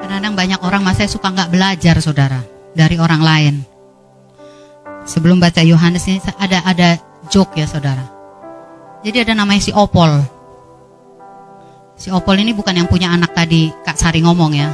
Kadang-kadang 0.00 0.34
banyak 0.34 0.60
orang 0.64 0.82
masa 0.82 1.04
suka 1.04 1.28
nggak 1.28 1.52
belajar, 1.52 1.96
saudara, 2.00 2.40
dari 2.72 2.96
orang 2.96 3.20
lain. 3.20 3.54
Sebelum 5.04 5.40
baca 5.40 5.60
Yohanes 5.60 6.08
ini 6.08 6.20
ada 6.40 6.64
ada 6.64 6.88
joke 7.28 7.56
ya, 7.60 7.68
saudara. 7.68 8.04
Jadi 9.04 9.28
ada 9.28 9.32
namanya 9.36 9.62
si 9.62 9.72
Opol. 9.72 10.20
Si 12.00 12.08
Opol 12.08 12.40
ini 12.40 12.56
bukan 12.56 12.76
yang 12.76 12.88
punya 12.88 13.12
anak 13.12 13.36
tadi 13.36 13.68
Kak 13.84 13.96
Sari 14.00 14.24
ngomong 14.24 14.52
ya. 14.56 14.68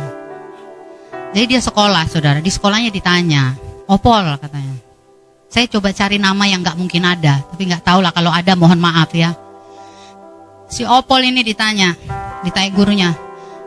Jadi 1.35 1.47
dia 1.51 1.61
sekolah, 1.63 2.07
saudara. 2.07 2.39
Di 2.39 2.51
sekolahnya 2.51 2.95
ditanya, 2.95 3.59
Opol 3.91 4.39
katanya. 4.39 4.74
Saya 5.55 5.71
coba 5.71 5.95
cari 5.95 6.19
nama 6.19 6.51
yang 6.51 6.67
nggak 6.67 6.75
mungkin 6.75 7.07
ada, 7.07 7.39
tapi 7.47 7.71
nggak 7.71 7.87
tahu 7.87 8.03
lah 8.03 8.11
kalau 8.11 8.35
ada 8.35 8.59
mohon 8.59 8.75
maaf 8.75 9.15
ya. 9.15 9.39
Si 10.67 10.83
Opol 10.83 11.31
ini 11.31 11.47
ditanya, 11.47 11.95
ditanya 12.43 12.71
gurunya, 12.75 13.11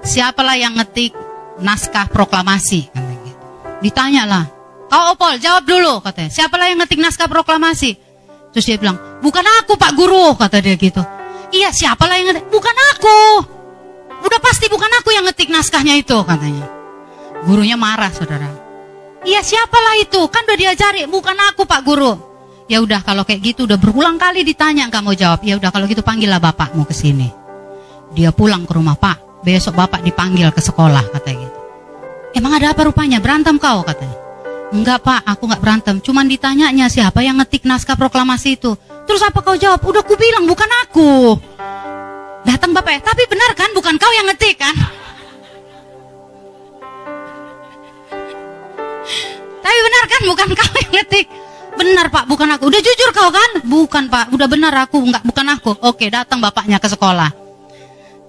siapalah 0.03 0.59
yang 0.59 0.75
ngetik 0.75 1.15
naskah 1.63 2.11
proklamasi? 2.11 2.91
Gitu. 2.91 3.39
Ditanya 3.79 4.27
lah, 4.27 4.43
kau 4.91 5.15
Opol 5.15 5.39
jawab 5.39 5.63
dulu 5.63 6.03
katanya, 6.03 6.27
siapalah 6.27 6.67
yang 6.67 6.83
ngetik 6.83 6.99
naskah 6.99 7.31
proklamasi? 7.31 7.95
Terus 8.51 8.67
dia 8.67 8.75
bilang, 8.75 8.99
bukan 9.23 9.47
aku 9.63 9.79
Pak 9.79 9.95
Guru, 9.95 10.35
kata 10.35 10.59
dia 10.59 10.75
gitu. 10.75 10.99
Iya 11.55 11.71
siapalah 11.71 12.19
yang 12.19 12.35
ngetik? 12.35 12.51
Bukan 12.51 12.75
aku. 12.99 13.19
Udah 14.27 14.39
pasti 14.43 14.67
bukan 14.67 14.91
aku 14.91 15.15
yang 15.15 15.23
ngetik 15.23 15.47
naskahnya 15.47 15.95
itu 15.95 16.19
katanya. 16.27 16.67
Gurunya 17.47 17.79
marah 17.79 18.11
saudara. 18.11 18.66
Iya 19.25 19.41
siapalah 19.41 19.97
itu? 20.01 20.21
Kan 20.29 20.45
udah 20.45 20.57
diajari, 20.57 21.09
bukan 21.09 21.37
aku 21.53 21.65
Pak 21.65 21.81
Guru. 21.81 22.13
Ya 22.67 22.83
udah 22.83 22.99
kalau 22.99 23.23
kayak 23.23 23.41
gitu 23.55 23.63
udah 23.63 23.79
berulang 23.79 24.19
kali 24.19 24.43
ditanya 24.43 24.91
nggak 24.91 25.03
mau 25.03 25.15
jawab. 25.15 25.39
Ya 25.41 25.55
udah 25.55 25.71
kalau 25.71 25.87
gitu 25.87 26.03
panggillah 26.03 26.37
bapakmu 26.37 26.83
ke 26.83 26.93
sini. 26.93 27.31
Dia 28.11 28.35
pulang 28.35 28.67
ke 28.67 28.75
rumah 28.75 28.99
Pak. 28.99 29.41
Besok 29.47 29.79
bapak 29.79 30.03
dipanggil 30.03 30.51
ke 30.51 30.59
sekolah 30.59 31.13
katanya 31.13 31.47
gitu. 31.47 31.57
Emang 32.35 32.53
ada 32.53 32.75
apa 32.75 32.83
rupanya? 32.83 33.23
Berantem 33.23 33.55
kau 33.55 33.81
katanya. 33.81 34.27
Enggak 34.67 34.99
pak, 34.99 35.23
aku 35.23 35.47
nggak 35.47 35.61
berantem. 35.63 35.95
Cuman 36.03 36.27
ditanyanya 36.27 36.91
siapa 36.91 37.23
yang 37.23 37.39
ngetik 37.39 37.63
naskah 37.63 37.95
proklamasi 37.95 38.59
itu. 38.59 38.75
Terus 39.07 39.23
apa 39.23 39.39
kau 39.39 39.55
jawab? 39.55 39.79
Udah 39.79 40.03
ku 40.03 40.19
bilang 40.19 40.43
bukan 40.43 40.67
aku. 40.83 41.39
Datang 42.43 42.75
bapak 42.75 42.99
ya, 42.99 43.01
tapi 43.03 43.23
benar 43.31 43.55
kan 43.55 43.71
bukan 43.71 43.95
kau 43.95 44.11
yang 44.11 44.27
ngetik 44.27 44.59
kan? 44.59 44.75
Tapi 49.67 49.79
benar 49.83 50.03
kan 50.07 50.21
bukan 50.23 50.47
kau 50.55 50.75
yang 50.79 50.93
ngetik. 50.95 51.27
Benar 51.75 52.07
pak, 52.07 52.23
bukan 52.23 52.47
aku. 52.55 52.71
Udah 52.71 52.79
jujur 52.79 53.11
kau 53.11 53.27
kan? 53.27 53.67
Bukan 53.67 54.07
pak, 54.07 54.31
udah 54.31 54.47
benar 54.47 54.71
aku, 54.79 55.03
enggak 55.03 55.27
bukan 55.27 55.45
aku. 55.51 55.75
Oke, 55.83 56.07
datang 56.07 56.39
bapaknya 56.39 56.79
ke 56.79 56.87
sekolah. 56.87 57.35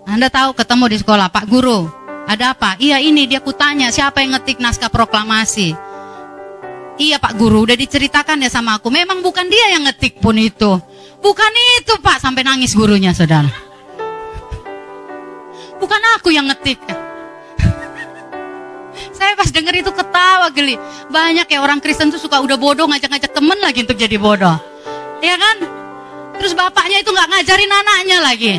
Anda 0.03 0.26
tahu 0.34 0.59
ketemu 0.59 0.84
di 0.91 0.97
sekolah, 0.99 1.30
Pak 1.30 1.47
Guru. 1.47 1.86
Ada 2.26 2.59
apa? 2.59 2.74
Iya 2.80 2.99
ini 2.99 3.30
dia 3.30 3.39
kutanya 3.39 3.93
siapa 3.95 4.18
yang 4.24 4.34
ngetik 4.34 4.59
naskah 4.59 4.91
proklamasi. 4.91 5.78
Iya 6.99 7.22
Pak 7.22 7.39
Guru, 7.39 7.70
udah 7.70 7.78
diceritakan 7.78 8.43
ya 8.43 8.51
sama 8.51 8.82
aku. 8.82 8.91
Memang 8.91 9.22
bukan 9.22 9.47
dia 9.47 9.78
yang 9.78 9.86
ngetik 9.86 10.18
pun 10.18 10.34
itu. 10.34 10.74
Bukan 11.22 11.53
itu 11.78 11.95
Pak, 12.03 12.18
sampai 12.18 12.43
nangis 12.43 12.74
gurunya 12.74 13.14
saudara. 13.14 13.49
Bukan 15.78 16.03
aku 16.18 16.34
yang 16.34 16.51
ngetik. 16.51 17.08
Saya 19.19 19.35
pas 19.35 19.51
denger 19.51 19.83
itu 19.83 19.91
ketawa 19.91 20.47
geli. 20.55 20.79
Banyak 21.11 21.51
ya 21.51 21.59
orang 21.59 21.83
Kristen 21.83 22.14
tuh 22.14 22.23
suka 22.23 22.39
udah 22.39 22.55
bodoh 22.55 22.87
ngajak-ngajak 22.87 23.35
temen 23.35 23.59
lagi 23.59 23.83
untuk 23.83 23.99
jadi 23.99 24.14
bodoh. 24.14 24.55
Ya 25.19 25.35
kan? 25.35 25.66
Terus 26.39 26.55
bapaknya 26.55 27.03
itu 27.03 27.11
nggak 27.11 27.27
ngajarin 27.27 27.73
anaknya 27.83 28.19
lagi. 28.23 28.55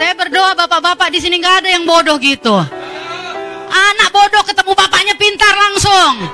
Saya 0.00 0.16
berdoa 0.16 0.56
bapak-bapak 0.56 1.12
di 1.12 1.20
sini 1.20 1.36
nggak 1.36 1.60
ada 1.60 1.68
yang 1.76 1.84
bodoh 1.84 2.16
gitu. 2.16 2.56
Anak 3.68 4.08
bodoh 4.16 4.40
ketemu 4.48 4.72
bapaknya 4.72 5.12
pintar 5.20 5.52
langsung. 5.52 6.24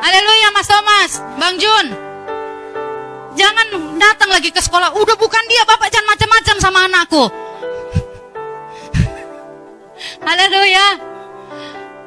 Haleluya 0.00 0.48
Mas 0.56 0.68
Thomas, 0.68 1.10
Bang 1.36 1.60
Jun. 1.60 1.86
Jangan 3.36 3.66
datang 4.00 4.32
lagi 4.32 4.48
ke 4.48 4.64
sekolah. 4.64 4.96
Udah 4.96 5.20
bukan 5.20 5.44
dia, 5.52 5.68
bapak 5.68 5.92
jangan 5.92 6.16
macam-macam 6.16 6.56
sama 6.56 6.78
anakku. 6.88 7.24
Haleluya. 10.24 11.15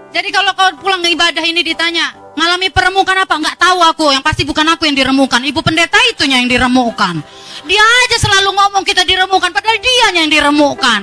Jadi 0.09 0.29
kalau 0.33 0.51
kau 0.57 0.69
pulang 0.81 1.05
ibadah 1.05 1.45
ini 1.45 1.61
ditanya, 1.61 2.33
ngalami 2.33 2.73
peremukan 2.73 3.13
apa? 3.13 3.37
Enggak 3.37 3.57
tahu 3.61 3.79
aku, 3.85 4.05
yang 4.09 4.25
pasti 4.25 4.41
bukan 4.41 4.65
aku 4.73 4.89
yang 4.89 4.97
diremukan. 4.97 5.37
Ibu 5.37 5.61
pendeta 5.61 6.01
itunya 6.09 6.41
yang 6.41 6.49
diremukan. 6.49 7.21
Dia 7.69 7.83
aja 7.83 8.17
selalu 8.17 8.49
ngomong 8.57 8.83
kita 8.87 9.05
diremukan, 9.05 9.53
padahal 9.53 9.77
dia 9.77 10.07
yang 10.17 10.29
diremukan. 10.31 11.01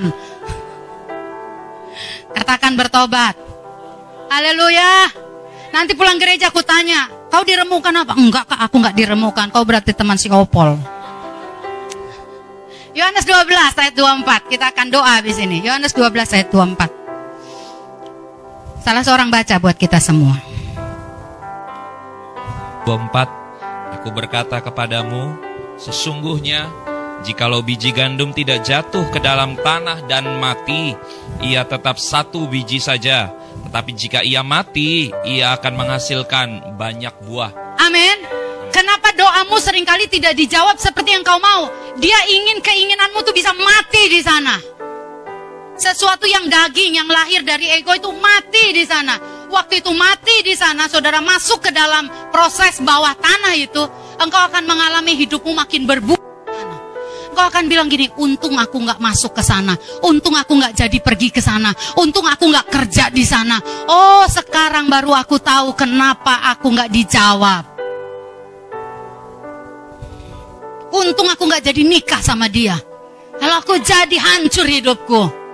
Katakan 2.34 2.74
bertobat. 2.74 3.38
Haleluya. 4.26 5.06
Nanti 5.70 5.94
pulang 5.94 6.18
gereja 6.18 6.50
aku 6.50 6.66
tanya, 6.66 7.06
kau 7.30 7.46
diremukan 7.46 7.94
apa? 7.94 8.18
Enggak 8.18 8.50
kak, 8.50 8.58
aku 8.58 8.82
enggak 8.82 8.96
diremukan. 8.98 9.46
Kau 9.54 9.62
berarti 9.62 9.94
teman 9.94 10.18
si 10.18 10.26
Opol. 10.32 10.74
Yohanes 12.96 13.28
12 13.28 13.76
ayat 13.76 13.94
24. 13.94 14.50
Kita 14.50 14.72
akan 14.72 14.86
doa 14.88 15.20
habis 15.20 15.36
ini. 15.36 15.60
Yohanes 15.60 15.92
12 15.92 16.32
ayat 16.32 16.48
24. 16.48 16.95
Salah 18.86 19.02
seorang 19.02 19.34
baca 19.34 19.58
buat 19.58 19.74
kita 19.74 19.98
semua. 19.98 20.38
24 22.86 23.98
Aku 23.98 24.14
berkata 24.14 24.62
kepadamu, 24.62 25.34
sesungguhnya 25.74 26.70
jikalau 27.26 27.66
biji 27.66 27.90
gandum 27.90 28.30
tidak 28.30 28.62
jatuh 28.62 29.02
ke 29.10 29.18
dalam 29.18 29.58
tanah 29.58 30.06
dan 30.06 30.38
mati, 30.38 30.94
ia 31.42 31.66
tetap 31.66 31.98
satu 31.98 32.46
biji 32.46 32.78
saja. 32.78 33.34
Tetapi 33.66 33.90
jika 33.90 34.22
ia 34.22 34.46
mati, 34.46 35.10
ia 35.26 35.58
akan 35.58 35.74
menghasilkan 35.74 36.78
banyak 36.78 37.10
buah. 37.26 37.50
Amin. 37.82 38.22
Kenapa 38.70 39.10
doamu 39.18 39.58
sering 39.58 39.82
kali 39.82 40.06
tidak 40.06 40.38
dijawab 40.38 40.78
seperti 40.78 41.10
yang 41.10 41.26
kau 41.26 41.42
mau? 41.42 41.66
Dia 41.98 42.22
ingin 42.30 42.62
keinginanmu 42.62 43.18
tuh 43.26 43.34
bisa 43.34 43.50
mati 43.50 44.06
di 44.06 44.22
sana. 44.22 44.75
Sesuatu 45.76 46.24
yang 46.24 46.48
daging, 46.48 46.96
yang 46.96 47.04
lahir 47.04 47.44
dari 47.44 47.68
ego 47.68 47.92
itu 47.92 48.08
mati 48.16 48.72
di 48.72 48.88
sana. 48.88 49.20
Waktu 49.52 49.84
itu 49.84 49.92
mati 49.92 50.40
di 50.40 50.56
sana, 50.56 50.88
saudara 50.88 51.20
masuk 51.20 51.68
ke 51.68 51.70
dalam 51.70 52.08
proses 52.32 52.80
bawah 52.80 53.12
tanah 53.12 53.54
itu, 53.60 53.84
engkau 54.16 54.40
akan 54.48 54.64
mengalami 54.64 55.12
hidupmu 55.20 55.52
makin 55.52 55.84
berbuah. 55.84 56.24
Engkau 57.28 57.46
akan 57.52 57.64
bilang 57.68 57.92
gini, 57.92 58.08
untung 58.16 58.56
aku 58.56 58.80
nggak 58.88 58.96
masuk 58.96 59.36
ke 59.36 59.44
sana, 59.44 59.76
untung 60.00 60.32
aku 60.32 60.56
nggak 60.56 60.72
jadi 60.72 60.98
pergi 61.04 61.28
ke 61.28 61.44
sana, 61.44 61.68
untung 62.00 62.24
aku 62.24 62.48
nggak 62.48 62.72
kerja 62.72 63.12
di 63.12 63.28
sana. 63.28 63.60
Oh, 63.84 64.24
sekarang 64.24 64.88
baru 64.88 65.12
aku 65.12 65.36
tahu 65.36 65.76
kenapa 65.76 66.56
aku 66.56 66.72
nggak 66.72 66.88
dijawab. 66.88 67.64
Untung 70.88 71.28
aku 71.28 71.44
nggak 71.44 71.68
jadi 71.68 71.84
nikah 71.84 72.24
sama 72.24 72.48
dia. 72.48 72.80
Kalau 73.36 73.60
aku 73.60 73.76
jadi 73.84 74.16
hancur 74.16 74.64
hidupku. 74.64 75.45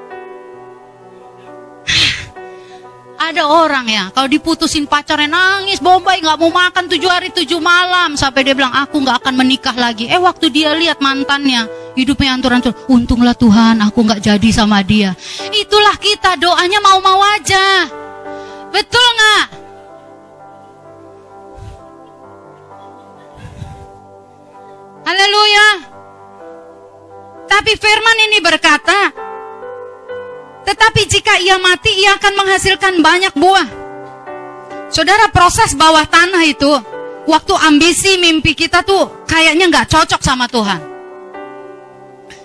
Ada 3.23 3.47
orang 3.47 3.87
ya, 3.87 4.11
kalau 4.11 4.27
diputusin 4.27 4.83
pacarnya 4.83 5.31
nangis, 5.31 5.79
bombay, 5.79 6.19
nggak 6.19 6.43
mau 6.43 6.51
makan 6.51 6.91
tujuh 6.91 7.07
hari 7.07 7.31
tujuh 7.31 7.63
malam. 7.63 8.19
Sampai 8.19 8.43
dia 8.43 8.51
bilang, 8.51 8.75
aku 8.75 8.99
nggak 8.99 9.23
akan 9.23 9.35
menikah 9.39 9.79
lagi. 9.79 10.11
Eh 10.11 10.19
waktu 10.19 10.51
dia 10.51 10.75
lihat 10.75 10.99
mantannya, 10.99 11.71
hidupnya 11.95 12.35
antur-antur. 12.35 12.75
Untunglah 12.91 13.39
Tuhan, 13.39 13.79
aku 13.79 14.03
nggak 14.03 14.27
jadi 14.27 14.49
sama 14.51 14.83
dia. 14.83 15.15
Itulah 15.55 15.95
kita, 16.03 16.35
doanya 16.35 16.83
mau-mau 16.83 17.23
aja. 17.39 17.87
Betul 18.75 19.07
nggak? 19.15 19.45
Haleluya. 25.07 25.69
Tapi 27.47 27.73
firman 27.79 28.19
ini 28.27 28.39
berkata, 28.43 29.15
tetapi 30.63 31.03
jika 31.11 31.43
ia 31.43 31.59
mati, 31.59 31.91
ia 31.99 32.15
akan 32.15 32.33
menghasilkan 32.39 32.95
banyak 33.03 33.35
buah. 33.35 33.69
Saudara, 34.93 35.27
proses 35.35 35.75
bawah 35.75 36.07
tanah 36.07 36.43
itu, 36.47 36.71
waktu 37.27 37.55
ambisi 37.67 38.21
mimpi 38.23 38.55
kita 38.55 38.87
tuh 38.87 39.27
kayaknya 39.27 39.67
nggak 39.67 39.91
cocok 39.91 40.21
sama 40.23 40.47
Tuhan. 40.47 40.81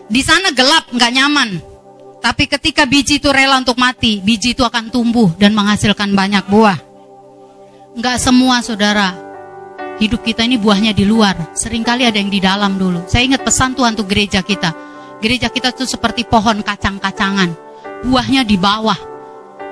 Di 0.08 0.22
sana 0.24 0.50
gelap, 0.56 0.90
nggak 0.90 1.14
nyaman. 1.14 1.50
Tapi 2.18 2.50
ketika 2.50 2.90
biji 2.90 3.22
itu 3.22 3.30
rela 3.30 3.62
untuk 3.62 3.78
mati, 3.78 4.18
biji 4.24 4.58
itu 4.58 4.66
akan 4.66 4.90
tumbuh 4.90 5.30
dan 5.38 5.54
menghasilkan 5.54 6.10
banyak 6.18 6.50
buah. 6.50 6.80
Nggak 7.94 8.18
semua 8.18 8.66
saudara, 8.66 9.14
hidup 10.02 10.26
kita 10.26 10.42
ini 10.42 10.58
buahnya 10.58 10.98
di 10.98 11.06
luar. 11.06 11.54
Seringkali 11.54 12.08
ada 12.08 12.18
yang 12.18 12.34
di 12.34 12.42
dalam 12.42 12.82
dulu. 12.82 13.06
Saya 13.06 13.30
ingat 13.30 13.46
pesan 13.46 13.78
Tuhan 13.78 13.94
untuk 13.94 14.10
gereja 14.10 14.42
kita. 14.42 14.74
Gereja 15.22 15.54
kita 15.54 15.76
tuh 15.76 15.86
seperti 15.86 16.26
pohon 16.26 16.62
kacang-kacangan 16.66 17.67
buahnya 18.06 18.46
di 18.46 18.58
bawah. 18.60 18.98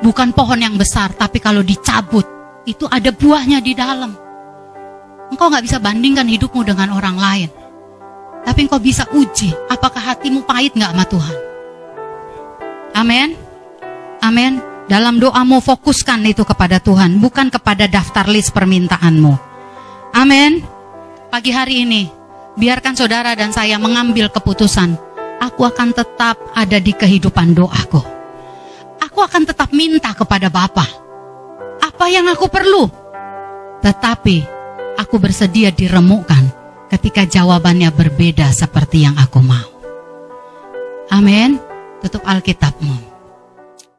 Bukan 0.01 0.36
pohon 0.36 0.59
yang 0.59 0.76
besar, 0.76 1.13
tapi 1.15 1.39
kalau 1.39 1.63
dicabut, 1.63 2.26
itu 2.67 2.86
ada 2.89 3.13
buahnya 3.13 3.61
di 3.61 3.73
dalam. 3.78 4.11
Engkau 5.32 5.49
nggak 5.49 5.65
bisa 5.65 5.78
bandingkan 5.82 6.28
hidupmu 6.30 6.61
dengan 6.65 6.93
orang 6.93 7.17
lain. 7.17 7.49
Tapi 8.45 8.69
engkau 8.69 8.78
bisa 8.78 9.09
uji, 9.15 9.49
apakah 9.71 10.13
hatimu 10.13 10.45
pahit 10.45 10.78
nggak 10.78 10.93
sama 10.93 11.05
Tuhan. 11.09 11.38
Amin. 12.95 13.30
Amin. 14.21 14.53
Dalam 14.86 15.17
doamu 15.17 15.65
fokuskan 15.65 16.21
itu 16.30 16.45
kepada 16.45 16.78
Tuhan, 16.78 17.17
bukan 17.17 17.49
kepada 17.49 17.89
daftar 17.89 18.30
list 18.30 18.53
permintaanmu. 18.53 19.34
Amin. 20.13 20.61
Pagi 21.34 21.49
hari 21.49 21.82
ini, 21.89 22.05
biarkan 22.53 22.93
saudara 22.93 23.34
dan 23.34 23.49
saya 23.49 23.82
mengambil 23.82 24.30
keputusan. 24.30 24.93
Aku 25.41 25.65
akan 25.65 25.91
tetap 25.91 26.38
ada 26.53 26.78
di 26.78 26.93
kehidupan 26.93 27.57
doaku 27.57 28.14
aku 28.99 29.19
akan 29.21 29.43
tetap 29.45 29.69
minta 29.71 30.11
kepada 30.17 30.49
Bapa. 30.49 30.85
Apa 31.81 32.05
yang 32.09 32.27
aku 32.27 32.49
perlu? 32.49 32.89
Tetapi 33.85 34.37
aku 34.97 35.15
bersedia 35.21 35.69
diremukkan 35.69 36.49
ketika 36.89 37.27
jawabannya 37.27 37.93
berbeda 37.93 38.49
seperti 38.49 39.05
yang 39.05 39.15
aku 39.17 39.39
mau. 39.43 39.69
Amin. 41.13 41.61
Tutup 42.01 42.25
Alkitabmu. 42.25 43.05